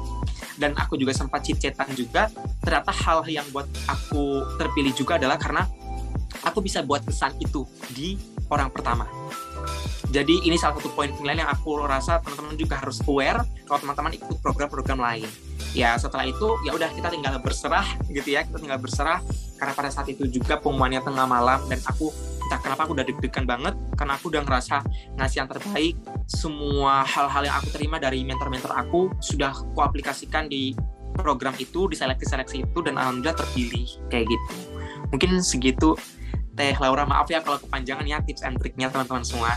dan 0.57 0.73
aku 0.81 0.97
juga 0.97 1.13
sempat 1.13 1.45
chat-chatan 1.45 1.93
juga, 1.93 2.33
ternyata 2.65 2.89
hal 3.05 3.29
yang 3.29 3.45
buat 3.53 3.69
aku 3.85 4.57
terpilih 4.57 4.97
juga 4.97 5.21
adalah 5.21 5.37
karena 5.37 5.69
aku 6.49 6.65
bisa 6.65 6.81
buat 6.83 7.05
kesan 7.05 7.37
itu 7.39 7.69
di 7.93 8.17
orang 8.49 8.73
pertama. 8.73 9.05
Jadi 10.09 10.49
ini 10.49 10.57
salah 10.57 10.81
satu 10.81 10.89
poin 10.97 11.13
penilaian 11.13 11.45
yang 11.45 11.51
aku 11.53 11.85
rasa 11.85 12.17
teman-teman 12.25 12.57
juga 12.57 12.81
harus 12.81 13.05
aware 13.05 13.45
kalau 13.69 13.79
teman-teman 13.85 14.17
ikut 14.17 14.41
program-program 14.41 14.97
lain. 14.97 15.29
Ya 15.77 16.01
setelah 16.01 16.25
itu 16.25 16.57
ya 16.65 16.73
udah 16.73 16.89
kita 16.97 17.13
tinggal 17.13 17.37
berserah 17.45 17.85
gitu 18.09 18.33
ya 18.33 18.41
kita 18.49 18.57
tinggal 18.57 18.81
berserah 18.81 19.21
karena 19.61 19.73
pada 19.77 19.91
saat 19.93 20.09
itu 20.09 20.25
juga 20.25 20.57
pengumumannya 20.57 21.05
tengah 21.05 21.29
malam 21.29 21.61
dan 21.69 21.77
aku 21.85 22.09
entah 22.49 22.61
kenapa 22.65 22.89
aku 22.89 22.97
udah 22.97 23.05
deg-degan 23.05 23.45
banget 23.45 23.77
karena 23.93 24.17
aku 24.17 24.33
udah 24.33 24.41
ngerasa 24.49 24.81
ngasih 25.21 25.37
yang 25.45 25.49
terbaik 25.53 25.95
semua 26.25 27.05
hal-hal 27.05 27.45
yang 27.45 27.57
aku 27.61 27.69
terima 27.77 28.01
dari 28.01 28.25
mentor-mentor 28.25 28.73
aku 28.73 29.13
sudah 29.21 29.53
aku 29.53 29.85
aplikasikan 29.85 30.49
di 30.49 30.73
program 31.13 31.53
itu 31.61 31.93
di 31.93 32.01
seleksi-seleksi 32.01 32.65
itu 32.65 32.79
dan 32.81 32.97
alhamdulillah 32.97 33.37
terpilih 33.37 34.01
kayak 34.09 34.33
gitu 34.33 34.55
mungkin 35.13 35.45
segitu 35.45 35.93
Teh 36.59 36.75
Laura 36.83 37.07
maaf 37.07 37.31
ya 37.31 37.39
kalau 37.39 37.63
kepanjangan 37.63 38.03
ya 38.03 38.19
tips 38.19 38.43
and 38.43 38.59
triknya 38.59 38.91
teman-teman 38.91 39.23
semua. 39.23 39.55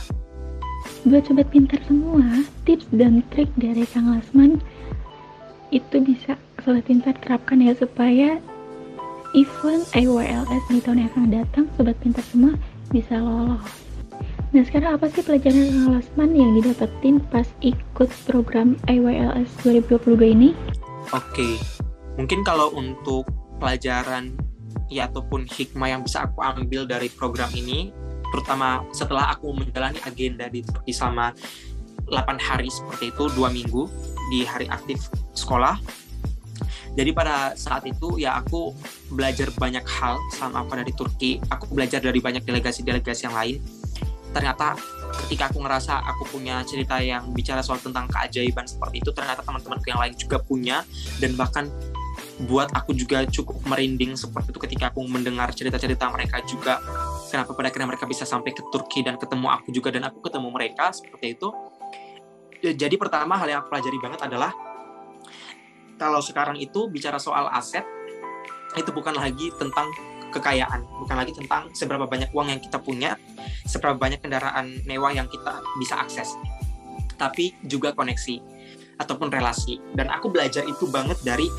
Buat 1.02 1.26
sobat 1.26 1.50
pintar 1.50 1.82
semua, 1.90 2.46
tips 2.70 2.86
dan 2.94 3.26
trik 3.34 3.50
dari 3.58 3.90
Kang 3.90 4.14
Lasman 4.14 4.62
itu 5.74 5.98
bisa 5.98 6.38
sobat 6.62 6.86
pintar 6.86 7.18
terapkan 7.26 7.58
ya 7.58 7.74
supaya 7.74 8.38
event 9.34 9.84
IWLS 9.98 10.64
di 10.70 10.78
tahun 10.78 11.02
yang 11.02 11.10
akan 11.18 11.26
datang 11.34 11.66
sobat 11.74 11.98
pintar 12.06 12.22
semua 12.30 12.54
bisa 12.94 13.18
lolos. 13.18 13.66
Nah 14.54 14.62
sekarang 14.68 15.02
apa 15.02 15.10
sih 15.10 15.26
pelajaran 15.26 15.74
Kang 15.74 15.90
Lasman 15.98 16.32
yang 16.38 16.54
didapetin 16.54 17.18
pas 17.34 17.50
ikut 17.66 18.10
program 18.30 18.78
IWLS 18.86 19.50
2022 19.66 20.38
ini? 20.38 20.50
Oke, 21.18 21.58
mungkin 22.14 22.46
kalau 22.46 22.70
untuk 22.78 23.26
pelajaran 23.58 24.38
ya 24.92 25.08
ataupun 25.08 25.48
hikmah 25.48 25.88
yang 25.88 26.02
bisa 26.04 26.28
aku 26.28 26.44
ambil 26.44 26.84
dari 26.84 27.08
program 27.08 27.50
ini 27.56 27.92
terutama 28.32 28.84
setelah 28.96 29.36
aku 29.36 29.52
menjalani 29.52 30.00
agenda 30.08 30.48
di 30.48 30.64
Turki 30.64 30.96
selama 30.96 31.36
8 32.12 32.40
hari 32.40 32.68
seperti 32.68 33.12
itu 33.12 33.24
dua 33.36 33.48
minggu 33.52 33.88
di 34.32 34.44
hari 34.44 34.68
aktif 34.68 35.08
sekolah. 35.36 35.80
Jadi 36.92 37.16
pada 37.16 37.56
saat 37.56 37.88
itu 37.88 38.20
ya 38.20 38.36
aku 38.36 38.76
belajar 39.16 39.48
banyak 39.56 39.84
hal 39.88 40.20
selama 40.36 40.68
aku 40.68 40.70
ada 40.76 40.84
di 40.84 40.92
Turki. 40.96 41.32
Aku 41.48 41.72
belajar 41.72 42.04
dari 42.04 42.20
banyak 42.20 42.44
delegasi-delegasi 42.44 43.32
yang 43.32 43.36
lain. 43.36 43.64
Ternyata 44.36 44.76
ketika 45.24 45.52
aku 45.52 45.64
ngerasa 45.64 46.04
aku 46.04 46.36
punya 46.36 46.64
cerita 46.68 47.00
yang 47.00 47.32
bicara 47.32 47.64
soal 47.64 47.80
tentang 47.80 48.12
keajaiban 48.12 48.68
seperti 48.68 49.04
itu 49.04 49.12
ternyata 49.12 49.44
teman-temanku 49.44 49.88
yang 49.88 50.04
lain 50.04 50.16
juga 50.20 50.44
punya. 50.44 50.84
Dan 51.24 51.40
bahkan 51.40 51.72
buat 52.46 52.74
aku 52.74 52.98
juga 52.98 53.26
cukup 53.30 53.62
merinding 53.70 54.18
seperti 54.18 54.54
itu 54.54 54.60
ketika 54.62 54.90
aku 54.90 55.06
mendengar 55.06 55.54
cerita-cerita 55.54 56.10
mereka 56.10 56.42
juga. 56.46 56.82
Kenapa 57.30 57.56
pada 57.56 57.70
akhirnya 57.72 57.90
mereka 57.96 58.06
bisa 58.10 58.26
sampai 58.28 58.52
ke 58.52 58.64
Turki 58.74 59.06
dan 59.06 59.16
ketemu 59.16 59.48
aku 59.48 59.70
juga 59.72 59.94
dan 59.94 60.10
aku 60.10 60.20
ketemu 60.26 60.48
mereka 60.50 60.92
seperti 60.92 61.38
itu. 61.38 61.48
Ya, 62.62 62.74
jadi 62.78 62.94
pertama 62.98 63.38
hal 63.38 63.48
yang 63.50 63.60
aku 63.66 63.74
pelajari 63.74 63.98
banget 63.98 64.22
adalah 64.22 64.54
kalau 65.98 66.22
sekarang 66.22 66.58
itu 66.58 66.90
bicara 66.90 67.18
soal 67.18 67.50
aset 67.54 67.86
itu 68.78 68.90
bukan 68.94 69.18
lagi 69.18 69.50
tentang 69.58 69.90
kekayaan 70.32 70.88
bukan 71.04 71.18
lagi 71.20 71.36
tentang 71.36 71.68
seberapa 71.76 72.08
banyak 72.08 72.32
uang 72.32 72.56
yang 72.56 72.62
kita 72.64 72.80
punya 72.80 73.20
seberapa 73.68 74.00
banyak 74.00 74.24
kendaraan 74.24 74.80
mewah 74.88 75.12
yang 75.12 75.28
kita 75.28 75.60
bisa 75.76 76.00
akses 76.00 76.32
tapi 77.22 77.54
juga 77.62 77.94
koneksi 77.94 78.42
ataupun 79.02 79.34
relasi. 79.34 79.82
Dan 79.98 80.14
aku 80.14 80.30
belajar 80.30 80.62
itu 80.66 80.86
banget 80.90 81.18
dari 81.26 81.50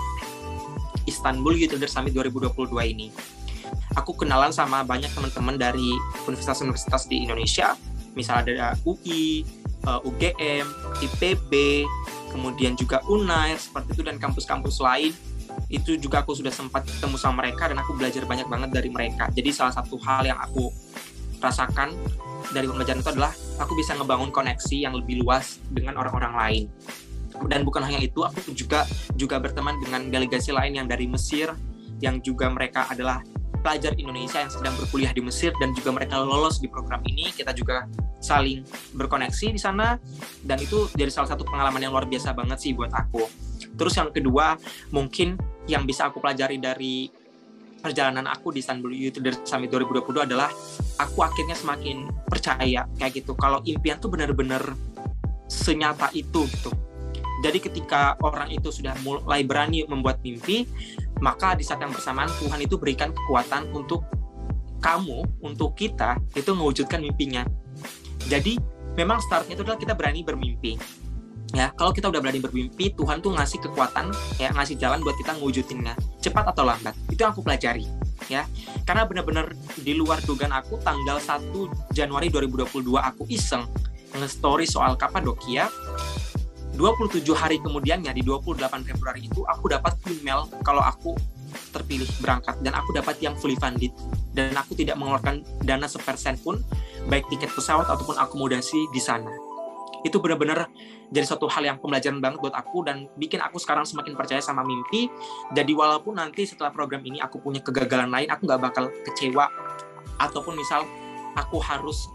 Istanbul 1.07 1.59
Youth 1.59 1.75
Leader 1.77 1.91
Summit 1.91 2.15
2022 2.15 2.73
ini. 2.93 3.09
Aku 3.97 4.17
kenalan 4.17 4.53
sama 4.53 4.85
banyak 4.85 5.13
teman-teman 5.13 5.57
dari 5.57 5.93
universitas-universitas 6.25 7.09
di 7.09 7.25
Indonesia, 7.25 7.77
misalnya 8.17 8.43
ada 8.43 8.81
UI, 8.89 9.45
UGM, 9.83 10.67
IPB, 11.03 11.85
kemudian 12.31 12.79
juga 12.79 13.05
Unair 13.11 13.61
seperti 13.61 13.99
itu 13.99 14.03
dan 14.07 14.17
kampus-kampus 14.17 14.81
lain 14.81 15.13
itu 15.69 16.01
juga 16.01 16.25
aku 16.25 16.33
sudah 16.33 16.49
sempat 16.49 16.89
ketemu 16.89 17.17
sama 17.21 17.45
mereka 17.45 17.69
dan 17.69 17.77
aku 17.77 17.93
belajar 17.93 18.25
banyak 18.25 18.49
banget 18.49 18.71
dari 18.73 18.89
mereka. 18.89 19.29
Jadi 19.33 19.53
salah 19.53 19.75
satu 19.77 20.01
hal 20.01 20.25
yang 20.25 20.41
aku 20.41 20.73
rasakan 21.43 21.93
dari 22.57 22.65
pembelajaran 22.65 23.05
itu 23.05 23.11
adalah 23.13 23.33
aku 23.61 23.77
bisa 23.77 23.93
ngebangun 23.97 24.33
koneksi 24.33 24.77
yang 24.81 24.97
lebih 24.97 25.21
luas 25.21 25.61
dengan 25.69 26.01
orang-orang 26.01 26.33
lain. 26.33 26.65
Dan 27.49 27.67
bukan 27.67 27.83
hanya 27.87 27.99
itu, 28.03 28.23
aku 28.23 28.55
juga 28.55 28.85
juga 29.15 29.39
berteman 29.39 29.79
dengan 29.83 30.11
delegasi 30.11 30.51
lain 30.55 30.79
yang 30.79 30.87
dari 30.87 31.07
Mesir 31.07 31.53
yang 32.03 32.19
juga 32.19 32.51
mereka 32.51 32.91
adalah 32.91 33.23
pelajar 33.63 33.95
Indonesia 33.95 34.43
yang 34.43 34.51
sedang 34.51 34.75
berkuliah 34.75 35.15
di 35.15 35.23
Mesir 35.23 35.55
dan 35.63 35.71
juga 35.73 35.95
mereka 35.95 36.19
lolos 36.19 36.59
di 36.59 36.67
program 36.67 37.01
ini. 37.07 37.31
Kita 37.31 37.55
juga 37.55 37.87
saling 38.19 38.67
berkoneksi 38.99 39.55
di 39.55 39.61
sana 39.63 39.97
dan 40.43 40.59
itu 40.59 40.91
jadi 40.99 41.09
salah 41.09 41.31
satu 41.31 41.47
pengalaman 41.47 41.79
yang 41.79 41.95
luar 41.95 42.05
biasa 42.11 42.35
banget 42.35 42.59
sih 42.59 42.75
buat 42.75 42.91
aku. 42.91 43.31
Terus 43.79 43.95
yang 43.95 44.11
kedua 44.11 44.59
mungkin 44.91 45.39
yang 45.71 45.87
bisa 45.87 46.11
aku 46.11 46.19
pelajari 46.19 46.59
dari 46.59 47.07
perjalanan 47.83 48.27
aku 48.31 48.51
di 48.51 48.63
Istanbul 48.63 48.95
Youth 48.95 49.23
Leader 49.23 49.43
Summit 49.47 49.71
2022 49.71 50.27
adalah 50.27 50.51
aku 50.99 51.19
akhirnya 51.23 51.55
semakin 51.55 52.11
percaya 52.27 52.87
kayak 52.99 53.13
gitu. 53.23 53.39
Kalau 53.39 53.63
impian 53.63 54.03
tuh 54.03 54.11
benar-benar 54.11 54.75
senyata 55.47 56.11
itu 56.15 56.47
gitu 56.51 56.75
jadi 57.43 57.59
ketika 57.59 58.15
orang 58.23 58.55
itu 58.55 58.71
sudah 58.71 58.95
mulai 59.03 59.43
berani 59.43 59.83
membuat 59.91 60.23
mimpi, 60.23 60.65
maka 61.19 61.59
di 61.59 61.67
saat 61.67 61.83
yang 61.83 61.91
bersamaan 61.91 62.31
Tuhan 62.39 62.63
itu 62.63 62.79
berikan 62.79 63.11
kekuatan 63.11 63.75
untuk 63.75 64.07
kamu, 64.79 65.43
untuk 65.43 65.75
kita 65.75 66.23
itu 66.39 66.55
mewujudkan 66.55 67.03
mimpinya. 67.03 67.43
Jadi 68.31 68.59
memang 68.95 69.19
startnya 69.19 69.59
itu 69.59 69.67
adalah 69.67 69.79
kita 69.79 69.99
berani 69.99 70.23
bermimpi. 70.23 70.79
Ya, 71.53 71.69
kalau 71.77 71.93
kita 71.93 72.09
udah 72.09 72.17
berani 72.25 72.41
bermimpi, 72.41 72.97
Tuhan 72.97 73.21
tuh 73.21 73.37
ngasih 73.37 73.61
kekuatan, 73.61 74.09
ya 74.41 74.49
ngasih 74.57 74.81
jalan 74.81 75.05
buat 75.05 75.13
kita 75.21 75.37
mewujudinnya, 75.37 75.93
cepat 76.25 76.49
atau 76.49 76.65
lambat. 76.65 76.97
Itu 77.13 77.29
yang 77.29 77.37
aku 77.37 77.45
pelajari, 77.45 77.85
ya. 78.33 78.49
Karena 78.89 79.05
benar-benar 79.05 79.53
di 79.77 79.93
luar 79.93 80.25
dugaan 80.25 80.49
aku, 80.57 80.81
tanggal 80.81 81.21
1 81.21 81.53
Januari 81.93 82.33
2022 82.33 82.97
aku 82.97 83.29
iseng 83.29 83.69
nge-story 84.17 84.65
soal 84.65 84.97
Kapadokia, 84.97 85.69
27 86.83 87.23
hari 87.39 87.63
kemudiannya 87.63 88.11
di 88.11 88.27
28 88.27 88.59
Februari 88.83 89.31
itu 89.31 89.47
aku 89.47 89.71
dapat 89.71 89.95
email 90.11 90.51
kalau 90.67 90.83
aku 90.83 91.15
terpilih 91.71 92.11
berangkat 92.19 92.59
dan 92.59 92.75
aku 92.75 92.91
dapat 92.91 93.23
yang 93.23 93.39
fully 93.39 93.55
funded. 93.55 93.95
Dan 94.35 94.51
aku 94.59 94.75
tidak 94.75 94.99
mengeluarkan 94.99 95.47
dana 95.63 95.87
sepersen 95.87 96.35
pun 96.43 96.59
baik 97.07 97.31
tiket 97.31 97.55
pesawat 97.55 97.87
ataupun 97.87 98.19
akomodasi 98.19 98.91
di 98.91 98.99
sana. 98.99 99.31
Itu 100.03 100.19
benar-benar 100.19 100.67
jadi 101.15 101.23
suatu 101.23 101.47
hal 101.47 101.63
yang 101.63 101.79
pembelajaran 101.79 102.19
banget 102.19 102.43
buat 102.43 102.57
aku 102.59 102.83
dan 102.83 103.07
bikin 103.15 103.39
aku 103.39 103.63
sekarang 103.63 103.87
semakin 103.87 104.19
percaya 104.19 104.43
sama 104.43 104.67
mimpi. 104.67 105.07
Jadi 105.55 105.79
walaupun 105.79 106.19
nanti 106.19 106.51
setelah 106.51 106.75
program 106.75 107.07
ini 107.07 107.23
aku 107.23 107.39
punya 107.39 107.63
kegagalan 107.63 108.11
lain 108.11 108.27
aku 108.27 108.43
nggak 108.43 108.59
bakal 108.59 108.91
kecewa. 109.07 109.47
Ataupun 110.19 110.59
misal 110.59 110.83
aku 111.39 111.63
harus 111.63 112.11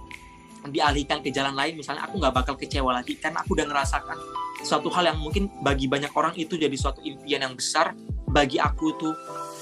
dialihkan 0.68 1.24
ke 1.24 1.32
jalan 1.32 1.56
lain 1.56 1.80
misalnya 1.80 2.04
aku 2.04 2.20
nggak 2.20 2.36
bakal 2.36 2.60
kecewa 2.60 2.92
lagi 2.92 3.16
karena 3.16 3.40
aku 3.40 3.56
udah 3.56 3.72
ngerasakan 3.72 4.18
suatu 4.64 4.90
hal 4.94 5.14
yang 5.14 5.20
mungkin 5.22 5.50
bagi 5.62 5.86
banyak 5.86 6.12
orang 6.14 6.34
itu 6.38 6.58
jadi 6.58 6.74
suatu 6.74 7.02
impian 7.04 7.44
yang 7.44 7.54
besar. 7.54 7.94
Bagi 8.28 8.60
aku 8.60 8.94
tuh 9.00 9.14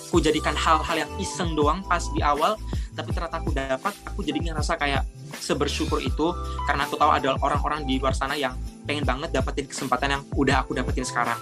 aku 0.10 0.24
jadikan 0.24 0.56
hal-hal 0.56 1.06
yang 1.06 1.12
iseng 1.20 1.54
doang 1.54 1.84
pas 1.86 2.02
di 2.16 2.24
awal 2.24 2.56
tapi 2.96 3.12
ternyata 3.12 3.43
aku 3.43 3.52
dapat 3.52 3.93
aku 4.08 4.24
jadi 4.24 4.39
ngerasa 4.39 4.80
kayak 4.80 5.04
sebersyukur 5.38 6.00
itu. 6.00 6.32
Karena 6.64 6.88
aku 6.88 6.96
tahu 6.96 7.12
ada 7.12 7.36
orang-orang 7.43 7.84
di 7.84 8.00
luar 8.00 8.16
sana 8.16 8.39
yang 8.39 8.56
pengen 8.88 9.04
banget 9.04 9.36
dapetin 9.36 9.68
kesempatan 9.68 10.20
yang 10.20 10.24
udah 10.34 10.64
aku 10.64 10.72
dapetin 10.74 11.04
sekarang. 11.04 11.38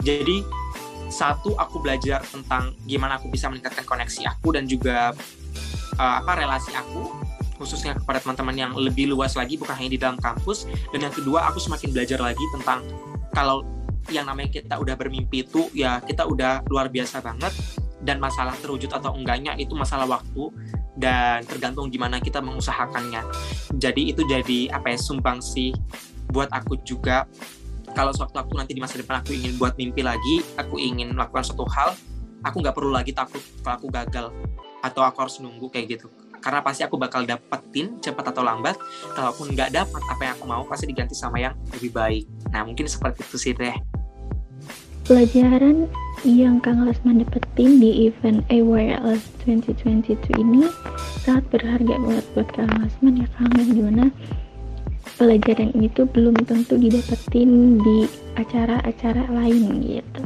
Jadi 0.00 0.42
satu 1.06 1.54
aku 1.54 1.78
belajar 1.78 2.24
tentang 2.26 2.74
gimana 2.82 3.20
aku 3.20 3.30
bisa 3.30 3.46
meningkatkan 3.46 3.86
koneksi 3.86 4.26
aku 4.26 4.56
dan 4.56 4.66
juga 4.66 5.14
uh, 6.00 6.14
apa 6.22 6.32
relasi 6.34 6.74
aku 6.74 7.25
khususnya 7.56 7.96
kepada 7.96 8.22
teman-teman 8.22 8.56
yang 8.56 8.72
lebih 8.76 9.10
luas 9.10 9.34
lagi 9.34 9.56
bukan 9.56 9.74
hanya 9.76 9.90
di 9.92 9.98
dalam 10.00 10.16
kampus. 10.20 10.68
Dan 10.92 11.08
yang 11.08 11.14
kedua 11.14 11.48
aku 11.50 11.58
semakin 11.60 11.92
belajar 11.92 12.20
lagi 12.20 12.44
tentang 12.54 12.84
kalau 13.32 13.64
yang 14.06 14.28
namanya 14.28 14.62
kita 14.62 14.78
udah 14.78 14.94
bermimpi 14.94 15.42
itu 15.42 15.66
ya 15.74 15.98
kita 15.98 16.24
udah 16.24 16.62
luar 16.70 16.92
biasa 16.92 17.20
banget. 17.24 17.52
Dan 17.96 18.20
masalah 18.20 18.52
terwujud 18.60 18.92
atau 18.92 19.16
enggaknya 19.16 19.56
itu 19.56 19.72
masalah 19.72 20.04
waktu 20.04 20.52
dan 21.00 21.42
tergantung 21.48 21.88
gimana 21.88 22.20
kita 22.20 22.44
mengusahakannya. 22.44 23.24
Jadi 23.80 24.12
itu 24.12 24.22
jadi 24.28 24.70
apa 24.70 24.94
ya 24.94 24.98
sumbang 25.00 25.40
sih 25.40 25.72
buat 26.30 26.52
aku 26.52 26.78
juga. 26.84 27.24
Kalau 27.96 28.12
suatu 28.12 28.36
waktu 28.36 28.52
nanti 28.52 28.72
di 28.76 28.84
masa 28.84 29.00
depan 29.00 29.24
aku 29.24 29.32
ingin 29.32 29.56
buat 29.56 29.72
mimpi 29.80 30.04
lagi 30.04 30.44
aku 30.60 30.76
ingin 30.76 31.16
melakukan 31.16 31.48
suatu 31.48 31.64
hal 31.72 31.96
aku 32.46 32.62
nggak 32.62 32.74
perlu 32.78 32.92
lagi 32.94 33.10
takut 33.10 33.42
kalau 33.64 33.74
aku 33.80 33.88
gagal 33.90 34.26
atau 34.84 35.02
aku 35.02 35.18
harus 35.26 35.36
nunggu 35.42 35.66
kayak 35.66 35.98
gitu 35.98 36.06
karena 36.40 36.60
pasti 36.64 36.82
aku 36.86 36.96
bakal 37.00 37.24
dapetin 37.24 37.98
cepat 38.00 38.32
atau 38.32 38.42
lambat. 38.44 38.76
Kalaupun 39.12 39.52
nggak 39.52 39.74
dapat 39.74 40.02
apa 40.06 40.20
yang 40.22 40.32
aku 40.38 40.44
mau 40.48 40.62
pasti 40.64 40.86
diganti 40.88 41.14
sama 41.16 41.40
yang 41.40 41.54
lebih 41.74 41.92
baik. 41.92 42.24
Nah 42.52 42.62
mungkin 42.64 42.86
seperti 42.86 43.24
itu 43.24 43.36
sih 43.36 43.52
teh. 43.52 43.76
Pelajaran 45.06 45.86
yang 46.26 46.58
Kang 46.58 46.82
Lesman 46.82 47.22
dapetin 47.22 47.78
di 47.78 48.10
event 48.10 48.42
AYLS 48.50 49.22
2022 49.46 50.18
ini 50.42 50.66
sangat 51.22 51.46
berharga 51.54 51.94
banget 52.02 52.26
buat 52.34 52.48
Kang 52.50 52.72
Lesman 52.82 53.22
ya 53.22 53.28
Kang. 53.38 53.52
Yang 53.54 53.70
di 53.70 53.82
mana 53.86 54.04
pelajaran 55.16 55.70
ini 55.78 55.86
tuh 55.94 56.10
belum 56.10 56.34
tentu 56.44 56.74
didapetin 56.74 57.78
di 57.80 58.10
acara-acara 58.34 59.30
lain 59.30 59.80
gitu 59.80 60.22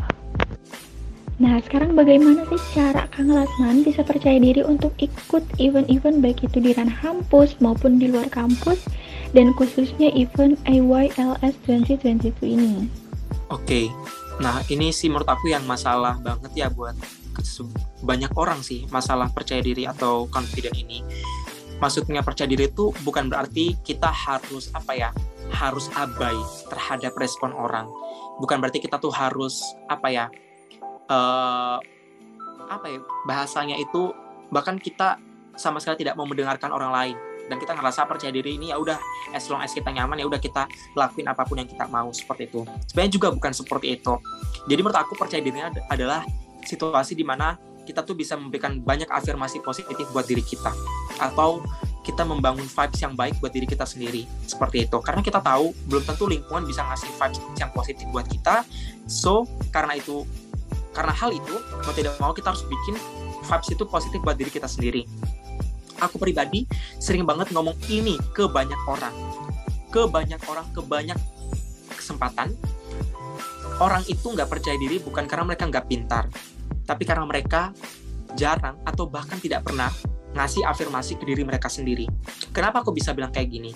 Nah, 1.40 1.56
sekarang 1.64 1.96
bagaimana 1.96 2.44
sih 2.52 2.60
cara 2.76 3.08
Kang 3.08 3.32
Lasman 3.32 3.80
bisa 3.80 4.04
percaya 4.04 4.36
diri 4.36 4.60
untuk 4.60 4.92
ikut 5.00 5.40
event-event 5.56 6.20
baik 6.20 6.44
itu 6.44 6.60
di 6.60 6.76
ranah 6.76 6.92
kampus 7.00 7.56
maupun 7.64 7.96
di 7.96 8.12
luar 8.12 8.28
kampus 8.28 8.84
dan 9.32 9.56
khususnya 9.56 10.12
event 10.12 10.60
AYLS 10.68 11.56
2022 11.64 12.44
ini? 12.44 12.92
Oke, 13.48 13.88
nah 14.36 14.60
ini 14.68 14.92
sih 14.92 15.08
menurut 15.08 15.32
aku 15.32 15.48
yang 15.48 15.64
masalah 15.64 16.20
banget 16.20 16.52
ya 16.52 16.68
buat 16.68 16.92
banyak 18.04 18.36
orang 18.36 18.60
sih 18.60 18.84
masalah 18.92 19.32
percaya 19.32 19.64
diri 19.64 19.88
atau 19.88 20.28
confident 20.28 20.76
ini. 20.76 21.00
Maksudnya 21.80 22.20
percaya 22.20 22.52
diri 22.52 22.68
itu 22.68 22.92
bukan 23.00 23.32
berarti 23.32 23.80
kita 23.80 24.12
harus 24.12 24.68
apa 24.76 24.92
ya, 24.92 25.08
harus 25.56 25.88
abai 25.96 26.36
terhadap 26.68 27.16
respon 27.16 27.56
orang. 27.56 27.88
Bukan 28.44 28.60
berarti 28.60 28.84
kita 28.84 29.00
tuh 29.00 29.08
harus 29.08 29.64
apa 29.88 30.12
ya, 30.12 30.28
uh, 31.10 31.76
apa 32.70 32.86
ya 32.86 33.02
bahasanya 33.26 33.74
itu 33.76 34.14
bahkan 34.54 34.78
kita 34.78 35.18
sama 35.58 35.82
sekali 35.82 36.06
tidak 36.06 36.14
mau 36.14 36.24
mendengarkan 36.24 36.70
orang 36.70 36.94
lain. 36.94 37.16
Dan 37.50 37.58
kita 37.58 37.74
ngerasa 37.74 38.06
percaya 38.06 38.30
diri 38.30 38.54
ini 38.54 38.70
ya 38.70 38.78
udah 38.78 38.94
as 39.34 39.50
long 39.50 39.58
as 39.58 39.74
kita 39.74 39.90
nyaman 39.90 40.22
ya 40.22 40.26
udah 40.30 40.38
kita 40.38 40.70
lakuin 40.94 41.26
apa 41.26 41.42
pun 41.42 41.58
yang 41.58 41.66
kita 41.66 41.82
mau 41.90 42.06
seperti 42.14 42.46
itu. 42.46 42.62
Sebenarnya 42.86 43.10
juga 43.10 43.28
bukan 43.34 43.50
seperti 43.50 43.98
itu. 43.98 44.14
Jadi 44.70 44.80
menurut 44.80 44.94
aku 45.02 45.18
percaya 45.18 45.42
diri 45.42 45.58
adalah 45.90 46.22
situasi 46.62 47.18
di 47.18 47.26
mana 47.26 47.58
kita 47.82 48.06
tuh 48.06 48.14
bisa 48.14 48.38
memberikan 48.38 48.78
banyak 48.78 49.10
afirmasi 49.10 49.58
positif 49.66 50.06
buat 50.14 50.30
diri 50.30 50.46
kita. 50.46 50.70
Atau 51.18 51.66
kita 52.06 52.22
membangun 52.22 52.70
vibes 52.70 53.00
yang 53.02 53.18
baik 53.18 53.42
buat 53.42 53.50
diri 53.50 53.66
kita 53.66 53.82
sendiri 53.82 54.30
seperti 54.46 54.86
itu. 54.86 55.02
Karena 55.02 55.18
kita 55.18 55.42
tahu 55.42 55.74
belum 55.90 56.06
tentu 56.06 56.30
lingkungan 56.30 56.62
bisa 56.62 56.86
ngasih 56.86 57.10
vibes 57.18 57.38
yang 57.58 57.74
positif 57.74 58.06
buat 58.14 58.30
kita. 58.30 58.62
So 59.10 59.50
karena 59.74 59.98
itu 59.98 60.22
karena 60.92 61.14
hal 61.14 61.30
itu 61.30 61.54
mau 61.58 61.92
tidak 61.94 62.14
mau 62.18 62.32
kita 62.34 62.50
harus 62.52 62.64
bikin 62.66 62.96
vibes 63.40 63.68
itu 63.72 63.84
positif 63.86 64.18
buat 64.22 64.36
diri 64.36 64.50
kita 64.50 64.66
sendiri 64.66 65.06
aku 66.00 66.16
pribadi 66.16 66.64
sering 66.98 67.24
banget 67.24 67.52
ngomong 67.54 67.76
ini 67.92 68.16
ke 68.34 68.46
banyak 68.48 68.78
orang 68.88 69.14
ke 69.90 70.02
banyak 70.06 70.40
orang 70.46 70.66
ke 70.70 70.80
banyak 70.82 71.18
kesempatan 71.94 72.54
orang 73.80 74.02
itu 74.06 74.26
nggak 74.32 74.48
percaya 74.48 74.76
diri 74.76 74.98
bukan 75.02 75.24
karena 75.26 75.44
mereka 75.46 75.64
nggak 75.68 75.86
pintar 75.86 76.24
tapi 76.84 77.06
karena 77.06 77.26
mereka 77.26 77.70
jarang 78.34 78.78
atau 78.86 79.06
bahkan 79.06 79.38
tidak 79.38 79.66
pernah 79.66 79.90
ngasih 80.34 80.62
afirmasi 80.62 81.18
ke 81.18 81.24
diri 81.26 81.42
mereka 81.42 81.66
sendiri. 81.66 82.06
Kenapa 82.54 82.82
aku 82.82 82.94
bisa 82.94 83.10
bilang 83.10 83.34
kayak 83.34 83.50
gini? 83.50 83.74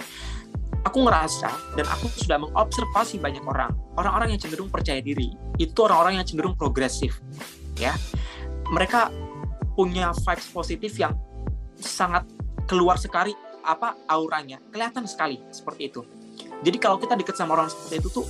Aku 0.84 0.98
ngerasa 1.02 1.50
dan 1.74 1.86
aku 1.88 2.06
sudah 2.12 2.38
mengobservasi 2.38 3.18
banyak 3.18 3.42
orang. 3.44 3.72
Orang-orang 3.96 4.36
yang 4.36 4.40
cenderung 4.40 4.68
percaya 4.68 5.00
diri 5.00 5.32
itu 5.56 5.78
orang-orang 5.80 6.20
yang 6.20 6.26
cenderung 6.28 6.54
progresif 6.54 7.18
ya. 7.80 7.96
Mereka 8.70 9.10
punya 9.74 10.14
vibes 10.14 10.48
positif 10.54 10.92
yang 10.96 11.16
sangat 11.76 12.24
keluar 12.68 13.00
sekali 13.00 13.34
apa 13.64 13.96
auranya. 14.06 14.60
Kelihatan 14.70 15.08
sekali 15.08 15.40
seperti 15.50 15.90
itu. 15.90 16.00
Jadi 16.64 16.76
kalau 16.80 17.00
kita 17.00 17.16
deket 17.18 17.36
sama 17.36 17.56
orang 17.58 17.68
seperti 17.72 18.04
itu 18.04 18.08
tuh 18.22 18.26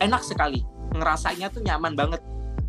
enak 0.00 0.24
sekali. 0.24 0.60
Ngerasanya 0.92 1.48
tuh 1.48 1.64
nyaman 1.64 1.96
banget 1.96 2.20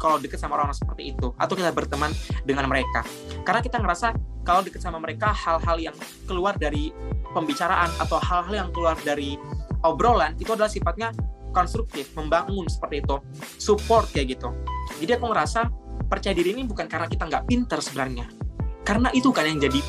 kalau 0.03 0.19
deket 0.19 0.35
sama 0.35 0.59
orang 0.59 0.75
seperti 0.75 1.15
itu. 1.15 1.31
Atau 1.39 1.55
kita 1.55 1.71
berteman 1.71 2.11
dengan 2.43 2.67
mereka. 2.67 3.07
Karena 3.47 3.63
kita 3.63 3.79
ngerasa 3.79 4.11
kalau 4.43 4.59
deket 4.59 4.83
sama 4.83 4.99
mereka 4.99 5.31
hal-hal 5.31 5.79
yang 5.79 5.95
keluar 6.27 6.59
dari 6.59 6.91
pembicaraan 7.31 7.87
atau 8.03 8.19
hal-hal 8.19 8.67
yang 8.67 8.69
keluar 8.75 8.99
dari 9.07 9.39
obrolan 9.87 10.35
itu 10.35 10.51
adalah 10.51 10.67
sifatnya 10.67 11.15
konstruktif, 11.53 12.11
membangun 12.17 12.65
seperti 12.67 13.05
itu, 13.05 13.15
support 13.61 14.09
kayak 14.11 14.35
gitu. 14.35 14.51
Jadi 14.99 15.11
aku 15.15 15.31
ngerasa 15.31 15.69
percaya 16.09 16.33
diri 16.33 16.51
ini 16.57 16.65
bukan 16.65 16.89
karena 16.89 17.05
kita 17.05 17.29
nggak 17.29 17.45
pinter 17.45 17.77
sebenarnya, 17.77 18.25
karena 18.81 19.13
itu 19.13 19.29
kan 19.29 19.45
yang 19.45 19.61
jadi 19.61 19.79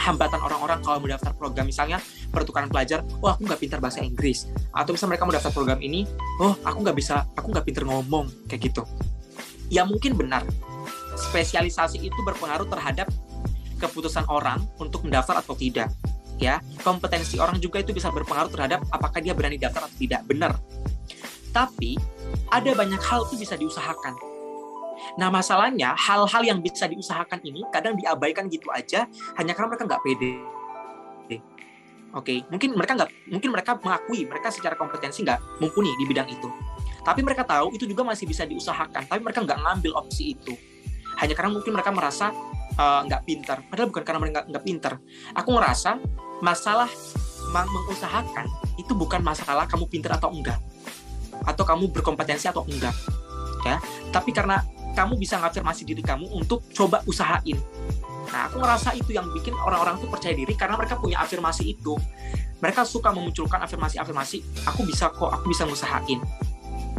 hambatan 0.00 0.40
orang-orang 0.40 0.80
kalau 0.80 0.96
mau 0.96 1.12
daftar 1.12 1.36
program. 1.36 1.68
Misalnya 1.68 2.00
pertukaran 2.32 2.72
pelajar, 2.72 3.04
oh 3.20 3.28
aku 3.28 3.44
nggak 3.44 3.60
pintar 3.60 3.78
bahasa 3.84 4.00
Inggris, 4.00 4.48
atau 4.72 4.96
misalnya 4.96 5.16
mereka 5.16 5.24
mau 5.28 5.34
daftar 5.36 5.52
program 5.52 5.78
ini, 5.84 6.08
oh 6.40 6.56
aku 6.64 6.78
nggak 6.80 6.96
bisa, 6.96 7.28
aku 7.36 7.52
nggak 7.52 7.64
pinter 7.68 7.84
ngomong. 7.84 8.32
Kayak 8.48 8.72
gitu. 8.72 8.82
Ya 9.70 9.86
mungkin 9.86 10.18
benar, 10.18 10.42
spesialisasi 11.14 12.02
itu 12.02 12.20
berpengaruh 12.26 12.66
terhadap 12.66 13.06
keputusan 13.78 14.26
orang 14.26 14.66
untuk 14.76 15.06
mendaftar 15.06 15.40
atau 15.40 15.54
tidak. 15.54 15.88
Ya, 16.40 16.58
kompetensi 16.82 17.36
orang 17.36 17.60
juga 17.60 17.84
itu 17.84 17.92
bisa 17.92 18.08
berpengaruh 18.08 18.50
terhadap 18.50 18.80
apakah 18.90 19.20
dia 19.20 19.36
berani 19.36 19.60
daftar 19.60 19.86
atau 19.86 19.96
tidak. 20.00 20.24
Benar. 20.24 20.56
Tapi 21.54 22.00
ada 22.50 22.70
banyak 22.74 22.98
hal 22.98 23.28
itu 23.28 23.44
bisa 23.44 23.54
diusahakan 23.54 24.30
Nah 25.18 25.28
masalahnya 25.32 25.96
hal-hal 25.96 26.42
yang 26.44 26.58
bisa 26.62 26.86
diusahakan 26.86 27.40
ini 27.42 27.64
kadang 27.72 27.96
diabaikan 27.96 28.46
gitu 28.52 28.68
aja 28.70 29.08
hanya 29.40 29.52
karena 29.56 29.68
mereka 29.74 29.84
nggak 29.88 30.02
pede. 30.04 30.32
Oke, 32.10 32.26
okay. 32.26 32.38
mungkin 32.50 32.74
mereka 32.74 32.98
nggak, 32.98 33.10
mungkin 33.30 33.50
mereka 33.54 33.78
mengakui 33.78 34.26
mereka 34.26 34.50
secara 34.50 34.74
kompetensi 34.74 35.22
nggak 35.22 35.62
mumpuni 35.62 35.94
di 35.94 36.04
bidang 36.10 36.26
itu. 36.26 36.50
Tapi 37.00 37.20
mereka 37.24 37.42
tahu 37.44 37.74
itu 37.74 37.84
juga 37.88 38.04
masih 38.04 38.28
bisa 38.28 38.44
diusahakan. 38.44 39.08
Tapi 39.08 39.20
mereka 39.20 39.42
nggak 39.44 39.58
ngambil 39.58 39.92
opsi 40.00 40.36
itu. 40.36 40.52
Hanya 41.20 41.34
karena 41.36 41.50
mungkin 41.52 41.72
mereka 41.76 41.90
merasa 41.92 42.32
uh, 42.80 43.00
nggak 43.04 43.22
pintar. 43.28 43.58
Padahal 43.68 43.88
bukan 43.92 44.02
karena 44.04 44.20
mereka 44.20 44.40
nggak 44.48 44.64
pintar. 44.64 44.92
Aku 45.36 45.52
ngerasa 45.52 46.00
masalah 46.40 46.88
mengusahakan 47.50 48.46
itu 48.78 48.92
bukan 48.94 49.20
masalah 49.20 49.66
kamu 49.66 49.90
pintar 49.90 50.16
atau 50.16 50.30
enggak, 50.30 50.56
atau 51.44 51.64
kamu 51.66 51.90
berkompetensi 51.90 52.46
atau 52.46 52.62
enggak, 52.62 52.94
ya. 53.66 53.82
Tapi 54.14 54.30
karena 54.30 54.62
kamu 54.94 55.18
bisa 55.18 55.36
ngafirmasi 55.42 55.82
diri 55.82 55.98
kamu 56.00 56.30
untuk 56.30 56.62
coba 56.70 57.02
usahain. 57.10 57.58
Nah, 58.30 58.46
aku 58.46 58.62
ngerasa 58.62 58.94
itu 58.94 59.10
yang 59.10 59.26
bikin 59.34 59.50
orang-orang 59.58 59.98
tuh 59.98 60.06
percaya 60.06 60.30
diri 60.30 60.54
karena 60.54 60.78
mereka 60.78 60.94
punya 60.94 61.18
afirmasi 61.18 61.74
itu. 61.74 61.98
Mereka 62.60 62.84
suka 62.84 63.10
memunculkan 63.10 63.58
afirmasi-afirmasi, 63.64 64.68
aku 64.68 64.84
bisa 64.86 65.10
kok, 65.10 65.32
aku 65.32 65.50
bisa 65.50 65.64
ngusahain. 65.66 66.20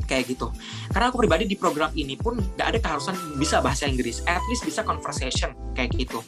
Kayak 0.06 0.36
gitu. 0.36 0.48
Karena 0.92 1.08
aku 1.08 1.24
pribadi 1.24 1.48
di 1.48 1.56
program 1.56 1.92
ini 1.96 2.20
pun 2.20 2.36
gak 2.60 2.76
ada 2.76 2.80
keharusan 2.80 3.16
bisa 3.40 3.64
bahasa 3.64 3.88
Inggris. 3.88 4.20
At 4.28 4.44
least 4.52 4.68
bisa 4.68 4.84
conversation, 4.84 5.56
kayak 5.72 5.96
gitu. 5.96 6.20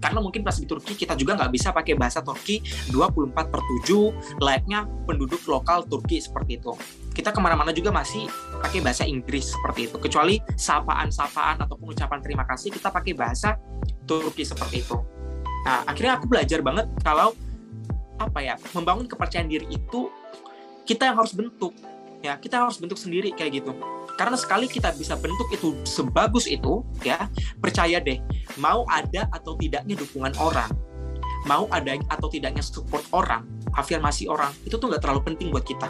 Karena 0.00 0.20
mungkin 0.20 0.44
pas 0.44 0.56
di 0.56 0.64
Turki 0.68 0.96
kita 0.96 1.16
juga 1.16 1.36
nggak 1.36 1.52
bisa 1.52 1.72
pakai 1.72 1.96
bahasa 1.96 2.24
Turki 2.24 2.60
24 2.92 3.52
per 3.52 3.60
7, 3.84 4.40
layaknya 4.40 4.88
penduduk 5.04 5.40
lokal 5.48 5.84
Turki 5.84 6.20
seperti 6.20 6.60
itu 6.60 6.72
kita 7.10 7.34
ke 7.34 7.40
mana-mana 7.42 7.74
juga 7.74 7.90
masih 7.90 8.30
pakai 8.62 8.80
bahasa 8.80 9.02
Inggris 9.04 9.52
seperti 9.52 9.90
itu 9.90 9.96
kecuali 9.98 10.38
sapaan-sapaan 10.54 11.60
ataupun 11.66 11.92
ucapan 11.92 12.18
terima 12.22 12.46
kasih 12.46 12.70
kita 12.70 12.88
pakai 12.88 13.12
bahasa 13.12 13.58
Turki 14.06 14.46
seperti 14.46 14.80
itu 14.86 14.96
nah 15.66 15.84
akhirnya 15.84 16.16
aku 16.16 16.30
belajar 16.30 16.64
banget 16.64 16.88
kalau 17.04 17.36
apa 18.16 18.40
ya 18.40 18.54
membangun 18.72 19.04
kepercayaan 19.04 19.52
diri 19.52 19.66
itu 19.68 20.08
kita 20.88 21.12
yang 21.12 21.20
harus 21.20 21.36
bentuk 21.36 21.76
ya 22.20 22.36
kita 22.36 22.60
harus 22.64 22.76
bentuk 22.76 22.96
sendiri 23.00 23.32
kayak 23.32 23.64
gitu. 23.64 23.72
Karena 24.16 24.36
sekali 24.36 24.68
kita 24.68 24.92
bisa 24.96 25.16
bentuk 25.16 25.48
itu 25.48 25.72
sebagus 25.88 26.44
itu 26.44 26.84
ya 27.00 27.28
percaya 27.56 27.96
deh 28.00 28.20
mau 28.60 28.84
ada 28.88 29.24
atau 29.32 29.56
tidaknya 29.56 29.96
dukungan 29.96 30.36
orang 30.36 30.68
mau 31.48 31.64
ada 31.72 31.96
atau 32.12 32.28
tidaknya 32.28 32.60
support 32.60 33.00
orang 33.16 33.48
afirmasi 33.72 34.28
orang 34.28 34.52
itu 34.68 34.76
tuh 34.76 34.92
nggak 34.92 35.00
terlalu 35.00 35.24
penting 35.24 35.48
buat 35.48 35.64
kita. 35.64 35.88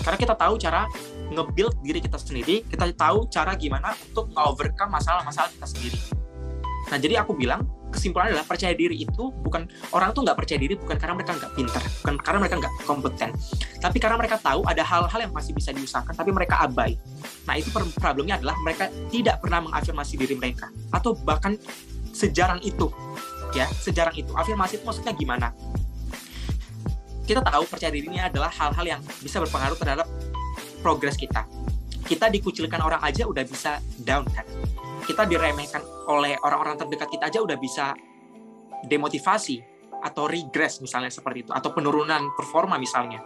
Karena 0.00 0.16
kita 0.16 0.34
tahu 0.38 0.56
cara 0.56 0.88
nge-build 1.36 1.74
diri 1.84 2.00
kita 2.00 2.16
sendiri 2.16 2.64
kita 2.64 2.88
tahu 2.96 3.28
cara 3.28 3.52
gimana 3.58 3.92
untuk 4.08 4.32
nge-overcome 4.32 4.96
masalah-masalah 4.96 5.52
kita 5.52 5.66
sendiri. 5.68 5.98
Nah 6.88 6.96
jadi 6.96 7.20
aku 7.20 7.36
bilang 7.36 7.66
kesimpulannya 7.96 8.36
adalah 8.36 8.44
percaya 8.44 8.76
diri 8.76 9.02
itu 9.08 9.24
bukan 9.40 9.64
orang 9.96 10.12
tuh 10.12 10.20
nggak 10.22 10.36
percaya 10.36 10.60
diri 10.60 10.76
bukan 10.76 10.96
karena 11.00 11.14
mereka 11.16 11.32
nggak 11.40 11.52
pintar 11.56 11.82
bukan 12.04 12.14
karena 12.20 12.38
mereka 12.44 12.56
nggak 12.60 12.74
kompeten. 12.84 13.30
Tapi 13.80 13.96
karena 13.96 14.16
mereka 14.20 14.36
tahu 14.36 14.60
ada 14.68 14.82
hal-hal 14.84 15.20
yang 15.24 15.32
masih 15.32 15.56
bisa 15.56 15.72
diusahakan 15.72 16.12
tapi 16.12 16.30
mereka 16.30 16.60
abai. 16.60 16.94
Nah 17.48 17.56
itu 17.56 17.72
problemnya 17.96 18.36
adalah 18.36 18.54
mereka 18.60 18.92
tidak 19.08 19.40
pernah 19.40 19.64
mengafirmasi 19.64 20.14
diri 20.20 20.34
mereka. 20.36 20.68
Atau 20.92 21.16
bahkan 21.16 21.56
sejarang 22.12 22.60
itu 22.60 22.92
ya 23.56 23.64
sejarang 23.80 24.12
itu. 24.12 24.30
Afirmasi 24.36 24.78
itu 24.78 24.84
maksudnya 24.84 25.16
gimana? 25.16 25.48
Kita 27.26 27.42
tahu 27.42 27.66
percaya 27.66 27.90
diri 27.90 28.06
ini 28.06 28.22
adalah 28.22 28.52
hal-hal 28.54 28.86
yang 28.86 29.00
bisa 29.18 29.42
berpengaruh 29.42 29.74
terhadap 29.74 30.06
progres 30.84 31.18
kita. 31.18 31.42
Kita 32.06 32.30
dikucilkan 32.30 32.80
orang 32.80 33.02
aja 33.02 33.26
udah 33.26 33.44
bisa 33.44 33.82
down 34.00 34.24
kan. 34.30 34.46
Kita 35.02 35.26
diremehkan 35.26 35.82
oleh 36.06 36.38
orang-orang 36.42 36.78
terdekat 36.78 37.10
kita 37.10 37.24
aja 37.30 37.38
udah 37.42 37.58
bisa 37.58 37.94
demotivasi 38.86 39.62
atau 40.02 40.30
regress 40.30 40.78
misalnya 40.78 41.10
seperti 41.10 41.46
itu 41.46 41.50
atau 41.50 41.74
penurunan 41.74 42.30
performa 42.38 42.78
misalnya. 42.78 43.22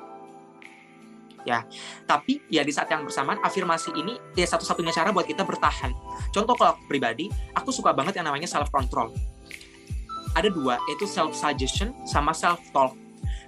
Ya, 1.41 1.65
tapi 2.05 2.45
ya 2.53 2.61
di 2.61 2.69
saat 2.69 2.93
yang 2.93 3.09
bersamaan 3.09 3.41
afirmasi 3.41 3.97
ini 3.97 4.13
ya 4.37 4.45
satu-satunya 4.45 4.93
cara 4.93 5.09
buat 5.09 5.25
kita 5.25 5.41
bertahan. 5.41 5.93
Contoh 6.37 6.53
kalau 6.53 6.77
aku 6.77 6.85
pribadi, 6.85 7.33
aku 7.57 7.73
suka 7.73 7.97
banget 7.97 8.21
yang 8.21 8.29
namanya 8.29 8.45
self 8.45 8.69
control. 8.69 9.09
Ada 10.37 10.53
dua, 10.53 10.77
yaitu 10.93 11.09
self 11.09 11.33
suggestion 11.33 11.97
sama 12.05 12.37
self 12.37 12.61
talk 12.77 12.93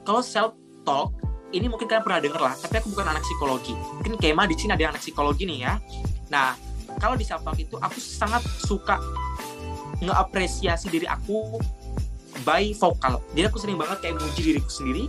kalau 0.02 0.22
self 0.22 0.52
talk 0.82 1.14
ini 1.52 1.68
mungkin 1.68 1.86
kalian 1.86 2.04
pernah 2.04 2.20
denger 2.20 2.40
lah, 2.40 2.54
tapi 2.56 2.80
aku 2.80 2.88
bukan 2.96 3.06
anak 3.12 3.22
psikologi. 3.22 3.76
Mungkin 3.76 4.16
Kema 4.16 4.48
di 4.48 4.56
sini 4.56 4.72
ada 4.72 4.96
anak 4.96 5.04
psikologi 5.04 5.44
nih 5.44 5.58
ya. 5.68 5.76
Nah, 6.32 6.56
kalau 6.96 7.14
di 7.14 7.24
self 7.24 7.44
itu 7.60 7.76
aku 7.76 7.98
sangat 8.00 8.40
suka 8.64 8.96
ngeapresiasi 10.00 10.88
diri 10.88 11.06
aku 11.06 11.60
by 12.42 12.72
vokal. 12.74 13.20
Jadi 13.36 13.46
aku 13.46 13.58
sering 13.60 13.76
banget 13.78 14.00
kayak 14.02 14.18
muji 14.18 14.40
diriku 14.40 14.70
sendiri. 14.72 15.04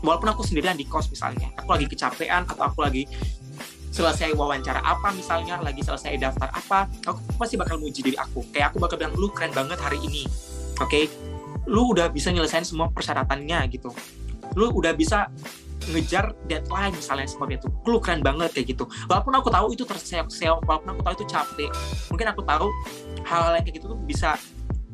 Walaupun 0.00 0.28
aku 0.32 0.42
sendirian 0.44 0.76
di 0.76 0.84
kos 0.88 1.08
misalnya, 1.08 1.52
aku 1.56 1.68
lagi 1.72 1.86
kecapean 1.88 2.46
atau 2.46 2.64
aku 2.68 2.84
lagi 2.84 3.08
selesai 3.90 4.36
wawancara 4.36 4.84
apa 4.84 5.08
misalnya, 5.16 5.56
lagi 5.64 5.80
selesai 5.80 6.20
daftar 6.20 6.52
apa, 6.52 6.84
aku 7.08 7.20
pasti 7.40 7.56
bakal 7.56 7.80
muji 7.80 8.04
diri 8.04 8.16
aku. 8.20 8.44
Kayak 8.52 8.76
aku 8.76 8.78
bakal 8.84 9.00
bilang, 9.00 9.16
lu 9.16 9.32
keren 9.32 9.56
banget 9.56 9.80
hari 9.80 9.96
ini. 10.04 10.28
Oke, 10.76 10.84
okay? 10.84 11.04
lu 11.66 11.96
udah 11.96 12.12
bisa 12.12 12.30
nyelesain 12.30 12.62
semua 12.62 12.92
persyaratannya 12.92 13.58
gitu 13.72 13.90
lu 14.56 14.72
udah 14.72 14.96
bisa 14.96 15.28
ngejar 15.86 16.34
deadline 16.50 16.90
misalnya 16.96 17.28
seperti 17.30 17.62
itu. 17.62 17.68
Lu 17.86 18.02
keren 18.02 18.24
banget 18.24 18.50
kayak 18.56 18.74
gitu. 18.74 18.84
Walaupun 19.06 19.32
aku 19.38 19.48
tahu 19.52 19.66
itu 19.76 19.84
terseok-seok 19.86 20.66
walaupun 20.66 20.88
aku 20.96 21.00
tahu 21.06 21.14
itu 21.22 21.26
capek 21.30 21.70
mungkin 22.10 22.26
aku 22.32 22.42
tahu 22.42 22.66
hal-hal 23.22 23.52
yang 23.60 23.64
kayak 23.68 23.76
gitu 23.78 23.86
tuh 23.94 23.98
bisa 24.02 24.34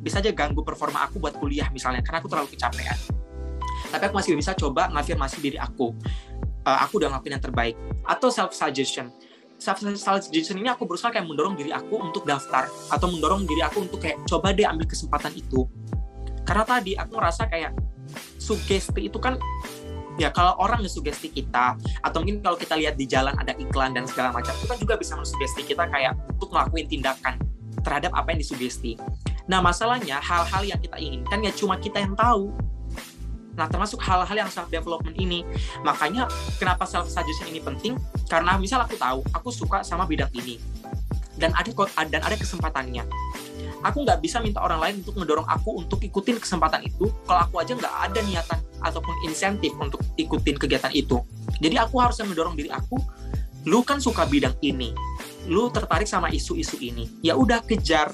bisa 0.03 0.19
aja 0.19 0.35
ganggu 0.35 0.61
performa 0.67 1.07
aku 1.07 1.23
buat 1.23 1.39
kuliah 1.39 1.71
misalnya 1.71 2.03
karena 2.05 2.21
aku 2.21 2.29
terlalu 2.29 2.53
kecapean. 2.53 2.99
Tapi 3.89 4.03
aku 4.09 4.15
masih 4.19 4.37
bisa 4.37 4.53
coba 4.53 4.93
ngafirmasi 4.93 5.39
diri 5.41 5.57
aku. 5.57 5.95
Uh, 6.63 6.79
aku 6.79 7.03
udah 7.03 7.11
ngelakuin 7.11 7.39
yang 7.39 7.45
terbaik. 7.45 7.75
Atau 8.05 8.29
self 8.29 8.53
suggestion 8.53 9.09
self 9.63 9.79
suggestion 10.27 10.59
ini 10.59 10.67
aku 10.67 10.91
berusaha 10.91 11.15
kayak 11.15 11.23
mendorong 11.23 11.55
diri 11.55 11.71
aku 11.71 12.03
untuk 12.03 12.27
daftar 12.27 12.67
atau 12.91 13.07
mendorong 13.07 13.47
diri 13.47 13.63
aku 13.63 13.87
untuk 13.87 14.03
kayak 14.03 14.19
coba 14.27 14.51
deh 14.51 14.67
ambil 14.67 14.91
kesempatan 14.91 15.31
itu 15.39 15.71
karena 16.53 16.69
tadi 16.69 16.93
aku 16.93 17.17
ngerasa 17.17 17.49
kayak 17.49 17.73
sugesti 18.37 19.09
itu 19.09 19.17
kan 19.17 19.41
ya 20.21 20.29
kalau 20.29 20.53
orang 20.61 20.85
sugesti 20.85 21.33
kita 21.33 21.81
atau 22.05 22.21
mungkin 22.21 22.45
kalau 22.45 22.61
kita 22.61 22.77
lihat 22.77 23.01
di 23.01 23.09
jalan 23.09 23.33
ada 23.41 23.57
iklan 23.57 23.97
dan 23.97 24.05
segala 24.05 24.37
macam 24.37 24.53
itu 24.61 24.69
kan 24.69 24.77
juga 24.77 25.01
bisa 25.01 25.17
mensugesti 25.17 25.65
kita 25.65 25.89
kayak 25.89 26.13
untuk 26.37 26.53
ngelakuin 26.53 26.93
tindakan 26.93 27.41
terhadap 27.81 28.13
apa 28.13 28.37
yang 28.37 28.45
disugesti. 28.45 29.01
Nah 29.49 29.65
masalahnya 29.65 30.21
hal-hal 30.21 30.61
yang 30.69 30.77
kita 30.77 31.01
inginkan 31.01 31.41
ya 31.41 31.57
cuma 31.57 31.81
kita 31.81 32.05
yang 32.05 32.13
tahu. 32.13 32.53
Nah 33.57 33.65
termasuk 33.73 34.05
hal-hal 34.05 34.37
yang 34.37 34.53
self 34.53 34.69
development 34.69 35.17
ini. 35.17 35.49
Makanya 35.89 36.29
kenapa 36.61 36.85
self 36.85 37.09
suggestion 37.09 37.49
ini 37.49 37.65
penting? 37.65 37.97
Karena 38.29 38.61
misal 38.61 38.85
aku 38.85 39.01
tahu 39.01 39.25
aku 39.33 39.49
suka 39.49 39.81
sama 39.81 40.05
bidang 40.05 40.29
ini 40.37 40.61
dan 41.41 41.57
ada 41.57 41.73
dan 42.13 42.21
ada 42.21 42.37
kesempatannya 42.37 43.09
aku 43.83 44.07
nggak 44.07 44.23
bisa 44.23 44.39
minta 44.39 44.63
orang 44.63 44.79
lain 44.79 44.95
untuk 45.03 45.19
ngedorong 45.19 45.47
aku 45.51 45.83
untuk 45.83 45.99
ikutin 46.01 46.39
kesempatan 46.39 46.87
itu. 46.87 47.11
Kalau 47.27 47.41
aku 47.47 47.59
aja 47.59 47.75
nggak 47.75 47.95
ada 48.11 48.21
niatan 48.23 48.59
ataupun 48.83 49.15
insentif 49.27 49.75
untuk 49.77 50.01
ikutin 50.17 50.57
kegiatan 50.57 50.91
itu. 50.95 51.21
Jadi 51.59 51.77
aku 51.79 51.99
harus 51.99 52.19
mendorong 52.23 52.55
diri 52.55 52.71
aku 52.71 52.99
lu 53.67 53.83
kan 53.87 53.99
suka 54.03 54.27
bidang 54.27 54.55
ini. 54.63 54.95
Lu 55.47 55.71
tertarik 55.71 56.07
sama 56.07 56.31
isu-isu 56.31 56.79
ini. 56.79 57.11
Ya 57.23 57.35
udah 57.35 57.63
kejar. 57.63 58.11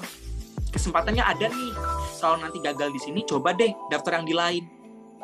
Kesempatannya 0.69 1.25
ada 1.25 1.49
nih. 1.49 1.73
Kalau 2.21 2.37
nanti 2.37 2.61
gagal 2.61 2.93
di 2.93 2.99
sini 3.01 3.19
coba 3.25 3.53
deh 3.53 3.73
daftar 3.89 4.21
yang 4.21 4.25
di 4.25 4.35
lain. 4.35 4.63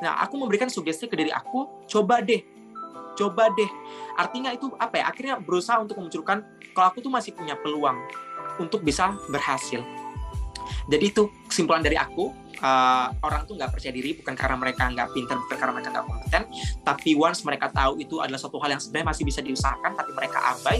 Nah 0.01 0.21
aku 0.21 0.37
memberikan 0.41 0.69
sugesti 0.69 1.05
ke 1.09 1.17
diri 1.17 1.29
aku 1.33 1.85
coba 1.89 2.21
deh. 2.21 2.41
Coba 3.17 3.53
deh. 3.53 3.69
Artinya 4.17 4.49
itu 4.53 4.73
apa 4.77 5.01
ya? 5.01 5.05
Akhirnya 5.09 5.35
berusaha 5.37 5.77
untuk 5.77 6.01
memunculkan 6.01 6.41
kalau 6.73 6.87
aku 6.89 6.99
tuh 7.05 7.13
masih 7.13 7.31
punya 7.37 7.53
peluang 7.55 7.95
untuk 8.57 8.81
bisa 8.81 9.15
berhasil 9.29 9.83
jadi 10.87 11.05
itu 11.11 11.29
kesimpulan 11.47 11.81
dari 11.81 11.97
aku 11.97 12.31
uh, 12.61 13.07
orang 13.23 13.43
tuh 13.45 13.55
nggak 13.57 13.71
percaya 13.73 13.93
diri 13.93 14.15
bukan 14.17 14.33
karena 14.37 14.57
mereka 14.59 14.83
nggak 14.91 15.09
pintar 15.11 15.37
bukan 15.39 15.57
karena 15.57 15.73
mereka 15.75 15.89
nggak 15.91 16.05
kompeten 16.05 16.43
tapi 16.85 17.09
once 17.17 17.41
mereka 17.43 17.67
tahu 17.71 17.99
itu 17.99 18.21
adalah 18.21 18.39
suatu 18.39 18.57
hal 18.61 18.77
yang 18.77 18.81
sebenarnya 18.81 19.07
masih 19.11 19.23
bisa 19.27 19.39
diusahakan 19.43 19.91
tapi 19.97 20.11
mereka 20.13 20.39
abai 20.55 20.79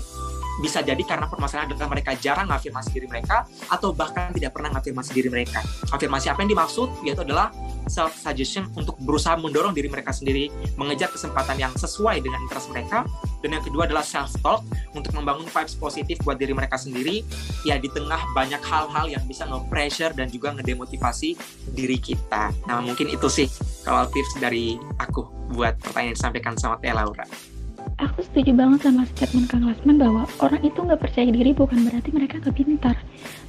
bisa 0.64 0.80
jadi 0.80 0.99
karena 1.03 1.28
permasalahan 1.28 1.76
adalah 1.76 1.91
mereka 1.91 2.16
jarang 2.16 2.47
ngafirmasi 2.47 2.89
diri 2.95 3.08
mereka 3.12 3.43
atau 3.68 3.91
bahkan 3.91 4.32
tidak 4.32 4.56
pernah 4.56 4.72
ngafirmasi 4.76 5.12
diri 5.12 5.30
mereka. 5.32 5.60
Afirmasi 5.91 6.32
apa 6.32 6.43
yang 6.43 6.51
dimaksud? 6.56 6.88
Yaitu 7.03 7.24
adalah 7.28 7.51
self 7.86 8.18
suggestion 8.18 8.66
untuk 8.74 8.97
berusaha 9.01 9.38
mendorong 9.38 9.74
diri 9.76 9.89
mereka 9.91 10.10
sendiri 10.10 10.49
mengejar 10.76 11.10
kesempatan 11.14 11.58
yang 11.62 11.74
sesuai 11.78 12.22
dengan 12.22 12.41
interest 12.41 12.74
mereka 12.74 13.06
dan 13.45 13.49
yang 13.53 13.64
kedua 13.64 13.86
adalah 13.86 14.01
self 14.01 14.34
talk 14.41 14.66
untuk 14.97 15.14
membangun 15.14 15.45
vibes 15.45 15.78
positif 15.78 16.18
buat 16.26 16.39
diri 16.39 16.56
mereka 16.56 16.82
sendiri 16.82 17.22
ya 17.62 17.78
di 17.78 17.89
tengah 17.93 18.20
banyak 18.34 18.62
hal-hal 18.66 19.06
yang 19.06 19.24
bisa 19.30 19.45
nge-pressure 19.45 20.18
dan 20.18 20.28
juga 20.34 20.56
ngedemotivasi 20.58 21.38
diri 21.78 21.97
kita. 22.01 22.49
Nah, 22.66 22.82
mungkin 22.82 23.12
itu 23.14 23.28
sih 23.30 23.47
kalau 23.86 24.10
tips 24.10 24.41
dari 24.41 24.82
aku 24.97 25.53
buat 25.53 25.78
pertanyaan 25.78 26.14
yang 26.14 26.18
disampaikan 26.18 26.53
sama 26.58 26.82
Teh 26.82 26.89
Laura 26.89 27.55
aku 27.98 28.20
setuju 28.26 28.52
banget 28.56 28.88
sama 28.88 29.08
statement 29.08 29.48
Kang 29.48 29.64
Lasman 29.66 29.98
bahwa 29.98 30.24
orang 30.44 30.62
itu 30.62 30.80
nggak 30.82 31.02
percaya 31.02 31.30
diri 31.32 31.52
bukan 31.56 31.88
berarti 31.88 32.10
mereka 32.12 32.42
nggak 32.44 32.56
pintar, 32.56 32.96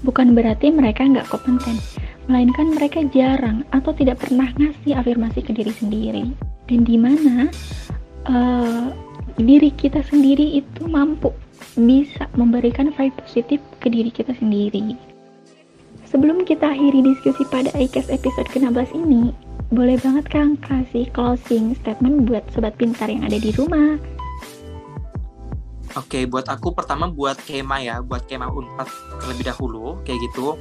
bukan 0.07 0.32
berarti 0.37 0.66
mereka 0.70 1.03
nggak 1.05 1.26
kompeten, 1.28 1.76
melainkan 2.30 2.72
mereka 2.74 3.03
jarang 3.11 3.66
atau 3.74 3.91
tidak 3.95 4.22
pernah 4.22 4.51
ngasih 4.57 4.95
afirmasi 4.95 5.41
ke 5.43 5.53
diri 5.55 5.72
sendiri. 5.74 6.24
Dan 6.66 6.82
di 6.82 6.97
mana 6.99 7.51
uh, 8.26 8.91
diri 9.39 9.70
kita 9.74 10.03
sendiri 10.07 10.59
itu 10.62 10.87
mampu 10.87 11.30
bisa 11.76 12.24
memberikan 12.34 12.93
vibe 12.95 13.16
positif 13.20 13.61
ke 13.82 13.89
diri 13.93 14.09
kita 14.09 14.32
sendiri. 14.37 14.97
Sebelum 16.07 16.47
kita 16.47 16.70
akhiri 16.70 17.03
diskusi 17.03 17.43
pada 17.51 17.68
iCast 17.74 18.14
episode 18.14 18.47
ke-16 18.55 18.95
ini, 18.95 19.34
boleh 19.74 19.99
banget 19.99 20.30
Kang 20.30 20.55
kasih 20.62 21.11
closing 21.11 21.74
statement 21.74 22.30
buat 22.30 22.47
sobat 22.55 22.78
pintar 22.78 23.11
yang 23.11 23.26
ada 23.26 23.34
di 23.34 23.51
rumah, 23.59 23.99
Oke, 25.97 26.20
okay, 26.20 26.24
buat 26.28 26.44
aku 26.44 26.76
pertama 26.76 27.09
buat 27.09 27.40
Kema 27.40 27.80
ya, 27.80 28.05
buat 28.05 28.28
Kema 28.28 28.53
Unpad 28.53 28.84
terlebih 29.16 29.49
dahulu, 29.49 29.97
kayak 30.05 30.28
gitu. 30.28 30.53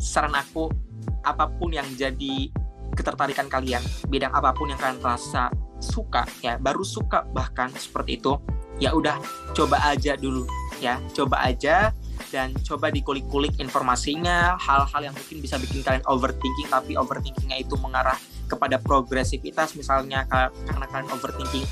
Saran 0.00 0.32
aku, 0.32 0.72
apa 1.20 1.52
pun 1.52 1.68
yang 1.76 1.84
jadi 2.00 2.48
ketertarikan 2.96 3.52
kalian, 3.52 3.84
bidang 4.08 4.32
apa 4.32 4.56
pun 4.56 4.72
yang 4.72 4.80
kalian 4.80 5.04
rasa 5.04 5.52
suka, 5.84 6.24
ya 6.40 6.56
baru 6.56 6.80
suka 6.80 7.28
bahkan 7.28 7.68
seperti 7.76 8.24
itu, 8.24 8.40
ya 8.80 8.96
udah 8.96 9.20
coba 9.52 9.84
aja 9.84 10.16
dulu, 10.16 10.48
ya 10.80 10.96
coba 11.12 11.44
aja 11.44 11.92
dan 12.32 12.56
coba 12.64 12.88
dikulik-kulik 12.88 13.52
informasinya, 13.60 14.56
hal-hal 14.56 15.12
yang 15.12 15.14
mungkin 15.14 15.44
bisa 15.44 15.60
bikin 15.60 15.84
kalian 15.84 16.00
overthinking, 16.08 16.72
tapi 16.72 16.96
overthinkingnya 16.96 17.60
itu 17.60 17.76
mengarah 17.84 18.16
kepada 18.48 18.80
progresivitas, 18.80 19.76
misalnya 19.76 20.24
karena 20.64 20.88
kalian 20.88 21.12
overthinking 21.12 21.68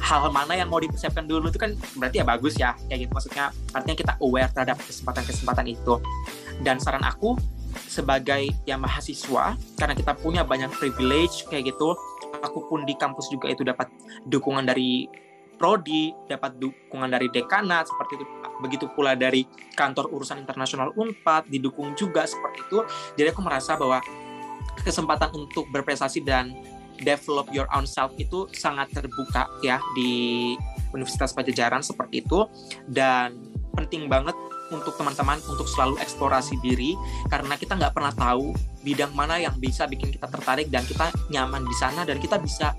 hal 0.00 0.28
mana 0.28 0.52
yang 0.54 0.68
mau 0.68 0.78
dipersiapkan 0.78 1.24
dulu 1.24 1.48
itu 1.48 1.58
kan 1.58 1.72
berarti 1.96 2.20
ya 2.20 2.24
bagus 2.26 2.54
ya 2.60 2.76
kayak 2.88 3.08
gitu. 3.08 3.12
Maksudnya 3.16 3.44
artinya 3.72 3.96
kita 3.96 4.12
aware 4.20 4.50
terhadap 4.52 4.76
kesempatan-kesempatan 4.84 5.66
itu. 5.66 5.94
Dan 6.60 6.80
saran 6.80 7.04
aku 7.04 7.36
sebagai 7.86 8.48
yang 8.64 8.80
mahasiswa 8.80 9.52
karena 9.76 9.94
kita 9.96 10.16
punya 10.16 10.40
banyak 10.40 10.72
privilege 10.80 11.44
kayak 11.52 11.76
gitu 11.76 11.92
aku 12.40 12.64
pun 12.68 12.88
di 12.88 12.96
kampus 12.96 13.28
juga 13.28 13.52
itu 13.52 13.64
dapat 13.64 13.92
dukungan 14.24 14.64
dari 14.64 15.04
prodi 15.56 16.12
dapat 16.28 16.60
dukungan 16.60 17.08
dari 17.08 17.32
dekanat 17.32 17.88
seperti 17.88 18.20
itu. 18.20 18.24
Begitu 18.60 18.86
pula 18.92 19.16
dari 19.16 19.44
kantor 19.76 20.12
urusan 20.12 20.40
internasional 20.40 20.92
Unpad 20.96 21.48
didukung 21.48 21.96
juga 21.96 22.28
seperti 22.28 22.60
itu. 22.68 22.78
Jadi 23.16 23.28
aku 23.32 23.40
merasa 23.40 23.76
bahwa 23.76 24.00
kesempatan 24.84 25.32
untuk 25.32 25.68
berprestasi 25.72 26.20
dan 26.22 26.52
develop 27.02 27.48
your 27.52 27.68
own 27.74 27.84
self 27.84 28.12
itu 28.16 28.48
sangat 28.54 28.92
terbuka 28.92 29.48
ya 29.60 29.80
di 29.96 30.54
Universitas 30.94 31.34
Pajajaran 31.36 31.84
seperti 31.84 32.24
itu. 32.24 32.46
Dan 32.88 33.36
penting 33.76 34.08
banget 34.08 34.34
untuk 34.72 34.98
teman-teman 34.98 35.38
untuk 35.46 35.68
selalu 35.70 36.00
eksplorasi 36.02 36.58
diri 36.58 36.98
karena 37.30 37.54
kita 37.54 37.78
nggak 37.78 37.94
pernah 37.94 38.10
tahu 38.10 38.50
bidang 38.82 39.14
mana 39.14 39.38
yang 39.38 39.54
bisa 39.62 39.86
bikin 39.86 40.10
kita 40.10 40.26
tertarik 40.26 40.66
dan 40.74 40.82
kita 40.82 41.14
nyaman 41.30 41.62
di 41.62 41.76
sana 41.78 42.02
dan 42.02 42.18
kita 42.18 42.42
bisa 42.42 42.74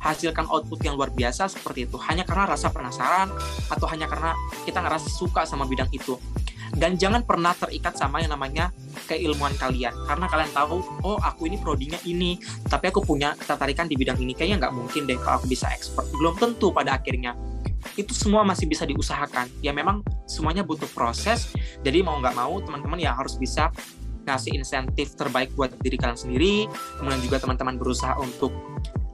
hasilkan 0.00 0.46
output 0.48 0.80
yang 0.86 0.94
luar 0.94 1.10
biasa 1.12 1.50
seperti 1.50 1.88
itu. 1.88 1.96
Hanya 1.98 2.22
karena 2.22 2.46
rasa 2.46 2.70
penasaran 2.70 3.32
atau 3.68 3.86
hanya 3.90 4.06
karena 4.06 4.32
kita 4.64 4.80
ngerasa 4.80 5.08
suka 5.10 5.44
sama 5.44 5.66
bidang 5.66 5.90
itu 5.90 6.16
dan 6.74 6.98
jangan 6.98 7.22
pernah 7.22 7.54
terikat 7.54 7.94
sama 7.94 8.18
yang 8.18 8.34
namanya 8.34 8.74
keilmuan 9.06 9.54
kalian. 9.54 9.94
Karena 10.10 10.26
kalian 10.26 10.50
tahu 10.50 10.82
oh 11.06 11.18
aku 11.22 11.46
ini 11.46 11.56
prodinya 11.62 12.00
ini 12.02 12.40
tapi 12.66 12.90
aku 12.90 13.06
punya 13.06 13.38
ketertarikan 13.38 13.86
di 13.86 13.94
bidang 13.94 14.18
ini. 14.18 14.34
Kayaknya 14.34 14.66
nggak 14.66 14.74
mungkin 14.74 15.02
deh 15.06 15.18
kalau 15.22 15.42
aku 15.42 15.46
bisa 15.46 15.70
expert. 15.70 16.10
Belum 16.10 16.34
tentu 16.34 16.74
pada 16.74 16.98
akhirnya. 16.98 17.38
Itu 17.94 18.10
semua 18.12 18.42
masih 18.42 18.66
bisa 18.66 18.82
diusahakan. 18.82 19.62
Ya 19.62 19.70
memang 19.70 20.02
semuanya 20.26 20.66
butuh 20.66 20.90
proses. 20.90 21.54
Jadi 21.86 22.02
mau 22.02 22.18
nggak 22.18 22.34
mau 22.34 22.58
teman-teman 22.58 22.98
ya 22.98 23.14
harus 23.14 23.38
bisa 23.38 23.70
ngasih 24.26 24.58
insentif 24.58 25.14
terbaik 25.14 25.54
buat 25.54 25.70
diri 25.78 25.94
kalian 25.94 26.18
sendiri. 26.18 26.66
Kemudian 26.98 27.22
juga 27.22 27.38
teman-teman 27.38 27.78
berusaha 27.78 28.18
untuk 28.18 28.50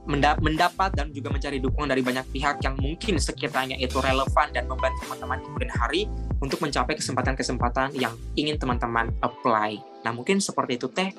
mendapat 0.03 0.91
dan 0.91 1.15
juga 1.15 1.31
mencari 1.31 1.63
dukungan 1.63 1.87
dari 1.87 2.03
banyak 2.03 2.27
pihak 2.35 2.59
yang 2.59 2.75
mungkin 2.75 3.15
sekiranya 3.15 3.79
itu 3.79 4.03
relevan 4.03 4.51
dan 4.51 4.67
membantu 4.67 5.07
teman-teman 5.07 5.39
di 5.39 5.45
kemudian 5.47 5.71
hari 5.71 6.01
untuk 6.43 6.59
mencapai 6.59 6.99
kesempatan-kesempatan 6.99 7.95
yang 7.95 8.11
ingin 8.35 8.59
teman-teman 8.59 9.15
apply. 9.23 9.79
Nah, 10.03 10.11
mungkin 10.11 10.43
seperti 10.43 10.75
itu 10.75 10.91
teh 10.91 11.15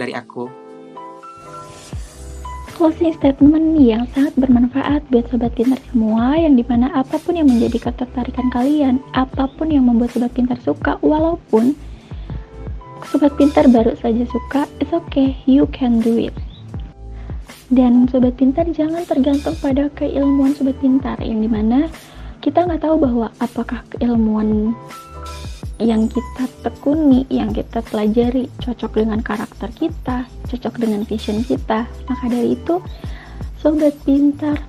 dari 0.00 0.16
aku. 0.16 0.48
Closing 2.74 3.14
statement 3.14 3.78
yang 3.78 4.02
sangat 4.16 4.34
bermanfaat 4.34 5.06
buat 5.06 5.30
sobat 5.30 5.54
pintar 5.54 5.78
semua 5.94 6.34
yang 6.34 6.58
di 6.58 6.66
mana 6.66 6.90
apa 6.90 7.22
pun 7.22 7.38
yang 7.38 7.46
menjadi 7.46 7.86
ketertarikan 7.86 8.50
kalian, 8.50 8.98
apa 9.14 9.46
pun 9.54 9.70
yang 9.70 9.86
membuat 9.86 10.10
sobat 10.10 10.34
pintar 10.34 10.58
suka, 10.58 10.98
walaupun 10.98 11.78
sobat 13.06 13.30
pintar 13.38 13.70
baru 13.70 13.94
saja 14.02 14.26
suka, 14.26 14.66
it's 14.82 14.90
okay, 14.90 15.38
you 15.46 15.70
can 15.70 16.02
do 16.02 16.18
it. 16.18 16.34
Dan 17.72 18.04
sobat 18.12 18.36
pintar 18.36 18.68
jangan 18.68 19.08
tergantung 19.08 19.56
pada 19.60 19.88
keilmuan 19.96 20.52
sobat 20.52 20.76
pintar 20.84 21.16
yang 21.24 21.40
di 21.40 21.48
mana 21.48 21.88
kita 22.44 22.68
nggak 22.68 22.84
tahu 22.84 23.00
bahwa 23.00 23.32
apakah 23.40 23.80
keilmuan 23.96 24.76
yang 25.80 26.06
kita 26.06 26.44
tekuni, 26.62 27.26
yang 27.32 27.50
kita 27.50 27.82
pelajari 27.88 28.46
cocok 28.62 29.00
dengan 29.00 29.18
karakter 29.24 29.72
kita, 29.74 30.28
cocok 30.46 30.74
dengan 30.78 31.02
vision 31.08 31.42
kita. 31.42 31.88
Maka 32.06 32.24
dari 32.30 32.54
itu, 32.54 32.78
sobat 33.58 33.96
pintar 34.06 34.60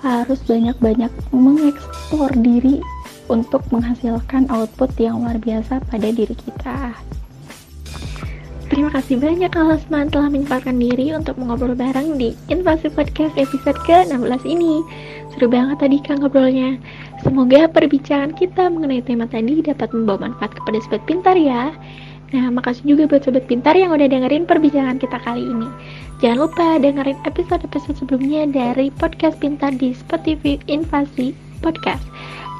harus 0.00 0.40
banyak-banyak 0.46 1.12
mengeksplor 1.34 2.30
diri 2.40 2.80
untuk 3.26 3.66
menghasilkan 3.74 4.46
output 4.48 4.94
yang 4.96 5.18
luar 5.18 5.36
biasa 5.42 5.82
pada 5.82 6.08
diri 6.14 6.36
kita. 6.38 6.94
Terima 8.66 8.90
kasih 8.90 9.22
banyak 9.22 9.54
Alasman 9.54 10.10
telah 10.10 10.26
menyempatkan 10.26 10.74
diri 10.74 11.14
untuk 11.14 11.38
mengobrol 11.38 11.78
bareng 11.78 12.18
di 12.18 12.34
Invasi 12.50 12.90
Podcast 12.90 13.38
episode 13.38 13.78
ke-16 13.86 14.42
ini. 14.42 14.82
Seru 15.30 15.46
banget 15.46 15.78
tadi 15.78 16.02
Kang 16.02 16.18
ngobrolnya. 16.18 16.74
Semoga 17.22 17.70
perbincangan 17.70 18.34
kita 18.34 18.66
mengenai 18.66 19.06
tema 19.06 19.30
tadi 19.30 19.62
dapat 19.62 19.94
membawa 19.94 20.26
manfaat 20.26 20.58
kepada 20.58 20.82
sobat 20.82 20.98
pintar 21.06 21.38
ya. 21.38 21.70
Nah, 22.34 22.50
makasih 22.50 22.90
juga 22.90 23.06
buat 23.06 23.22
sobat 23.22 23.46
pintar 23.46 23.78
yang 23.78 23.94
udah 23.94 24.10
dengerin 24.10 24.50
perbincangan 24.50 24.98
kita 24.98 25.22
kali 25.22 25.46
ini. 25.46 25.70
Jangan 26.18 26.38
lupa 26.50 26.82
dengerin 26.82 27.22
episode-episode 27.22 28.02
sebelumnya 28.02 28.50
dari 28.50 28.90
podcast 28.90 29.38
pintar 29.38 29.78
di 29.78 29.94
Spotify 29.94 30.58
Invasi 30.66 31.38
Podcast. 31.62 32.02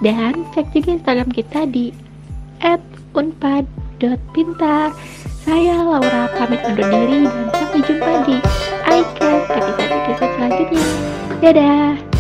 Dan 0.07 0.47
cek 0.55 0.71
juga 0.71 1.03
Instagram 1.03 1.35
kita 1.35 1.67
di 1.67 1.91
@unpad.pintar. 3.11 4.95
Saya 5.47 5.79
Laura 5.79 6.27
pamit 6.35 6.59
undur 6.67 6.91
diri 6.91 7.23
dan 7.23 7.47
sampai 7.55 7.79
jumpa 7.87 8.13
di 8.27 8.35
iCast 8.83 9.47
episode-episode 9.47 10.33
selanjutnya. 10.35 10.87
Dadah! 11.39 12.16